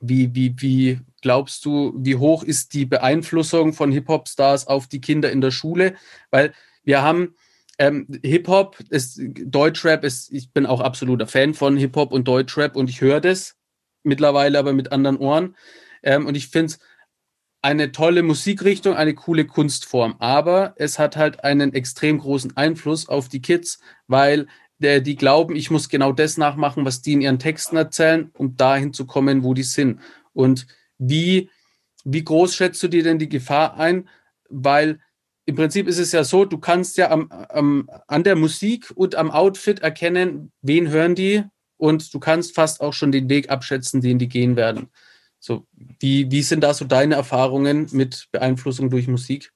wie, 0.00 0.34
wie, 0.34 0.54
wie 0.58 1.00
glaubst 1.20 1.64
du, 1.64 1.92
wie 1.96 2.16
hoch 2.16 2.44
ist 2.44 2.72
die 2.72 2.86
Beeinflussung 2.86 3.72
von 3.72 3.90
Hip-Hop-Stars 3.92 4.66
auf 4.68 4.86
die 4.86 5.00
Kinder 5.00 5.30
in 5.30 5.40
der 5.40 5.50
Schule? 5.50 5.94
Weil 6.30 6.52
wir 6.84 7.02
haben 7.02 7.34
ähm, 7.82 8.06
Hip-Hop, 8.22 8.78
ist, 8.90 9.20
Deutschrap 9.24 10.04
ist, 10.04 10.32
ich 10.32 10.52
bin 10.52 10.66
auch 10.66 10.80
absoluter 10.80 11.26
Fan 11.26 11.52
von 11.52 11.76
Hip-Hop 11.76 12.12
und 12.12 12.28
Deutschrap 12.28 12.76
und 12.76 12.88
ich 12.88 13.00
höre 13.00 13.20
das 13.20 13.56
mittlerweile 14.04 14.56
aber 14.60 14.72
mit 14.72 14.92
anderen 14.92 15.16
Ohren. 15.16 15.56
Ähm, 16.04 16.26
und 16.26 16.36
ich 16.36 16.46
finde 16.46 16.66
es 16.66 16.78
eine 17.60 17.90
tolle 17.90 18.22
Musikrichtung, 18.22 18.94
eine 18.94 19.14
coole 19.14 19.46
Kunstform. 19.46 20.14
Aber 20.20 20.74
es 20.76 21.00
hat 21.00 21.16
halt 21.16 21.42
einen 21.42 21.74
extrem 21.74 22.18
großen 22.18 22.56
Einfluss 22.56 23.08
auf 23.08 23.28
die 23.28 23.42
Kids, 23.42 23.80
weil 24.06 24.46
der, 24.78 25.00
die 25.00 25.16
glauben, 25.16 25.56
ich 25.56 25.70
muss 25.72 25.88
genau 25.88 26.12
das 26.12 26.36
nachmachen, 26.36 26.84
was 26.84 27.02
die 27.02 27.14
in 27.14 27.20
ihren 27.20 27.40
Texten 27.40 27.76
erzählen, 27.76 28.30
um 28.34 28.56
dahin 28.56 28.92
zu 28.92 29.06
kommen, 29.06 29.42
wo 29.42 29.54
die 29.54 29.64
sind. 29.64 30.00
Und 30.32 30.68
wie, 30.98 31.50
wie 32.04 32.22
groß 32.22 32.54
schätzt 32.54 32.80
du 32.84 32.86
dir 32.86 33.02
denn 33.02 33.18
die 33.18 33.28
Gefahr 33.28 33.76
ein? 33.76 34.08
Weil 34.48 35.00
im 35.44 35.56
Prinzip 35.56 35.88
ist 35.88 35.98
es 35.98 36.12
ja 36.12 36.24
so, 36.24 36.44
du 36.44 36.58
kannst 36.58 36.96
ja 36.96 37.10
am, 37.10 37.30
am, 37.30 37.90
an 38.06 38.22
der 38.22 38.36
Musik 38.36 38.92
und 38.94 39.14
am 39.14 39.30
Outfit 39.30 39.80
erkennen, 39.80 40.52
wen 40.62 40.88
hören 40.88 41.14
die 41.14 41.44
und 41.76 42.14
du 42.14 42.20
kannst 42.20 42.54
fast 42.54 42.80
auch 42.80 42.92
schon 42.92 43.10
den 43.10 43.28
Weg 43.28 43.50
abschätzen, 43.50 44.00
den 44.00 44.18
die 44.18 44.28
gehen 44.28 44.56
werden. 44.56 44.88
So, 45.40 45.66
wie, 45.98 46.30
wie 46.30 46.42
sind 46.42 46.62
da 46.62 46.72
so 46.72 46.84
deine 46.84 47.16
Erfahrungen 47.16 47.88
mit 47.90 48.28
Beeinflussung 48.30 48.90
durch 48.90 49.08
Musik? 49.08 49.52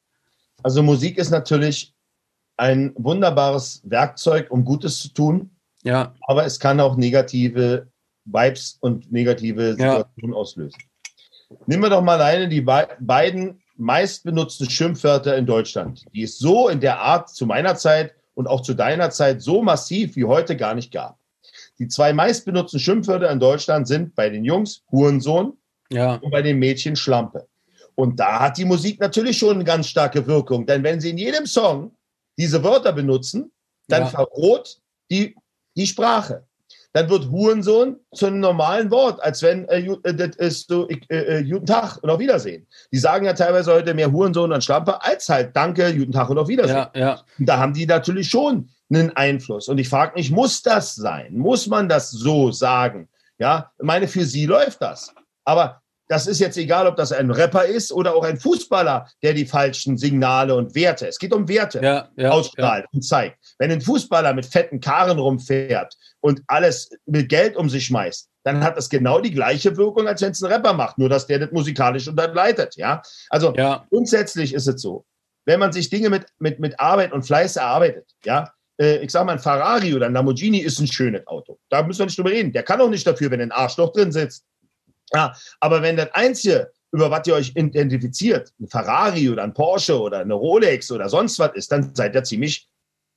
Also 0.64 0.82
Musik 0.82 1.18
ist 1.18 1.30
natürlich 1.30 1.94
ein 2.56 2.92
wunderbares 2.96 3.82
Werkzeug, 3.84 4.50
um 4.50 4.64
Gutes 4.64 4.98
zu 4.98 5.08
tun. 5.10 5.50
Ja. 5.84 6.14
Aber 6.22 6.44
es 6.44 6.58
kann 6.58 6.80
auch 6.80 6.96
negative 6.96 7.86
Vibes 8.24 8.78
und 8.80 9.12
negative 9.12 9.74
Situationen 9.74 10.32
ja. 10.32 10.36
auslösen. 10.36 10.82
Nehmen 11.66 11.84
wir 11.84 11.90
doch 11.90 12.02
mal 12.02 12.14
alleine 12.20 12.48
die 12.48 12.60
be 12.60 12.88
beiden 12.98 13.62
meistbenutzten 13.78 14.68
Schimpfwörter 14.70 15.36
in 15.36 15.46
Deutschland, 15.46 16.04
die 16.14 16.22
es 16.22 16.38
so 16.38 16.68
in 16.68 16.80
der 16.80 17.00
Art 17.00 17.30
zu 17.30 17.46
meiner 17.46 17.76
Zeit 17.76 18.14
und 18.34 18.46
auch 18.46 18.60
zu 18.60 18.74
deiner 18.74 19.10
Zeit 19.10 19.42
so 19.42 19.62
massiv 19.62 20.16
wie 20.16 20.24
heute 20.24 20.56
gar 20.56 20.74
nicht 20.74 20.92
gab. 20.92 21.18
Die 21.78 21.88
zwei 21.88 22.12
meistbenutzten 22.12 22.80
Schimpfwörter 22.80 23.30
in 23.30 23.40
Deutschland 23.40 23.86
sind 23.88 24.14
bei 24.14 24.30
den 24.30 24.44
Jungs 24.44 24.82
Hurensohn 24.90 25.56
ja. 25.90 26.16
und 26.16 26.30
bei 26.30 26.42
den 26.42 26.58
Mädchen 26.58 26.96
Schlampe. 26.96 27.46
Und 27.94 28.20
da 28.20 28.40
hat 28.40 28.58
die 28.58 28.64
Musik 28.64 29.00
natürlich 29.00 29.38
schon 29.38 29.54
eine 29.54 29.64
ganz 29.64 29.88
starke 29.88 30.26
Wirkung, 30.26 30.66
denn 30.66 30.82
wenn 30.82 31.00
sie 31.00 31.10
in 31.10 31.18
jedem 31.18 31.46
Song 31.46 31.92
diese 32.38 32.62
Wörter 32.62 32.92
benutzen, 32.92 33.50
dann 33.88 34.02
ja. 34.02 34.08
verroht 34.08 34.80
die, 35.10 35.34
die 35.76 35.86
Sprache 35.86 36.44
dann 36.92 37.10
wird 37.10 37.30
Hurensohn 37.30 37.96
zu 38.14 38.26
einem 38.26 38.40
normalen 38.40 38.90
Wort, 38.90 39.22
als 39.22 39.42
wenn 39.42 39.68
äh, 39.68 39.86
äh 40.02 40.14
das 40.14 40.36
ist 40.36 40.68
so, 40.68 40.88
äh, 40.88 40.96
äh, 41.08 41.44
guten 41.44 41.66
Tag 41.66 41.98
und 42.02 42.10
auf 42.10 42.18
Wiedersehen. 42.18 42.66
Die 42.92 42.98
sagen 42.98 43.26
ja 43.26 43.32
teilweise 43.32 43.72
heute 43.72 43.94
mehr 43.94 44.10
Hurensohn 44.10 44.52
und 44.52 44.64
Schlampe 44.64 45.02
als 45.02 45.28
halt 45.28 45.54
Danke, 45.54 45.94
guten 45.94 46.12
Tag 46.12 46.30
und 46.30 46.38
auf 46.38 46.48
Wiedersehen. 46.48 46.76
Ja, 46.76 46.90
ja. 46.94 47.20
Und 47.38 47.46
da 47.46 47.58
haben 47.58 47.74
die 47.74 47.86
natürlich 47.86 48.28
schon 48.28 48.68
einen 48.90 49.16
Einfluss. 49.16 49.68
Und 49.68 49.78
ich 49.78 49.88
frage 49.88 50.14
mich, 50.14 50.30
muss 50.30 50.62
das 50.62 50.94
sein? 50.94 51.36
Muss 51.36 51.66
man 51.66 51.88
das 51.88 52.10
so 52.10 52.52
sagen? 52.52 53.08
Ja, 53.38 53.70
ich 53.78 53.84
meine, 53.84 54.08
für 54.08 54.24
sie 54.24 54.46
läuft 54.46 54.80
das. 54.80 55.14
Aber 55.44 55.82
das 56.08 56.26
ist 56.26 56.38
jetzt 56.38 56.56
egal, 56.56 56.86
ob 56.86 56.96
das 56.96 57.12
ein 57.12 57.30
Rapper 57.30 57.64
ist 57.64 57.92
oder 57.92 58.14
auch 58.14 58.24
ein 58.24 58.38
Fußballer, 58.38 59.08
der 59.22 59.34
die 59.34 59.46
falschen 59.46 59.96
Signale 59.98 60.54
und 60.54 60.74
Werte, 60.74 61.08
es 61.08 61.18
geht 61.18 61.32
um 61.32 61.48
Werte, 61.48 61.80
ja, 61.82 62.08
ja, 62.16 62.30
ausstrahlt 62.30 62.84
ja. 62.84 62.90
und 62.92 63.02
zeigt. 63.02 63.38
Wenn 63.58 63.72
ein 63.72 63.80
Fußballer 63.80 64.34
mit 64.34 64.46
fetten 64.46 64.80
Karren 64.80 65.18
rumfährt 65.18 65.96
und 66.20 66.42
alles 66.46 66.90
mit 67.06 67.28
Geld 67.28 67.56
um 67.56 67.68
sich 67.68 67.86
schmeißt, 67.86 68.28
dann 68.44 68.62
hat 68.62 68.76
das 68.76 68.88
genau 68.88 69.20
die 69.20 69.32
gleiche 69.32 69.76
Wirkung, 69.76 70.06
als 70.06 70.22
wenn 70.22 70.30
es 70.30 70.42
ein 70.42 70.52
Rapper 70.52 70.72
macht, 70.72 70.98
nur 70.98 71.08
dass 71.08 71.26
der 71.26 71.40
das 71.40 71.50
musikalisch 71.50 72.06
unterleitet. 72.06 72.76
Ja? 72.76 73.02
Also 73.28 73.52
grundsätzlich 73.90 74.54
ist 74.54 74.68
es 74.68 74.80
so, 74.80 75.04
wenn 75.46 75.58
man 75.58 75.72
sich 75.72 75.90
Dinge 75.90 76.10
mit, 76.10 76.26
mit, 76.38 76.60
mit 76.60 76.78
Arbeit 76.78 77.12
und 77.12 77.24
Fleiß 77.24 77.56
erarbeitet, 77.56 78.08
ja, 78.24 78.52
äh, 78.80 78.98
ich 78.98 79.10
sage 79.10 79.26
mal, 79.26 79.32
ein 79.32 79.38
Ferrari 79.38 79.94
oder 79.94 80.06
ein 80.06 80.12
Lamborghini 80.12 80.58
ist 80.58 80.78
ein 80.80 80.86
schönes 80.86 81.26
Auto. 81.26 81.58
Da 81.70 81.82
müssen 81.82 82.00
wir 82.00 82.06
nicht 82.06 82.18
drüber 82.18 82.30
reden. 82.30 82.52
Der 82.52 82.62
kann 82.62 82.80
auch 82.80 82.88
nicht 82.90 83.06
dafür, 83.06 83.30
wenn 83.30 83.40
ein 83.40 83.52
Arschloch 83.52 83.92
drin 83.92 84.12
sitzt. 84.12 84.44
Ja, 85.12 85.34
aber 85.60 85.82
wenn 85.82 85.96
das 85.96 86.12
Einzige, 86.12 86.70
über 86.92 87.10
was 87.10 87.26
ihr 87.26 87.34
euch 87.34 87.52
identifiziert, 87.54 88.52
ein 88.60 88.68
Ferrari 88.68 89.30
oder 89.30 89.42
ein 89.42 89.54
Porsche 89.54 90.00
oder 90.00 90.20
eine 90.20 90.34
Rolex 90.34 90.90
oder 90.90 91.08
sonst 91.08 91.38
was 91.38 91.54
ist, 91.54 91.70
dann 91.70 91.94
seid 91.94 92.14
ihr 92.14 92.24
ziemlich 92.24 92.68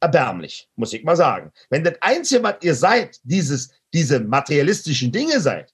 erbärmlich, 0.02 0.70
muss 0.76 0.94
ich 0.94 1.04
mal 1.04 1.16
sagen. 1.16 1.52
Wenn 1.70 1.84
das 1.84 1.96
Einzige, 2.02 2.44
was 2.44 2.56
ihr 2.62 2.76
seid, 2.76 3.18
dieses, 3.24 3.72
diese 3.94 4.20
materialistischen 4.20 5.12
Dinge 5.12 5.40
seid, 5.40 5.74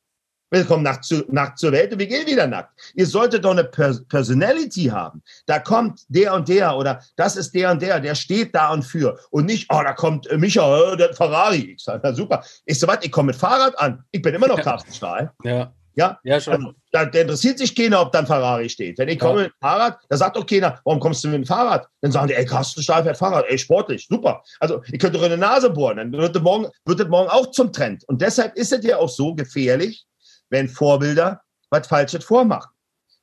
willkommen 0.51 0.83
nackt, 0.83 1.05
zu, 1.05 1.25
nackt 1.29 1.59
zur 1.59 1.71
Welt 1.71 1.91
und 1.91 1.99
wir 1.99 2.07
gehen 2.07 2.25
wieder 2.25 2.47
nackt. 2.47 2.71
Ihr 2.95 3.05
solltet 3.05 3.43
doch 3.43 3.51
eine 3.51 3.63
Personality 3.63 4.85
haben. 4.85 5.21
Da 5.45 5.59
kommt 5.59 6.01
der 6.07 6.33
und 6.33 6.47
der 6.47 6.75
oder 6.77 7.01
das 7.15 7.35
ist 7.35 7.53
der 7.53 7.71
und 7.71 7.81
der, 7.81 7.99
der 7.99 8.15
steht 8.15 8.55
da 8.55 8.71
und 8.71 8.83
für. 8.83 9.19
Und 9.31 9.45
nicht, 9.45 9.67
oh, 9.69 9.81
da 9.83 9.93
kommt 9.93 10.27
äh, 10.27 10.37
Micha, 10.37 10.93
äh, 10.93 10.97
der 10.97 11.13
Ferrari. 11.13 11.73
Ich 11.75 11.83
sage, 11.83 12.01
na 12.03 12.13
super. 12.13 12.43
Ich 12.65 12.79
so 12.79 12.87
was, 12.87 12.99
ich 13.01 13.11
komme 13.11 13.27
mit 13.27 13.35
Fahrrad 13.35 13.77
an. 13.79 14.03
Ich 14.11 14.21
bin 14.21 14.33
immer 14.33 14.47
noch 14.47 14.61
Carsten 14.61 14.93
Stahl. 14.93 15.31
Ja. 15.43 15.73
Ja, 15.95 16.19
ja 16.23 16.39
schon. 16.39 16.53
Also, 16.53 16.73
da, 16.91 17.03
interessiert 17.03 17.57
sich 17.57 17.75
keiner, 17.75 18.01
ob 18.01 18.11
dann 18.11 18.27
Ferrari 18.27 18.69
steht. 18.69 18.97
Wenn 18.97 19.09
ich 19.09 19.19
komme 19.19 19.43
mit 19.43 19.51
dem 19.51 19.59
Fahrrad, 19.61 19.99
da 20.09 20.17
sagt 20.17 20.35
doch 20.35 20.45
keiner, 20.45 20.79
warum 20.83 20.99
kommst 20.99 21.23
du 21.23 21.29
mit 21.29 21.37
dem 21.37 21.45
Fahrrad? 21.45 21.87
Dann 22.01 22.11
sagen 22.11 22.27
die, 22.27 22.33
ey, 22.33 22.45
Carsten 22.45 22.81
Stahl 22.81 23.03
fährt 23.03 23.17
Fahrrad, 23.17 23.45
ey, 23.47 23.57
sportlich, 23.57 24.07
super. 24.07 24.43
Also, 24.59 24.81
ich 24.91 24.99
könnte 24.99 25.17
doch 25.17 25.25
in 25.25 25.31
die 25.31 25.37
Nase 25.37 25.69
bohren, 25.69 25.97
dann 25.97 26.11
wird 26.11 26.35
das 26.35 26.43
morgen, 26.43 26.67
wird 26.85 26.99
das 26.99 27.07
morgen 27.07 27.29
auch 27.29 27.51
zum 27.51 27.71
Trend. 27.71 28.03
Und 28.07 28.21
deshalb 28.21 28.55
ist 28.55 28.73
es 28.73 28.83
ja 28.85 28.97
auch 28.97 29.09
so 29.09 29.35
gefährlich, 29.35 30.05
wenn 30.49 30.67
Vorbilder 30.67 31.41
was 31.69 31.87
Falsches 31.87 32.23
vormachen. 32.23 32.71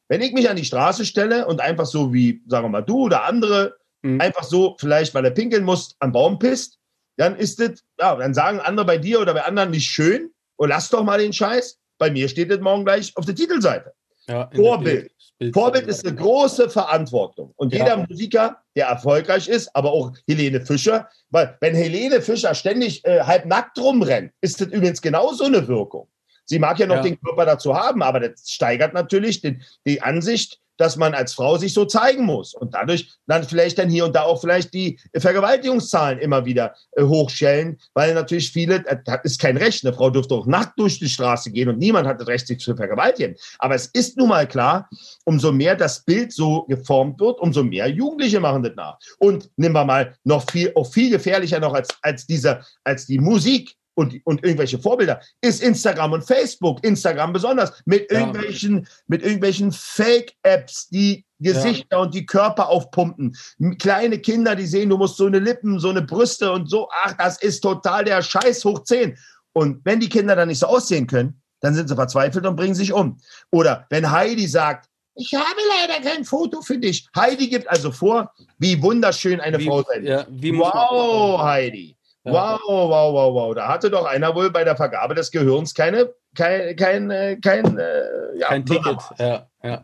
Wenn 0.09 0.21
ich 0.21 0.33
mich 0.33 0.51
an 0.51 0.57
die 0.57 0.65
Straße 0.65 1.07
stelle 1.07 1.47
und 1.47 1.61
einfach 1.61 1.87
so 1.87 2.13
wie, 2.13 2.43
sagen 2.47 2.65
wir 2.65 2.71
mal, 2.71 2.83
du 2.83 3.05
oder 3.05 3.25
andere, 3.25 3.77
mhm. 4.03 4.21
einfach 4.21 4.45
so, 4.45 4.77
vielleicht 4.79 5.15
weil 5.15 5.25
er 5.25 5.31
pinkeln 5.31 5.65
muss, 5.65 5.97
am 6.01 6.13
Baum 6.13 6.39
pisst, 6.39 6.79
dann 7.17 7.37
ist 7.37 7.61
es, 7.61 7.85
ja, 8.01 8.15
dann 8.17 8.35
sagen 8.35 8.61
andere 8.61 8.87
bei 8.87 8.99
dir 8.99 9.21
oder 9.21 9.35
bei 9.35 9.45
anderen 9.45 9.71
nicht 9.71 9.87
schön, 9.87 10.31
und 10.63 10.69
lass 10.69 10.91
doch 10.91 11.03
mal 11.03 11.19
den 11.19 11.33
Scheiß. 11.33 11.79
Bei 11.99 12.11
mir 12.11 12.29
steht 12.29 12.51
das 12.51 12.61
morgen 12.61 12.85
gleich 12.85 13.17
auf 13.17 13.25
der 13.25 13.35
Titelseite. 13.35 13.93
Ja, 14.29 14.51
Vorbild. 14.55 15.11
Bild, 15.39 15.55
Vorbild 15.55 15.87
ist 15.89 16.07
eine 16.07 16.15
große 16.15 16.71
Verantwortung. 16.71 17.53
Und 17.57 17.73
jeder 17.73 17.99
ja. 17.99 18.07
Musiker, 18.09 18.59
der 18.77 18.87
erfolgreich 18.87 19.49
ist, 19.49 19.75
aber 19.75 19.93
auch 19.93 20.13
Helene 20.29 20.65
Fischer, 20.65 21.09
weil 21.31 21.57
wenn 21.61 21.75
Helene 21.75 22.23
Fischer 22.23 22.55
ständig 22.55 23.05
äh, 23.05 23.23
halb 23.23 23.47
nackt 23.47 23.79
rumrennt, 23.79 24.33
ist 24.41 24.61
das 24.61 24.69
übrigens 24.69 25.03
genauso 25.03 25.45
eine 25.45 25.67
Wirkung. 25.67 26.09
Sie 26.45 26.59
mag 26.59 26.79
ja 26.79 26.87
noch 26.87 26.97
ja. 26.97 27.03
den 27.03 27.21
Körper 27.21 27.45
dazu 27.45 27.75
haben, 27.75 28.03
aber 28.03 28.21
das 28.21 28.51
steigert 28.51 28.95
natürlich 28.95 29.41
den, 29.41 29.63
die 29.87 30.01
Ansicht 30.03 30.61
dass 30.77 30.97
man 30.97 31.15
als 31.15 31.35
Frau 31.35 31.57
sich 31.57 31.75
so 31.75 31.85
zeigen 31.85 32.25
muss 32.25 32.55
und 32.55 32.75
dadurch 32.75 33.13
dann 33.27 33.45
vielleicht 33.45 33.79
dann 33.79 33.89
hier 33.89 34.05
und 34.05 34.15
da 34.15 34.23
auch 34.23 34.41
vielleicht 34.41 34.75
die 34.75 34.99
Vergewaltigungszahlen 35.17 36.19
immer 36.19 36.45
wieder 36.45 36.75
äh, 36.93 37.03
hochschellen, 37.03 37.79
weil 37.95 38.15
natürlich 38.15 38.51
viele, 38.53 38.87
äh, 38.87 38.97
das 39.05 39.21
ist 39.25 39.41
kein 39.41 39.57
Recht, 39.57 39.85
eine 39.85 39.95
Frau 39.95 40.11
dürfte 40.11 40.35
auch 40.35 40.47
nackt 40.47 40.79
durch 40.79 40.99
die 40.99 41.09
Straße 41.09 41.51
gehen 41.51 41.69
und 41.69 41.79
niemand 41.79 42.07
hat 42.07 42.21
das 42.21 42.29
Recht, 42.29 42.47
sich 42.47 42.59
zu 42.59 42.77
vergewaltigen. 42.77 43.37
Aber 43.59 43.75
es 43.75 43.87
ist 43.87 44.17
nun 44.17 44.29
mal 44.29 44.47
klar, 44.47 44.89
umso 45.25 45.53
mehr 45.53 45.77
das 45.77 46.05
Bild 46.05 46.33
so 46.33 46.65
geformt 46.65 47.21
wird, 47.21 47.41
umso 47.41 47.63
mehr 47.63 47.89
Jugendliche 47.89 48.41
machen 48.41 48.63
das 48.63 48.75
nach. 48.77 48.99
Und 49.19 49.51
nehmen 49.57 49.75
wir 49.75 49.85
mal 49.85 50.17
noch 50.25 50.51
viel, 50.51 50.73
auch 50.75 50.91
viel 50.91 51.11
gefährlicher 51.11 51.61
noch 51.61 51.75
als, 51.75 51.89
als 52.03 52.27
dieser, 52.27 52.65
als 52.85 53.07
die 53.07 53.19
Musik 53.19 53.77
und, 53.95 54.21
und 54.25 54.43
irgendwelche 54.45 54.79
Vorbilder, 54.79 55.21
ist 55.41 55.63
Instagram 55.63 56.13
und 56.13 56.25
Facebook. 56.25 56.83
Instagram 56.85 57.33
besonders 57.33 57.83
mit 57.85 58.11
ja. 58.11 58.21
irgendwelchen, 58.21 58.87
mit 59.07 59.23
irgendwelchen 59.23 59.73
Fake-Apps, 59.73 60.89
die 60.89 61.25
Gesichter 61.41 61.97
ja. 61.97 61.99
und 61.99 62.15
die 62.15 62.27
Körper 62.27 62.69
aufpumpen. 62.69 63.37
Kleine 63.79 64.19
Kinder, 64.19 64.55
die 64.57 64.67
sehen, 64.67 64.89
du 64.89 64.97
musst 64.97 65.17
so 65.17 65.27
eine 65.27 65.39
Lippen, 65.39 65.79
so 65.79 65.91
eine 65.91 66.03
Brüste 66.03 66.53
und 66.53 66.71
so. 66.71 66.89
Ach, 67.05 67.15
das 67.19 67.43
ist 67.43 67.61
total 67.61 68.05
der 68.05 68.23
Scheiß 68.23 68.65
hoch 68.65 68.85
10. 68.85 69.19
Und 69.53 69.85
wenn 69.85 70.01
die 70.01 70.09
Kinder 70.09 70.37
dann 70.37 70.49
nicht 70.49 70.61
so 70.61 70.67
aussehen 70.67 71.07
können, 71.07 71.41
dann 71.61 71.75
sind 71.75 71.89
sie 71.89 71.95
verzweifelt 71.95 72.47
und 72.47 72.57
bringen 72.57 72.75
sich 72.75 72.93
um. 72.93 73.19
Oder 73.51 73.87
wenn 73.91 74.11
Heidi 74.11 74.47
sagt, 74.49 74.89
ich 75.15 75.35
habe 75.35 75.61
leider 75.79 76.01
kein 76.03 76.25
Foto 76.25 76.63
für 76.63 76.79
dich. 76.79 77.07
Heidi 77.15 77.49
gibt 77.49 77.69
also 77.69 77.93
vor, 77.93 78.33
wie 78.59 78.83
wunderschön 78.83 79.41
eine 79.41 79.59
wie, 79.59 79.67
Frau 79.67 79.83
sein. 79.83 80.07
Ja, 80.07 80.27
wow, 80.29 81.43
Heidi. 81.43 81.97
Wow, 82.25 82.61
wow, 82.67 83.13
wow, 83.13 83.35
wow. 83.35 83.55
Da 83.55 83.69
hatte 83.69 83.91
doch 83.91 84.05
einer 84.05 84.35
wohl 84.35 84.51
bei 84.51 84.65
der 84.65 84.77
Vergabe 84.77 85.15
des 85.15 85.31
Gehirns 85.31 85.75
keine, 85.75 86.15
kein, 86.37 86.77
kein, 86.77 87.11
äh, 87.11 87.37
kein, 87.37 87.79
äh, 87.79 88.39
ja, 88.39 88.49
kein 88.49 88.65
Ticket. 88.65 88.99
Ja, 89.19 89.49
ja. 89.63 89.83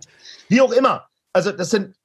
Wie 0.48 0.60
auch 0.60 0.72
immer. 0.72 1.08
Also, 1.32 1.52
das 1.52 1.70
sind 1.70 1.96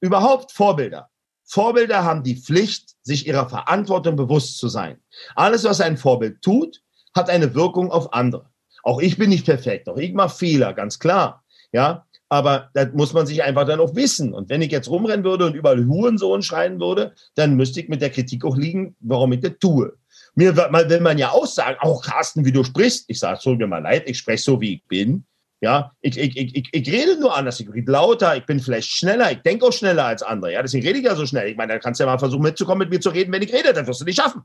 überhaupt 0.00 0.52
Vorbilder. 0.52 1.08
Vorbilder 1.44 2.04
haben 2.04 2.24
die 2.24 2.34
Pflicht, 2.34 2.96
sich 3.02 3.26
ihrer 3.26 3.48
Verantwortung 3.48 4.16
bewusst 4.16 4.58
zu 4.58 4.68
sein. 4.68 5.00
Alles, 5.36 5.62
was 5.64 5.80
ein 5.80 5.96
Vorbild 5.96 6.42
tut, 6.42 6.82
hat 7.14 7.30
eine 7.30 7.54
Wirkung 7.54 7.92
auf 7.92 8.12
andere. 8.12 8.50
Auch 8.82 9.00
ich 9.00 9.16
bin 9.16 9.30
nicht 9.30 9.46
perfekt, 9.46 9.88
auch 9.88 9.96
ich 9.96 10.12
mache 10.12 10.36
Fehler, 10.36 10.72
ganz 10.72 10.98
klar. 10.98 11.44
Ja, 11.72 12.06
aber 12.28 12.70
das 12.74 12.92
muss 12.92 13.12
man 13.12 13.26
sich 13.26 13.42
einfach 13.42 13.66
dann 13.66 13.80
auch 13.80 13.94
wissen. 13.94 14.34
Und 14.34 14.48
wenn 14.48 14.62
ich 14.62 14.72
jetzt 14.72 14.88
rumrennen 14.88 15.24
würde 15.24 15.46
und 15.46 15.54
überall 15.54 15.86
Hurensohn 15.86 16.42
schreien 16.42 16.80
würde, 16.80 17.14
dann 17.34 17.54
müsste 17.54 17.80
ich 17.80 17.88
mit 17.88 18.02
der 18.02 18.10
Kritik 18.10 18.44
auch 18.44 18.56
liegen, 18.56 18.96
warum 19.00 19.32
ich 19.32 19.40
das 19.40 19.52
tue. 19.60 19.92
Mir 20.34 20.56
will 20.56 21.00
man 21.00 21.18
ja 21.18 21.30
auch 21.30 21.46
sagen, 21.46 21.76
auch 21.80 22.02
Carsten, 22.02 22.44
wie 22.44 22.52
du 22.52 22.64
sprichst. 22.64 23.04
Ich 23.08 23.20
sage, 23.20 23.38
es 23.38 23.46
mir 23.46 23.66
mal 23.66 23.78
leid, 23.78 24.08
ich 24.08 24.18
spreche 24.18 24.42
so, 24.42 24.60
wie 24.60 24.74
ich 24.74 24.84
bin. 24.84 25.24
Ja, 25.62 25.92
ich, 26.02 26.18
ich, 26.18 26.36
ich, 26.36 26.54
ich, 26.54 26.68
ich 26.70 26.92
rede 26.92 27.18
nur 27.18 27.34
anders, 27.34 27.58
ich 27.60 27.72
rede 27.72 27.90
lauter, 27.90 28.36
ich 28.36 28.44
bin 28.44 28.60
vielleicht 28.60 28.90
schneller, 28.90 29.32
ich 29.32 29.38
denke 29.38 29.64
auch 29.64 29.72
schneller 29.72 30.04
als 30.04 30.22
andere. 30.22 30.52
Ja, 30.52 30.60
deswegen 30.60 30.86
rede 30.86 30.98
ich 30.98 31.04
ja 31.06 31.14
so 31.14 31.24
schnell. 31.24 31.48
Ich 31.48 31.56
meine, 31.56 31.72
da 31.72 31.78
kannst 31.78 31.98
du 31.98 32.04
ja 32.04 32.10
mal 32.10 32.18
versuchen, 32.18 32.42
mitzukommen, 32.42 32.80
mit 32.80 32.90
mir 32.90 33.00
zu 33.00 33.08
reden, 33.08 33.32
wenn 33.32 33.40
ich 33.40 33.52
rede, 33.52 33.72
dann 33.72 33.86
wirst 33.86 34.02
du 34.02 34.04
nicht 34.04 34.20
schaffen. 34.20 34.42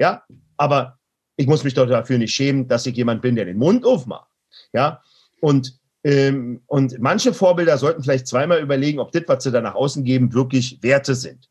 Ja, 0.00 0.24
aber 0.56 0.98
ich 1.36 1.46
muss 1.46 1.62
mich 1.62 1.74
doch 1.74 1.86
dafür 1.86 2.18
nicht 2.18 2.34
schämen, 2.34 2.66
dass 2.66 2.86
ich 2.86 2.96
jemand 2.96 3.22
bin, 3.22 3.36
der 3.36 3.44
den 3.44 3.58
Mund 3.58 3.84
aufmacht. 3.84 4.28
Ja, 4.72 5.00
und 5.40 5.79
ähm, 6.02 6.62
und 6.66 6.98
manche 6.98 7.34
Vorbilder 7.34 7.76
sollten 7.76 8.02
vielleicht 8.02 8.26
zweimal 8.26 8.60
überlegen, 8.60 9.00
ob 9.00 9.12
das, 9.12 9.24
was 9.26 9.44
sie 9.44 9.50
da 9.50 9.60
nach 9.60 9.74
außen 9.74 10.04
geben, 10.04 10.32
wirklich 10.32 10.82
Werte 10.82 11.14
sind. 11.14 11.48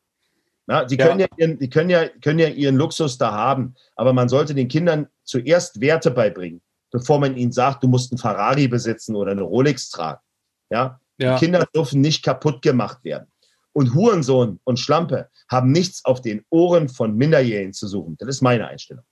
Ja, 0.68 0.88
sie 0.88 0.97
können 0.97 1.20
ja, 1.20 1.26
ja 1.26 1.38
ihren, 1.38 1.60
die 1.60 1.70
können 1.70 1.89
ja, 1.89 2.08
können 2.22 2.39
ja 2.39 2.47
ihren 2.47 2.76
Luxus 2.76 3.18
da 3.18 3.32
haben, 3.32 3.76
aber 3.95 4.14
man 4.14 4.30
sollte 4.30 4.54
den 4.54 4.68
Kindern 4.68 5.08
zuerst 5.24 5.82
Werte 5.82 6.12
beibringen, 6.12 6.62
bevor 6.91 7.20
man 7.20 7.36
ihnen 7.38 7.52
sagt, 7.52 7.84
du 7.84 7.88
musst 7.88 8.12
einen 8.12 8.20
Ferrari 8.20 8.68
besitzen 8.68 9.16
oder 9.16 9.32
eine 9.32 9.41
Rolex 9.41 9.89
tragen. 9.89 10.22
Ja? 10.70 11.00
ja. 11.18 11.36
Die 11.36 11.45
Kinder 11.45 11.68
dürfen 11.74 12.02
nicht 12.02 12.24
kaputt 12.24 12.62
gemacht 12.62 13.04
werden. 13.04 13.28
Und 13.74 13.93
Hurensohn 13.93 14.60
und 14.64 14.80
Schlampe 14.80 15.30
haben 15.50 15.72
nichts 15.72 16.06
auf 16.06 16.22
den 16.22 16.43
Ohren 16.50 16.89
von 16.89 17.16
Minderjährigen 17.16 17.74
zu 17.74 17.88
suchen. 17.88 18.16
Das 18.20 18.30
ist 18.30 18.41
meine 18.41 18.68
Einstellung. 18.68 19.04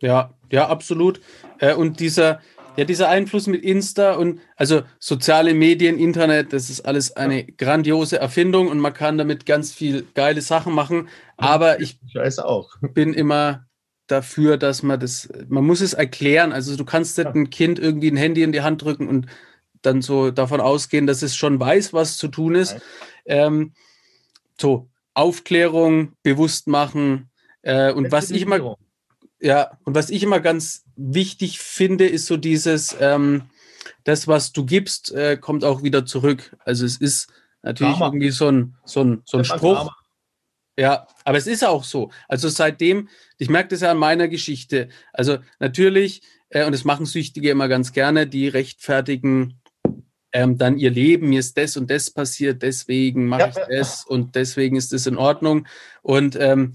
Ja, 0.00 0.34
ja, 0.50 0.68
absolut. 0.68 1.20
Äh, 1.58 1.74
und 1.74 2.00
dieser, 2.00 2.40
ja, 2.78 2.84
dieser 2.84 3.08
Einfluss 3.08 3.48
mit 3.48 3.64
Insta 3.64 4.12
und 4.12 4.40
also 4.54 4.82
soziale 5.00 5.52
Medien, 5.52 5.98
Internet, 5.98 6.52
das 6.52 6.70
ist 6.70 6.82
alles 6.82 7.10
eine 7.16 7.44
grandiose 7.44 8.20
Erfindung 8.20 8.68
und 8.68 8.78
man 8.78 8.94
kann 8.94 9.18
damit 9.18 9.46
ganz 9.46 9.72
viel 9.72 10.06
geile 10.14 10.42
Sachen 10.42 10.74
machen. 10.74 11.08
Aber 11.36 11.80
ich, 11.80 11.98
ich 12.06 12.38
auch. 12.38 12.70
bin 12.94 13.14
immer 13.14 13.66
dafür, 14.06 14.58
dass 14.58 14.84
man 14.84 15.00
das, 15.00 15.28
man 15.48 15.66
muss 15.66 15.80
es 15.80 15.92
erklären. 15.92 16.52
Also 16.52 16.76
du 16.76 16.84
kannst 16.84 17.18
nicht 17.18 17.26
ja. 17.26 17.34
ein 17.34 17.50
Kind 17.50 17.80
irgendwie 17.80 18.12
ein 18.12 18.16
Handy 18.16 18.44
in 18.44 18.52
die 18.52 18.62
Hand 18.62 18.80
drücken 18.80 19.08
und 19.08 19.26
dann 19.82 20.00
so 20.00 20.30
davon 20.30 20.60
ausgehen, 20.60 21.08
dass 21.08 21.22
es 21.22 21.34
schon 21.34 21.58
weiß, 21.58 21.92
was 21.92 22.16
zu 22.16 22.28
tun 22.28 22.54
ist. 22.54 22.76
Ähm, 23.26 23.72
so, 24.56 24.88
Aufklärung, 25.14 26.12
bewusst 26.22 26.68
machen. 26.68 27.28
Äh, 27.62 27.90
und 27.90 28.12
was 28.12 28.30
ich 28.30 28.42
immer, 28.42 28.76
ja, 29.40 29.78
und 29.84 29.94
was 29.94 30.10
ich 30.10 30.22
immer 30.22 30.40
ganz 30.40 30.84
wichtig 30.96 31.58
finde, 31.58 32.06
ist 32.06 32.26
so 32.26 32.36
dieses, 32.36 32.96
ähm, 33.00 33.42
das, 34.04 34.26
was 34.26 34.52
du 34.52 34.64
gibst, 34.64 35.12
äh, 35.12 35.36
kommt 35.36 35.64
auch 35.64 35.82
wieder 35.82 36.04
zurück. 36.04 36.56
Also 36.64 36.84
es 36.84 36.96
ist 36.96 37.28
natürlich 37.62 37.92
Karma. 37.92 38.06
irgendwie 38.06 38.30
so 38.30 38.48
ein, 38.48 38.76
so 38.84 39.02
ein, 39.02 39.22
so 39.24 39.38
ein 39.38 39.44
Spruch. 39.44 39.92
Ja, 40.78 41.08
aber 41.24 41.38
es 41.38 41.46
ist 41.46 41.64
auch 41.64 41.82
so. 41.82 42.10
Also 42.28 42.48
seitdem, 42.48 43.08
ich 43.36 43.48
merke 43.48 43.70
das 43.70 43.80
ja 43.80 43.90
an 43.90 43.98
meiner 43.98 44.28
Geschichte. 44.28 44.88
Also 45.12 45.38
natürlich, 45.58 46.22
äh, 46.50 46.64
und 46.64 46.72
das 46.72 46.84
machen 46.84 47.06
Süchtige 47.06 47.50
immer 47.50 47.68
ganz 47.68 47.92
gerne, 47.92 48.26
die 48.26 48.48
rechtfertigen 48.48 49.60
ähm, 50.32 50.58
dann 50.58 50.78
ihr 50.78 50.90
Leben, 50.90 51.30
mir 51.30 51.40
ist 51.40 51.56
das 51.56 51.76
und 51.76 51.90
das 51.90 52.10
passiert, 52.10 52.62
deswegen 52.62 53.26
mache 53.26 53.40
ja, 53.40 53.48
ich 53.48 53.78
das 53.78 54.04
und 54.04 54.34
deswegen 54.34 54.76
ist 54.76 54.92
das 54.92 55.06
in 55.06 55.16
Ordnung. 55.16 55.66
Und 56.02 56.36
ähm, 56.36 56.74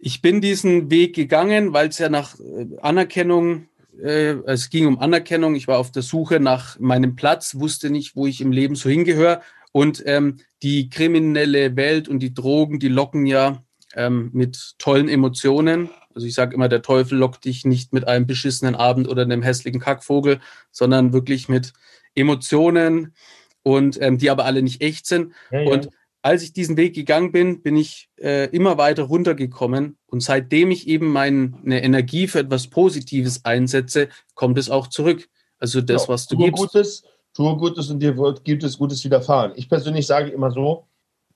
ich 0.00 0.22
bin 0.22 0.40
diesen 0.40 0.90
Weg 0.90 1.14
gegangen, 1.14 1.72
weil 1.72 1.88
es 1.88 1.98
ja 1.98 2.08
nach 2.08 2.38
äh, 2.40 2.66
Anerkennung, 2.80 3.68
äh, 4.02 4.34
es 4.46 4.70
ging 4.70 4.86
um 4.86 4.98
Anerkennung, 4.98 5.54
ich 5.54 5.68
war 5.68 5.78
auf 5.78 5.92
der 5.92 6.02
Suche 6.02 6.40
nach 6.40 6.78
meinem 6.78 7.16
Platz, 7.16 7.56
wusste 7.56 7.90
nicht, 7.90 8.16
wo 8.16 8.26
ich 8.26 8.40
im 8.40 8.52
Leben 8.52 8.74
so 8.74 8.88
hingehöre 8.88 9.42
und 9.72 10.02
ähm, 10.06 10.38
die 10.62 10.88
kriminelle 10.88 11.76
Welt 11.76 12.08
und 12.08 12.20
die 12.20 12.34
Drogen, 12.34 12.78
die 12.78 12.88
locken 12.88 13.26
ja 13.26 13.62
ähm, 13.94 14.30
mit 14.32 14.74
tollen 14.78 15.08
Emotionen. 15.08 15.90
Also 16.14 16.26
ich 16.26 16.34
sage 16.34 16.54
immer, 16.54 16.68
der 16.68 16.82
Teufel 16.82 17.18
lockt 17.18 17.44
dich 17.44 17.64
nicht 17.64 17.92
mit 17.92 18.08
einem 18.08 18.26
beschissenen 18.26 18.74
Abend 18.74 19.08
oder 19.08 19.22
einem 19.22 19.42
hässlichen 19.42 19.80
Kackvogel, 19.80 20.40
sondern 20.72 21.12
wirklich 21.12 21.48
mit 21.48 21.72
Emotionen 22.14 23.14
und 23.62 24.00
ähm, 24.00 24.18
die 24.18 24.30
aber 24.30 24.44
alle 24.44 24.62
nicht 24.62 24.82
echt 24.82 25.06
sind. 25.06 25.32
Ja, 25.50 25.60
ja. 25.60 25.70
Und 25.70 25.90
als 26.22 26.42
ich 26.42 26.52
diesen 26.52 26.76
Weg 26.76 26.94
gegangen 26.94 27.32
bin, 27.32 27.62
bin 27.62 27.76
ich 27.76 28.10
äh, 28.16 28.48
immer 28.50 28.78
weiter 28.78 29.04
runtergekommen. 29.04 29.96
Und 30.06 30.22
seitdem 30.22 30.70
ich 30.70 30.86
eben 30.86 31.08
meine 31.08 31.82
Energie 31.82 32.28
für 32.28 32.40
etwas 32.40 32.66
Positives 32.66 33.44
einsetze, 33.44 34.08
kommt 34.34 34.58
es 34.58 34.70
auch 34.70 34.88
zurück. 34.88 35.28
Also 35.58 35.80
das, 35.80 36.02
ja, 36.02 36.08
was 36.08 36.26
du 36.26 36.36
gibst. 36.36 36.56
Gutes, 36.56 37.04
tue 37.34 37.56
Gutes 37.56 37.90
und 37.90 38.00
dir 38.00 38.14
gibt 38.44 38.62
es 38.62 38.78
Gutes 38.78 39.04
widerfahren. 39.04 39.52
Ich 39.56 39.68
persönlich 39.68 40.06
sage 40.06 40.30
immer 40.30 40.50
so, 40.50 40.86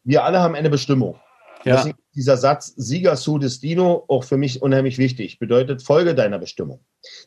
wir 0.02 0.24
alle 0.24 0.40
haben 0.40 0.54
eine 0.54 0.70
Bestimmung. 0.70 1.18
Ja. 1.64 1.76
Deswegen 1.76 1.98
dieser 2.14 2.36
Satz 2.36 2.74
Sieger 2.76 3.16
su 3.16 3.38
destino 3.38 4.04
auch 4.08 4.24
für 4.24 4.36
mich 4.36 4.60
unheimlich 4.60 4.98
wichtig. 4.98 5.38
Bedeutet, 5.38 5.82
folge 5.82 6.14
deiner 6.14 6.38
Bestimmung. 6.38 6.80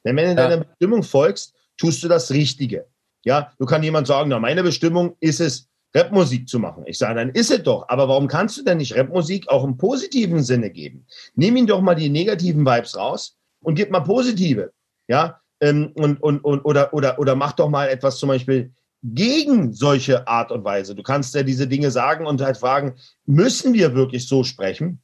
Denn 0.06 0.16
wenn 0.16 0.36
du 0.36 0.42
ja. 0.42 0.50
deiner 0.50 0.64
Bestimmung 0.64 1.04
folgst, 1.04 1.56
tust 1.78 2.04
du 2.04 2.08
das 2.08 2.32
Richtige. 2.32 2.86
Ja, 3.26 3.52
du 3.58 3.66
kann 3.66 3.84
jemand 3.84 4.08
sagen, 4.08 4.30
na, 4.30 4.40
meine 4.40 4.64
Bestimmung 4.64 5.16
ist 5.20 5.40
es, 5.42 5.68
Rapmusik 5.96 6.48
zu 6.48 6.60
machen. 6.60 6.84
Ich 6.86 6.98
sage, 6.98 7.16
dann 7.16 7.30
ist 7.30 7.52
es 7.52 7.64
doch. 7.64 7.88
Aber 7.90 8.08
warum 8.08 8.28
kannst 8.28 8.58
du 8.58 8.64
denn 8.64 8.78
nicht 8.78 8.96
Rapmusik 8.96 9.50
auch 9.50 9.64
im 9.64 9.78
positiven 9.78 10.44
Sinne 10.44 10.70
geben? 10.70 11.06
Nimm 11.36 11.56
ihn 11.56 11.68
doch 11.68 11.82
mal 11.82 11.96
die 11.96 12.10
negativen 12.10 12.66
Vibes 12.66 12.96
raus 12.98 13.38
und 13.62 13.76
gib 13.76 13.90
mal 13.92 14.02
positive. 14.02 14.72
Ja, 15.08 15.40
ähm, 15.62 15.92
und, 15.96 16.22
und, 16.22 16.44
und, 16.44 16.62
oder, 16.66 16.94
oder, 16.94 17.20
oder 17.20 17.36
mach 17.36 17.54
doch 17.54 17.70
mal 17.70 17.88
etwas 17.88 18.18
zum 18.18 18.30
Beispiel 18.30 18.74
gegen 19.04 19.74
solche 19.74 20.28
Art 20.28 20.52
und 20.52 20.64
Weise. 20.64 20.96
Du 20.96 21.04
kannst 21.04 21.34
ja 21.36 21.44
diese 21.44 21.68
Dinge 21.68 21.92
sagen 21.92 22.26
und 22.26 22.42
halt 22.42 22.58
fragen, 22.58 22.96
müssen 23.26 23.74
wir 23.74 23.96
wirklich 23.96 24.28
so 24.28 24.44
sprechen? 24.44 25.02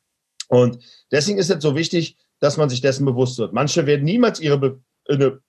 Und 0.50 0.80
deswegen 1.12 1.38
ist 1.38 1.50
es 1.50 1.62
so 1.62 1.76
wichtig, 1.76 2.18
dass 2.40 2.58
man 2.58 2.70
sich 2.70 2.82
dessen 2.82 3.06
bewusst 3.06 3.38
wird. 3.38 3.54
Manche 3.54 3.86
werden 3.86 4.04
niemals 4.04 4.40
ihre 4.40 4.58
Be 4.58 4.82
eine 5.08 5.42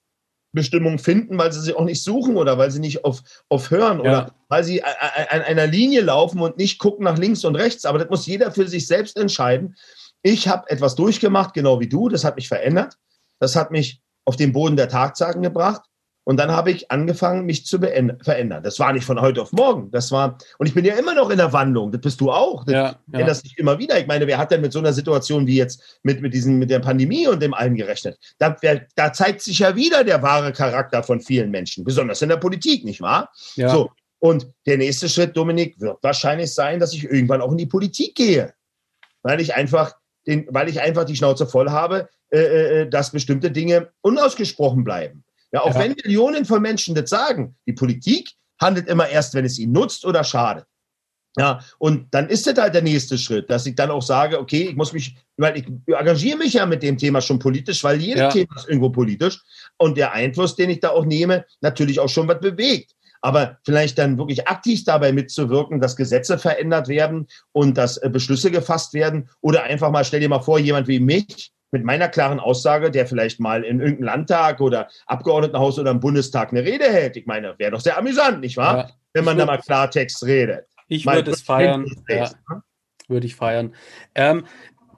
Bestimmung 0.55 0.99
finden, 0.99 1.37
weil 1.37 1.53
sie 1.53 1.61
sie 1.61 1.75
auch 1.75 1.85
nicht 1.85 2.03
suchen 2.03 2.37
oder 2.37 2.57
weil 2.57 2.71
sie 2.71 2.81
nicht 2.81 3.05
auf, 3.05 3.23
auf 3.49 3.71
hören 3.71 3.99
ja. 3.99 4.05
oder 4.05 4.35
weil 4.49 4.65
sie 4.65 4.83
an 4.83 5.43
einer 5.43 5.67
Linie 5.67 6.01
laufen 6.01 6.41
und 6.41 6.57
nicht 6.57 6.79
gucken 6.79 7.05
nach 7.05 7.19
links 7.19 7.45
und 7.45 7.57
rechts. 7.57 7.85
Aber 7.85 7.99
das 7.99 8.09
muss 8.09 8.27
jeder 8.27 8.53
für 8.53 8.67
sich 8.67 8.87
selbst 8.87 9.19
entscheiden. 9.19 9.77
Ich 10.23 10.49
habe 10.49 10.71
etwas 10.71 10.95
durchgemacht, 10.95 11.53
genau 11.53 11.81
wie 11.81 11.89
du. 11.89 12.09
Das 12.09 12.25
hat 12.25 12.37
mich 12.37 12.49
verändert. 12.49 12.97
Das 13.41 13.57
hat 13.57 13.71
mich 13.71 14.01
auf 14.25 14.37
den 14.37 14.53
Boden 14.53 14.77
der 14.77 14.89
Tatsachen 14.89 15.43
gebracht. 15.43 15.83
Und 16.25 16.39
dann 16.39 16.51
habe 16.51 16.71
ich 16.71 16.91
angefangen, 16.91 17.45
mich 17.45 17.67
zu 17.67 17.79
verändern. 17.79 18.63
Das 18.63 18.79
war 18.79 18.93
nicht 18.93 19.05
von 19.05 19.21
heute 19.21 19.43
auf 19.43 19.53
morgen. 19.53 19.91
Das 19.91 20.11
war, 20.11 20.39
und 20.59 20.67
ich 20.67 20.73
bin 20.73 20.85
ja 20.85 20.95
immer 20.95 21.15
noch 21.15 21.29
in 21.29 21.37
der 21.37 21.53
Wandlung. 21.53 21.93
Das 21.93 22.01
bist 22.01 22.21
du 22.21 22.31
auch. 22.31 22.65
Das 22.65 22.73
ja, 22.73 22.97
ja. 23.13 23.27
nicht 23.27 23.59
immer 23.59 23.79
wieder. 23.79 23.99
Ich 23.99 24.07
meine, 24.07 24.27
wer 24.27 24.39
hat 24.39 24.51
denn 24.51 24.63
mit 24.63 24.73
so 24.73 24.79
einer 24.79 24.95
Situation 24.95 25.47
wie 25.47 25.57
jetzt 25.57 26.01
mit, 26.03 26.23
mit 26.23 26.33
diesen, 26.33 26.59
mit 26.59 26.71
der 26.71 26.81
Pandemie 26.81 27.29
und 27.29 27.43
dem 27.43 27.53
allen 27.53 27.77
gerechnet? 27.77 28.19
Da, 28.39 28.57
wer, 28.63 28.87
da 28.97 29.13
zeigt 29.13 29.43
sich 29.43 29.59
ja 29.59 29.77
wieder 29.77 30.03
der 30.03 30.23
wahre 30.23 30.53
Charakter 30.53 31.03
von 31.03 31.21
vielen 31.21 31.51
Menschen, 31.51 31.85
besonders 31.85 32.23
in 32.23 32.31
der 32.31 32.39
Politik, 32.39 32.85
nicht 32.85 33.03
wahr? 33.03 33.31
Ja. 33.57 33.69
So. 33.69 33.91
Und 34.19 34.49
der 34.65 34.79
nächste 34.79 35.11
Schritt, 35.11 35.37
Dominik, 35.37 35.79
wird 35.79 36.03
wahrscheinlich 36.03 36.55
sein, 36.55 36.81
dass 36.81 36.95
ich 36.95 37.05
irgendwann 37.05 37.43
auch 37.43 37.53
in 37.53 37.59
die 37.59 37.67
Politik 37.67 38.15
gehe. 38.15 38.55
Weil 39.23 39.41
ich 39.43 39.55
einfach 39.55 39.95
den, 40.27 40.47
weil 40.49 40.71
ich 40.71 40.81
einfach 40.81 41.05
die 41.05 41.17
Schnauze 41.17 41.47
voll 41.47 41.71
habe, 41.71 42.09
äh, 42.31 42.39
äh, 42.39 42.81
äh, 42.81 42.89
dass 42.89 43.13
bestimmte 43.13 43.51
Dinge 43.51 43.91
unausgesprochen 44.01 44.83
bleiben. 44.85 45.25
Ja, 45.55 45.63
auch 45.63 45.75
ja. 45.75 45.81
wenn 45.81 45.95
Millionen 46.05 46.45
von 46.45 46.61
Menschen 46.61 46.97
das 46.97 47.09
sagen, 47.09 47.55
die 47.67 47.73
Politik 47.73 48.33
handelt 48.61 48.89
immer 48.89 49.09
erst, 49.09 49.35
wenn 49.35 49.45
es 49.45 49.57
ihnen 49.57 49.73
nutzt 49.73 50.05
oder 50.05 50.25
schadet. 50.25 50.67
Ja, 51.37 51.61
und 51.79 52.13
dann 52.13 52.29
ist 52.29 52.47
das 52.47 52.57
halt 52.57 52.75
der 52.75 52.83
nächste 52.83 53.19
Schritt, 53.19 53.49
dass 53.51 53.65
ich 53.67 53.77
dann 53.77 53.91
auch 53.91 54.03
sage, 54.03 54.39
okay, 54.41 54.69
ich 54.69 54.77
muss 54.77 54.93
mich, 54.93 55.17
weil 55.37 55.57
ich 55.57 55.67
engagiere 55.87 56.39
mich 56.39 56.55
ja 56.55 56.67
mit 56.67 56.83
dem 56.83 56.99
Thema 56.99 57.21
schon 57.21 57.39
politisch, 57.39 57.83
weil 57.85 58.01
jedes 58.01 58.21
ja. 58.21 58.29
Thema 58.31 58.57
ist 58.57 58.69
irgendwo 58.69 58.91
politisch 58.91 59.41
und 59.77 59.97
der 59.97 60.13
Einfluss, 60.13 60.57
den 60.57 60.71
ich 60.71 60.81
da 60.81 60.91
auch 60.91 61.05
nehme, 61.05 61.45
natürlich 61.61 62.01
auch 62.01 62.09
schon 62.09 62.27
was 62.27 62.41
bewegt 62.41 62.95
aber 63.25 63.57
vielleicht 63.65 63.97
dann 63.97 64.19
wirklich 64.19 64.47
aktiv 64.49 64.85
dabei 64.85 65.11
mitzuwirken, 65.11 65.81
dass 65.81 65.97
Gesetze 65.97 66.37
verändert 66.37 66.89
werden 66.89 67.27
und 67.53 67.79
dass 67.79 67.97
äh, 67.97 68.11
Beschlüsse 68.11 68.51
gefasst 68.51 68.93
werden 68.93 69.31
oder 69.41 69.63
einfach 69.63 69.91
mal, 69.91 70.05
stell 70.05 70.21
dir 70.21 70.29
mal 70.29 70.43
vor, 70.43 70.59
jemand 70.59 70.89
wie 70.89 71.01
mich 71.01 71.54
mit 71.75 71.85
meiner 71.85 72.09
klaren 72.09 72.39
Aussage, 72.39 72.93
der 72.93 73.05
vielleicht 73.07 73.41
mal 73.41 73.65
in 73.65 73.81
irgendeinem 73.81 74.05
Landtag 74.05 74.61
oder 74.61 74.89
Abgeordnetenhaus 75.07 75.77
oder 75.77 75.91
im 75.91 75.99
Bundestag 75.99 76.53
eine 76.53 76.63
Rede 76.63 76.85
hält. 76.85 77.17
Ich 77.17 77.27
meine, 77.27 77.59
wäre 77.59 77.73
doch 77.73 77.81
sehr 77.81 77.99
amüsant, 77.99 78.41
nicht 78.41 78.57
wahr? 78.57 78.77
Ja, 78.77 78.91
Wenn 79.13 79.25
man 79.25 79.37
da 79.37 79.45
mal 79.45 79.59
Klartext 79.59 80.25
redet. 80.25 80.67
Ich 80.87 81.05
würde 81.05 81.33
es 81.33 81.43
feiern. 81.43 81.85
Ja, 82.09 82.31
ne? 82.49 82.63
würde 83.09 83.27
ich 83.27 83.35
feiern. 83.35 83.75
Ähm, 84.15 84.45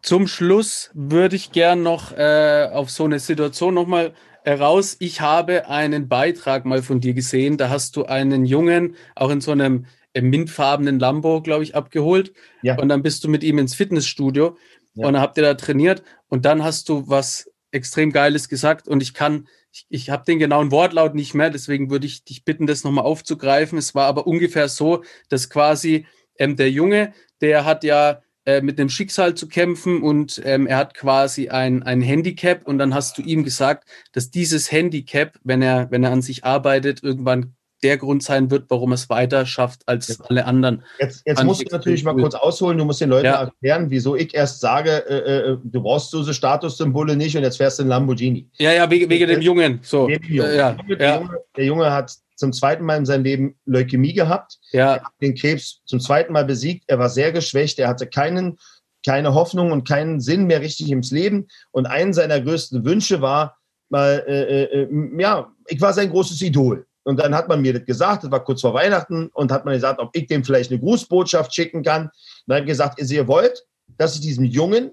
zum 0.02 0.26
Schluss 0.26 0.90
würde 0.92 1.34
ich 1.34 1.50
gern 1.50 1.82
noch 1.82 2.12
äh, 2.12 2.68
auf 2.70 2.90
so 2.90 3.04
eine 3.04 3.20
Situation 3.20 3.72
nochmal 3.72 4.12
heraus, 4.44 4.96
ich 5.00 5.22
habe 5.22 5.68
einen 5.68 6.08
Beitrag 6.08 6.66
mal 6.66 6.82
von 6.82 7.00
dir 7.00 7.14
gesehen, 7.14 7.56
da 7.56 7.70
hast 7.70 7.96
du 7.96 8.04
einen 8.04 8.44
Jungen 8.44 8.96
auch 9.14 9.30
in 9.30 9.40
so 9.40 9.50
einem 9.50 9.86
äh, 10.16 10.22
mintfarbenen 10.22 10.98
Lambo, 10.98 11.42
glaube 11.42 11.62
ich, 11.62 11.74
abgeholt. 11.74 12.32
Ja. 12.62 12.78
Und 12.78 12.88
dann 12.88 13.02
bist 13.02 13.22
du 13.22 13.28
mit 13.28 13.44
ihm 13.44 13.58
ins 13.58 13.74
Fitnessstudio 13.74 14.56
ja. 14.96 15.06
und 15.06 15.14
dann 15.14 15.22
habt 15.22 15.36
ihr 15.38 15.44
da 15.44 15.54
trainiert 15.54 16.02
und 16.28 16.44
dann 16.44 16.64
hast 16.64 16.88
du 16.88 17.08
was 17.08 17.50
extrem 17.70 18.12
Geiles 18.12 18.48
gesagt 18.48 18.88
und 18.88 19.02
ich 19.02 19.14
kann, 19.14 19.48
ich, 19.72 19.86
ich 19.88 20.10
habe 20.10 20.24
den 20.24 20.38
genauen 20.38 20.70
Wortlaut 20.70 21.14
nicht 21.14 21.34
mehr, 21.34 21.50
deswegen 21.50 21.90
würde 21.90 22.06
ich 22.06 22.24
dich 22.24 22.44
bitten, 22.44 22.66
das 22.66 22.84
nochmal 22.84 23.04
aufzugreifen. 23.04 23.78
Es 23.78 23.94
war 23.94 24.06
aber 24.06 24.26
ungefähr 24.26 24.68
so, 24.68 25.04
dass 25.28 25.50
quasi 25.50 26.06
ähm, 26.38 26.56
der 26.56 26.70
Junge, 26.70 27.12
der 27.40 27.64
hat 27.64 27.84
ja 27.84 28.22
äh, 28.46 28.62
mit 28.62 28.78
dem 28.78 28.88
Schicksal 28.88 29.34
zu 29.34 29.48
kämpfen 29.48 30.02
und 30.02 30.40
ähm, 30.44 30.68
er 30.68 30.76
hat 30.76 30.94
quasi 30.94 31.48
ein, 31.48 31.82
ein 31.82 32.00
Handicap 32.00 32.66
und 32.66 32.78
dann 32.78 32.94
hast 32.94 33.18
du 33.18 33.22
ihm 33.22 33.42
gesagt, 33.42 33.88
dass 34.12 34.30
dieses 34.30 34.70
Handicap, 34.70 35.38
wenn 35.42 35.62
er, 35.62 35.90
wenn 35.90 36.04
er 36.04 36.12
an 36.12 36.22
sich 36.22 36.44
arbeitet, 36.44 37.02
irgendwann 37.02 37.55
der 37.82 37.98
Grund 37.98 38.22
sein 38.22 38.50
wird, 38.50 38.64
warum 38.68 38.92
es 38.92 39.08
weiter 39.08 39.46
schafft 39.46 39.82
als 39.86 40.08
jetzt, 40.08 40.30
alle 40.30 40.44
anderen. 40.44 40.82
Jetzt, 40.98 41.22
jetzt 41.26 41.44
musst 41.44 41.60
du 41.60 41.66
natürlich 41.70 42.04
mal 42.04 42.14
kurz 42.14 42.34
ausholen, 42.34 42.78
du 42.78 42.84
musst 42.84 43.00
den 43.00 43.10
Leuten 43.10 43.26
ja. 43.26 43.42
erklären, 43.42 43.90
wieso 43.90 44.16
ich 44.16 44.34
erst 44.34 44.60
sage, 44.60 45.04
äh, 45.08 45.52
äh, 45.52 45.58
du 45.62 45.82
brauchst 45.82 46.10
so 46.10 46.32
Statussymbole 46.32 47.16
nicht 47.16 47.36
und 47.36 47.42
jetzt 47.42 47.58
fährst 47.58 47.78
du 47.78 47.82
in 47.82 47.88
Lamborghini. 47.88 48.48
Ja, 48.58 48.72
ja, 48.72 48.90
wegen, 48.90 49.10
wegen 49.10 49.28
dem 49.28 49.42
Jungen. 49.42 49.80
So. 49.82 50.06
Dem 50.06 50.22
Jungen. 50.22 50.50
Äh, 50.50 50.56
ja. 50.56 50.72
Der, 50.72 50.84
Junge, 50.84 50.96
der, 50.96 51.14
Junge, 51.16 51.38
der 51.56 51.64
Junge 51.64 51.92
hat 51.92 52.12
zum 52.36 52.52
zweiten 52.52 52.84
Mal 52.84 52.96
in 52.96 53.06
seinem 53.06 53.24
Leben 53.24 53.56
Leukämie 53.64 54.12
gehabt. 54.12 54.58
Ja. 54.72 54.96
Er 54.96 55.04
hat 55.04 55.12
den 55.20 55.34
Krebs 55.34 55.82
zum 55.86 56.00
zweiten 56.00 56.32
Mal 56.32 56.44
besiegt. 56.44 56.84
Er 56.86 56.98
war 56.98 57.08
sehr 57.08 57.32
geschwächt. 57.32 57.78
Er 57.78 57.88
hatte 57.88 58.06
keinen, 58.06 58.58
keine 59.04 59.34
Hoffnung 59.34 59.72
und 59.72 59.88
keinen 59.88 60.20
Sinn 60.20 60.46
mehr 60.46 60.60
richtig 60.60 60.90
ins 60.90 61.10
Leben. 61.10 61.48
Und 61.72 61.86
einen 61.86 62.12
seiner 62.12 62.40
größten 62.40 62.84
Wünsche 62.84 63.20
war, 63.20 63.58
mal, 63.88 64.24
äh, 64.26 64.62
äh, 64.62 64.82
äh, 64.82 65.20
ja, 65.20 65.50
ich 65.66 65.80
war 65.80 65.92
sein 65.92 66.10
großes 66.10 66.40
Idol. 66.42 66.86
Und 67.06 67.20
dann 67.20 67.34
hat 67.34 67.48
man 67.48 67.62
mir 67.62 67.72
das 67.72 67.84
gesagt, 67.84 68.24
das 68.24 68.30
war 68.30 68.42
kurz 68.42 68.60
vor 68.60 68.74
Weihnachten, 68.74 69.28
und 69.28 69.52
hat 69.52 69.64
man 69.64 69.74
gesagt, 69.74 70.00
ob 70.00 70.10
ich 70.14 70.26
dem 70.26 70.44
vielleicht 70.44 70.70
eine 70.70 70.80
Grußbotschaft 70.80 71.54
schicken 71.54 71.82
kann. 71.82 72.06
Und 72.06 72.12
dann 72.46 72.56
habe 72.56 72.64
ich 72.64 72.72
gesagt, 72.72 72.98
ihr 73.00 73.28
wollt, 73.28 73.64
dass 73.96 74.16
ich 74.16 74.20
diesem 74.20 74.44
Jungen, 74.44 74.90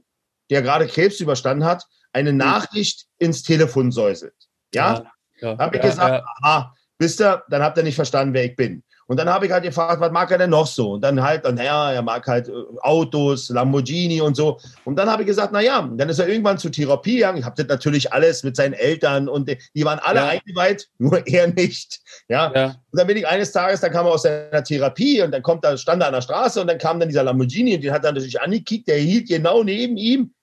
der 0.49 0.61
gerade 0.61 0.87
Krebs 0.87 1.19
überstanden 1.19 1.65
hat, 1.65 1.85
eine 2.11 2.31
Nachricht 2.31 3.07
ins 3.17 3.41
Telefon 3.41 3.91
säuselt. 3.91 4.35
Ja? 4.73 5.03
ja, 5.39 5.51
ja 5.53 5.57
habe 5.57 5.75
ich 5.75 5.83
ja, 5.83 5.89
gesagt, 5.89 6.25
aha, 6.41 6.73
Wisst 6.99 7.19
ihr, 7.19 7.43
dann 7.49 7.61
habt 7.61 7.77
ihr 7.77 7.83
nicht 7.83 7.95
verstanden, 7.95 8.33
wer 8.33 8.45
ich 8.45 8.55
bin. 8.55 8.83
Und 9.07 9.17
dann 9.17 9.29
habe 9.29 9.45
ich 9.45 9.51
halt 9.51 9.63
gefragt, 9.63 9.99
was 9.99 10.11
mag 10.11 10.31
er 10.31 10.37
denn 10.37 10.49
noch 10.49 10.67
so? 10.67 10.93
Und 10.93 11.01
dann 11.01 11.21
halt, 11.21 11.43
naja, 11.43 11.91
er 11.91 12.01
mag 12.01 12.25
halt 12.25 12.47
äh, 12.47 12.53
Autos, 12.81 13.49
Lamborghini 13.49 14.21
und 14.21 14.35
so. 14.35 14.59
Und 14.85 14.95
dann 14.95 15.09
habe 15.09 15.23
ich 15.23 15.27
gesagt, 15.27 15.51
naja, 15.51 15.89
dann 15.95 16.09
ist 16.09 16.19
er 16.19 16.27
irgendwann 16.27 16.57
zur 16.57 16.71
Therapie 16.71 17.15
gegangen. 17.15 17.37
Ich 17.37 17.45
habe 17.45 17.55
das 17.55 17.67
natürlich 17.67 18.13
alles 18.13 18.43
mit 18.43 18.55
seinen 18.55 18.73
Eltern 18.73 19.27
und 19.27 19.49
die 19.75 19.85
waren 19.85 19.99
alle 19.99 20.19
ja. 20.19 20.27
eingeweiht, 20.27 20.89
nur 20.97 21.25
er 21.27 21.47
nicht. 21.47 22.01
Ja? 22.29 22.51
ja. 22.55 22.65
Und 22.67 22.99
dann 22.99 23.07
bin 23.07 23.17
ich 23.17 23.27
eines 23.27 23.51
Tages, 23.51 23.81
dann 23.81 23.91
kam 23.91 24.05
er 24.05 24.13
aus 24.13 24.23
seiner 24.23 24.63
Therapie 24.63 25.21
und 25.21 25.31
dann 25.31 25.41
kommt 25.41 25.65
er, 25.65 25.77
stand 25.77 26.01
er 26.01 26.07
an 26.07 26.13
der 26.13 26.21
Straße 26.21 26.61
und 26.61 26.67
dann 26.67 26.77
kam 26.77 26.99
dann 26.99 27.09
dieser 27.09 27.23
Lamborghini 27.23 27.75
und 27.75 27.83
den 27.83 27.91
hat 27.91 28.05
er 28.05 28.11
natürlich 28.11 28.41
angekickt, 28.41 28.87
der 28.87 28.97
hielt 28.97 29.27
genau 29.27 29.63
neben 29.63 29.97
ihm 29.97 30.33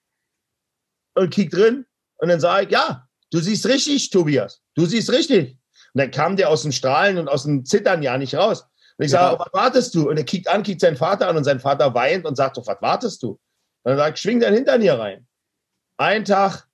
und 1.15 1.29
kickt 1.33 1.53
drin. 1.53 1.85
Und 2.17 2.29
dann 2.29 2.39
sage 2.39 2.65
ich, 2.65 2.71
ja, 2.71 3.07
du 3.31 3.39
siehst 3.39 3.65
richtig, 3.65 4.09
Tobias. 4.11 4.61
Du 4.75 4.85
siehst 4.85 5.11
richtig. 5.11 5.57
Und 5.93 5.99
dann 5.99 6.11
kam 6.11 6.35
der 6.35 6.49
aus 6.49 6.63
dem 6.63 6.71
Strahlen 6.71 7.17
und 7.17 7.27
aus 7.27 7.43
dem 7.43 7.65
Zittern 7.65 8.01
ja 8.01 8.17
nicht 8.17 8.35
raus. 8.35 8.67
Und 8.97 9.05
ich 9.05 9.11
sage, 9.11 9.33
ja. 9.33 9.39
was 9.39 9.53
wartest 9.53 9.95
du? 9.95 10.09
Und 10.09 10.17
er 10.17 10.23
kickt 10.23 10.47
an, 10.47 10.63
kickt 10.63 10.81
seinen 10.81 10.95
Vater 10.95 11.27
an 11.27 11.37
und 11.37 11.43
sein 11.43 11.59
Vater 11.59 11.93
weint 11.93 12.25
und 12.25 12.35
sagt, 12.35 12.57
doch, 12.57 12.67
was 12.67 12.81
wartest 12.81 13.23
du? 13.23 13.31
Und 13.31 13.39
dann 13.83 13.97
sagt, 13.97 14.19
schwing 14.19 14.39
dein 14.39 14.53
Hintern 14.53 14.81
hier 14.81 14.93
rein. 14.93 15.25
Einen 15.97 16.25
Tag 16.25 16.67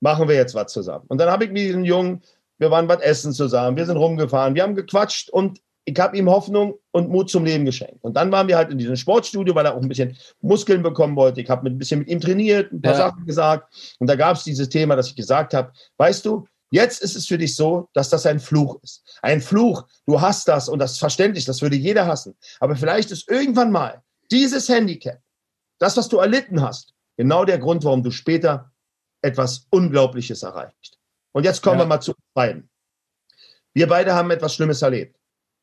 machen 0.00 0.28
wir 0.28 0.34
jetzt 0.34 0.54
was 0.54 0.72
zusammen. 0.72 1.04
Und 1.08 1.18
dann 1.18 1.30
habe 1.30 1.44
ich 1.44 1.50
mit 1.50 1.62
diesem 1.62 1.84
Jungen, 1.84 2.22
wir 2.58 2.70
waren 2.70 2.88
was 2.88 3.00
essen 3.00 3.32
zusammen, 3.32 3.76
wir 3.76 3.86
sind 3.86 3.96
rumgefahren, 3.96 4.54
wir 4.54 4.62
haben 4.62 4.74
gequatscht 4.74 5.30
und 5.30 5.60
ich 5.84 5.98
habe 5.98 6.16
ihm 6.16 6.30
Hoffnung 6.30 6.74
und 6.92 7.08
Mut 7.08 7.28
zum 7.28 7.44
Leben 7.44 7.64
geschenkt. 7.64 7.98
Und 8.02 8.16
dann 8.16 8.30
waren 8.30 8.46
wir 8.46 8.56
halt 8.56 8.70
in 8.70 8.78
diesem 8.78 8.94
Sportstudio, 8.96 9.54
weil 9.54 9.66
er 9.66 9.74
auch 9.74 9.82
ein 9.82 9.88
bisschen 9.88 10.16
Muskeln 10.40 10.82
bekommen 10.82 11.16
wollte. 11.16 11.40
Ich 11.40 11.50
habe 11.50 11.68
ein 11.68 11.78
bisschen 11.78 12.00
mit 12.00 12.08
ihm 12.08 12.20
trainiert, 12.20 12.72
ein 12.72 12.80
paar 12.80 12.92
ja. 12.92 12.98
Sachen 12.98 13.26
gesagt. 13.26 13.96
Und 13.98 14.08
da 14.08 14.14
gab 14.14 14.36
es 14.36 14.44
dieses 14.44 14.68
Thema, 14.68 14.94
dass 14.94 15.08
ich 15.08 15.16
gesagt 15.16 15.54
habe, 15.54 15.72
weißt 15.96 16.24
du, 16.24 16.46
Jetzt 16.72 17.02
ist 17.02 17.16
es 17.16 17.26
für 17.26 17.36
dich 17.36 17.54
so, 17.54 17.90
dass 17.92 18.08
das 18.08 18.24
ein 18.24 18.40
Fluch 18.40 18.82
ist. 18.82 19.04
Ein 19.20 19.42
Fluch, 19.42 19.86
du 20.06 20.22
hast 20.22 20.48
das 20.48 20.70
und 20.70 20.78
das 20.78 20.92
ist 20.92 21.00
verständlich, 21.00 21.44
das 21.44 21.60
würde 21.60 21.76
jeder 21.76 22.06
hassen. 22.06 22.34
Aber 22.60 22.76
vielleicht 22.76 23.10
ist 23.10 23.28
irgendwann 23.28 23.70
mal 23.70 24.02
dieses 24.30 24.70
Handicap, 24.70 25.20
das, 25.78 25.98
was 25.98 26.08
du 26.08 26.16
erlitten 26.16 26.62
hast, 26.62 26.94
genau 27.18 27.44
der 27.44 27.58
Grund, 27.58 27.84
warum 27.84 28.02
du 28.02 28.10
später 28.10 28.72
etwas 29.20 29.66
Unglaubliches 29.68 30.42
erreicht. 30.44 30.98
Und 31.32 31.44
jetzt 31.44 31.62
kommen 31.62 31.78
ja. 31.78 31.84
wir 31.84 31.88
mal 31.88 32.00
zu 32.00 32.14
beiden. 32.32 32.70
Wir 33.74 33.86
beide 33.86 34.14
haben 34.14 34.30
etwas 34.30 34.54
Schlimmes 34.54 34.80
erlebt. 34.80 35.20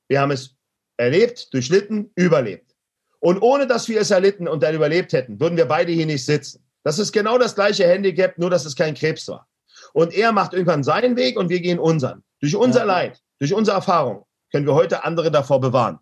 Wir 0.10 0.22
haben 0.22 0.32
es 0.32 0.56
erlebt, 0.98 1.52
durchlitten, 1.52 2.12
überlebt. 2.14 2.76
Und 3.20 3.42
ohne 3.42 3.66
dass 3.66 3.88
wir 3.88 4.00
es 4.00 4.12
erlitten 4.12 4.48
und 4.48 4.62
dann 4.62 4.76
überlebt 4.76 5.14
hätten, 5.14 5.40
würden 5.40 5.58
wir 5.58 5.66
beide 5.66 5.92
hier 5.92 6.06
nicht 6.06 6.24
sitzen. 6.24 6.64
Das 6.84 7.00
ist 7.00 7.12
genau 7.12 7.40
das 7.40 7.56
gleiche 7.56 7.88
Handicap, 7.88 8.38
nur 8.38 8.52
dass 8.52 8.66
es 8.66 8.76
kein 8.76 8.94
Krebs 8.94 9.28
war. 9.28 9.48
Und 9.94 10.14
er 10.14 10.32
macht 10.32 10.54
irgendwann 10.54 10.84
seinen 10.84 11.16
Weg 11.16 11.38
und 11.38 11.50
wir 11.50 11.60
gehen 11.60 11.80
unseren. 11.80 12.24
Durch 12.40 12.56
unser 12.56 12.82
ja. 12.82 12.86
Leid, 12.86 13.22
durch 13.40 13.54
unsere 13.54 13.76
Erfahrung 13.76 14.26
können 14.52 14.66
wir 14.66 14.74
heute 14.74 15.04
andere 15.04 15.32
davor 15.32 15.60
bewahren. 15.60 16.00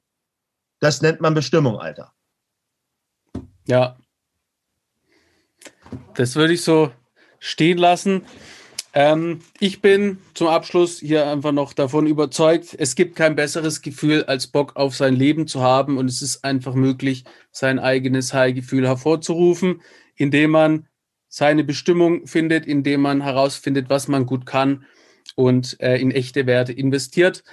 Das 0.79 1.01
nennt 1.01 1.21
man 1.21 1.33
Bestimmung, 1.33 1.79
Alter. 1.79 2.13
Ja. 3.67 3.97
Das 6.15 6.35
würde 6.35 6.53
ich 6.53 6.63
so 6.63 6.91
stehen 7.39 7.77
lassen. 7.77 8.23
Ähm, 8.93 9.41
ich 9.59 9.81
bin 9.81 10.17
zum 10.33 10.47
Abschluss 10.47 10.99
hier 10.99 11.27
einfach 11.27 11.51
noch 11.51 11.73
davon 11.73 12.07
überzeugt, 12.07 12.75
es 12.79 12.95
gibt 12.95 13.15
kein 13.15 13.35
besseres 13.35 13.81
Gefühl, 13.81 14.23
als 14.23 14.47
Bock 14.47 14.75
auf 14.75 14.95
sein 14.95 15.15
Leben 15.15 15.47
zu 15.47 15.61
haben. 15.61 15.97
Und 15.97 16.07
es 16.07 16.21
ist 16.21 16.43
einfach 16.43 16.73
möglich, 16.73 17.23
sein 17.51 17.79
eigenes 17.79 18.33
High-Gefühl 18.33 18.87
hervorzurufen, 18.87 19.81
indem 20.15 20.51
man 20.51 20.87
seine 21.37 21.63
Bestimmung 21.63 22.25
findet, 22.25 22.65
indem 22.65 23.01
man 23.01 23.21
herausfindet, 23.21 23.91
was 23.91 24.07
man 24.07 24.25
gut 24.25 24.47
kann 24.47 24.85
und 25.35 25.79
äh, 25.79 25.97
in 25.97 26.09
echte 26.09 26.47
Werte 26.47 26.73
investiert. 26.73 27.43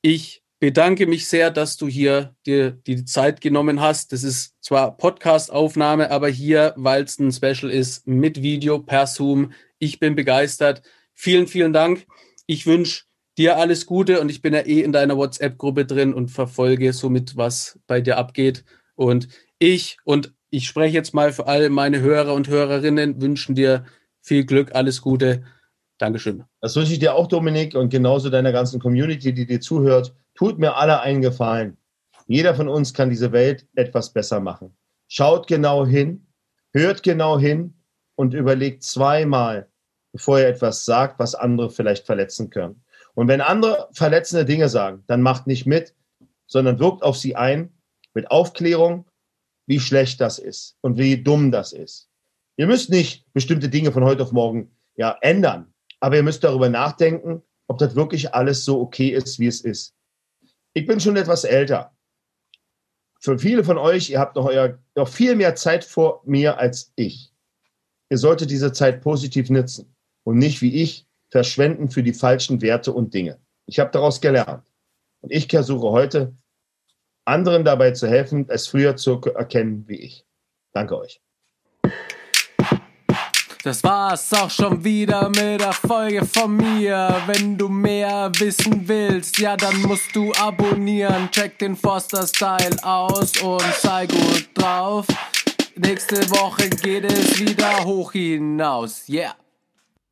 Ich 0.00 0.42
bedanke 0.60 1.06
mich 1.06 1.28
sehr, 1.28 1.50
dass 1.50 1.76
du 1.76 1.86
hier 1.86 2.34
dir 2.46 2.70
die 2.70 3.04
Zeit 3.04 3.42
genommen 3.42 3.82
hast. 3.82 4.12
Das 4.12 4.24
ist 4.24 4.54
zwar 4.62 4.96
Podcast-Aufnahme, 4.96 6.10
aber 6.10 6.30
hier, 6.30 6.72
weil 6.78 7.04
es 7.04 7.18
ein 7.18 7.32
Special 7.32 7.70
ist, 7.70 8.06
mit 8.06 8.40
Video 8.40 8.78
per 8.78 9.06
Zoom. 9.06 9.52
Ich 9.78 10.00
bin 10.00 10.14
begeistert. 10.14 10.80
Vielen, 11.12 11.46
vielen 11.46 11.74
Dank. 11.74 12.06
Ich 12.46 12.64
wünsche 12.64 13.02
dir 13.36 13.58
alles 13.58 13.84
Gute 13.84 14.22
und 14.22 14.30
ich 14.30 14.40
bin 14.40 14.54
ja 14.54 14.60
eh 14.60 14.80
in 14.80 14.92
deiner 14.92 15.18
WhatsApp-Gruppe 15.18 15.84
drin 15.84 16.14
und 16.14 16.30
verfolge 16.30 16.94
somit, 16.94 17.36
was 17.36 17.78
bei 17.86 18.00
dir 18.00 18.16
abgeht. 18.16 18.64
Und 18.94 19.28
ich 19.58 19.98
und 20.04 20.32
ich 20.54 20.68
spreche 20.68 20.94
jetzt 20.94 21.14
mal 21.14 21.32
für 21.32 21.48
alle 21.48 21.68
meine 21.68 22.00
Hörer 22.00 22.32
und 22.32 22.48
Hörerinnen, 22.48 23.20
wünschen 23.20 23.56
dir 23.56 23.84
viel 24.20 24.44
Glück, 24.44 24.74
alles 24.74 25.02
Gute. 25.02 25.42
Dankeschön. 25.98 26.44
Das 26.60 26.76
wünsche 26.76 26.92
ich 26.92 27.00
dir 27.00 27.14
auch, 27.14 27.26
Dominik, 27.26 27.74
und 27.74 27.90
genauso 27.90 28.30
deiner 28.30 28.52
ganzen 28.52 28.80
Community, 28.80 29.34
die 29.34 29.46
dir 29.46 29.60
zuhört. 29.60 30.14
Tut 30.34 30.58
mir 30.58 30.76
alle 30.76 31.00
einen 31.00 31.22
Gefallen. 31.22 31.76
Jeder 32.26 32.54
von 32.54 32.68
uns 32.68 32.94
kann 32.94 33.10
diese 33.10 33.32
Welt 33.32 33.66
etwas 33.74 34.12
besser 34.12 34.40
machen. 34.40 34.76
Schaut 35.08 35.46
genau 35.46 35.84
hin, 35.86 36.26
hört 36.72 37.02
genau 37.02 37.38
hin 37.38 37.74
und 38.14 38.32
überlegt 38.32 38.84
zweimal, 38.84 39.68
bevor 40.12 40.38
ihr 40.38 40.48
etwas 40.48 40.84
sagt, 40.84 41.18
was 41.18 41.34
andere 41.34 41.70
vielleicht 41.70 42.06
verletzen 42.06 42.50
können. 42.50 42.84
Und 43.14 43.26
wenn 43.28 43.40
andere 43.40 43.88
verletzende 43.92 44.44
Dinge 44.44 44.68
sagen, 44.68 45.02
dann 45.08 45.20
macht 45.20 45.46
nicht 45.48 45.66
mit, 45.66 45.94
sondern 46.46 46.78
wirkt 46.78 47.02
auf 47.02 47.16
sie 47.16 47.34
ein 47.34 47.72
mit 48.14 48.30
Aufklärung 48.30 49.06
wie 49.66 49.80
schlecht 49.80 50.20
das 50.20 50.38
ist 50.38 50.76
und 50.80 50.98
wie 50.98 51.22
dumm 51.22 51.50
das 51.50 51.72
ist. 51.72 52.08
Ihr 52.56 52.66
müsst 52.66 52.90
nicht 52.90 53.26
bestimmte 53.32 53.68
Dinge 53.68 53.92
von 53.92 54.04
heute 54.04 54.22
auf 54.22 54.32
morgen 54.32 54.76
ja, 54.96 55.16
ändern, 55.20 55.72
aber 56.00 56.16
ihr 56.16 56.22
müsst 56.22 56.44
darüber 56.44 56.68
nachdenken, 56.68 57.42
ob 57.66 57.78
das 57.78 57.94
wirklich 57.94 58.34
alles 58.34 58.64
so 58.64 58.80
okay 58.80 59.08
ist, 59.08 59.38
wie 59.38 59.46
es 59.46 59.60
ist. 59.60 59.94
Ich 60.74 60.86
bin 60.86 61.00
schon 61.00 61.16
etwas 61.16 61.44
älter. 61.44 61.96
Für 63.20 63.38
viele 63.38 63.64
von 63.64 63.78
euch, 63.78 64.10
ihr 64.10 64.20
habt 64.20 64.36
noch, 64.36 64.44
euer, 64.44 64.78
noch 64.94 65.08
viel 65.08 65.34
mehr 65.34 65.54
Zeit 65.54 65.84
vor 65.84 66.22
mir 66.26 66.58
als 66.58 66.92
ich. 66.96 67.32
Ihr 68.10 68.18
solltet 68.18 68.50
diese 68.50 68.72
Zeit 68.72 69.00
positiv 69.00 69.48
nutzen 69.50 69.96
und 70.24 70.38
nicht 70.38 70.60
wie 70.60 70.82
ich 70.82 71.06
verschwenden 71.30 71.88
für 71.88 72.02
die 72.02 72.12
falschen 72.12 72.60
Werte 72.60 72.92
und 72.92 73.14
Dinge. 73.14 73.40
Ich 73.66 73.80
habe 73.80 73.90
daraus 73.90 74.20
gelernt. 74.20 74.70
Und 75.20 75.32
ich 75.32 75.48
versuche 75.48 75.88
heute, 75.88 76.36
anderen 77.24 77.64
dabei 77.64 77.92
zu 77.92 78.08
helfen, 78.08 78.46
es 78.48 78.66
früher 78.68 78.96
zu 78.96 79.20
erkennen 79.34 79.84
wie 79.86 80.00
ich. 80.00 80.24
Danke 80.72 80.98
euch. 80.98 81.20
Das 83.64 83.82
war's 83.82 84.30
auch 84.34 84.50
schon 84.50 84.84
wieder 84.84 85.30
mit 85.30 85.62
der 85.62 85.72
Folge 85.72 86.26
von 86.26 86.54
mir. 86.54 87.16
Wenn 87.26 87.56
du 87.56 87.70
mehr 87.70 88.30
wissen 88.38 88.86
willst, 88.86 89.38
ja, 89.38 89.56
dann 89.56 89.80
musst 89.80 90.14
du 90.14 90.34
abonnieren. 90.34 91.30
Check 91.30 91.58
den 91.58 91.74
Forster 91.74 92.26
Style 92.26 92.76
aus 92.82 93.40
und 93.40 93.64
sei 93.80 94.06
gut 94.06 94.50
drauf. 94.52 95.06
Nächste 95.76 96.28
Woche 96.30 96.68
geht 96.68 97.04
es 97.04 97.40
wieder 97.40 97.84
hoch 97.84 98.12
hinaus. 98.12 99.08
Yeah. 99.08 99.34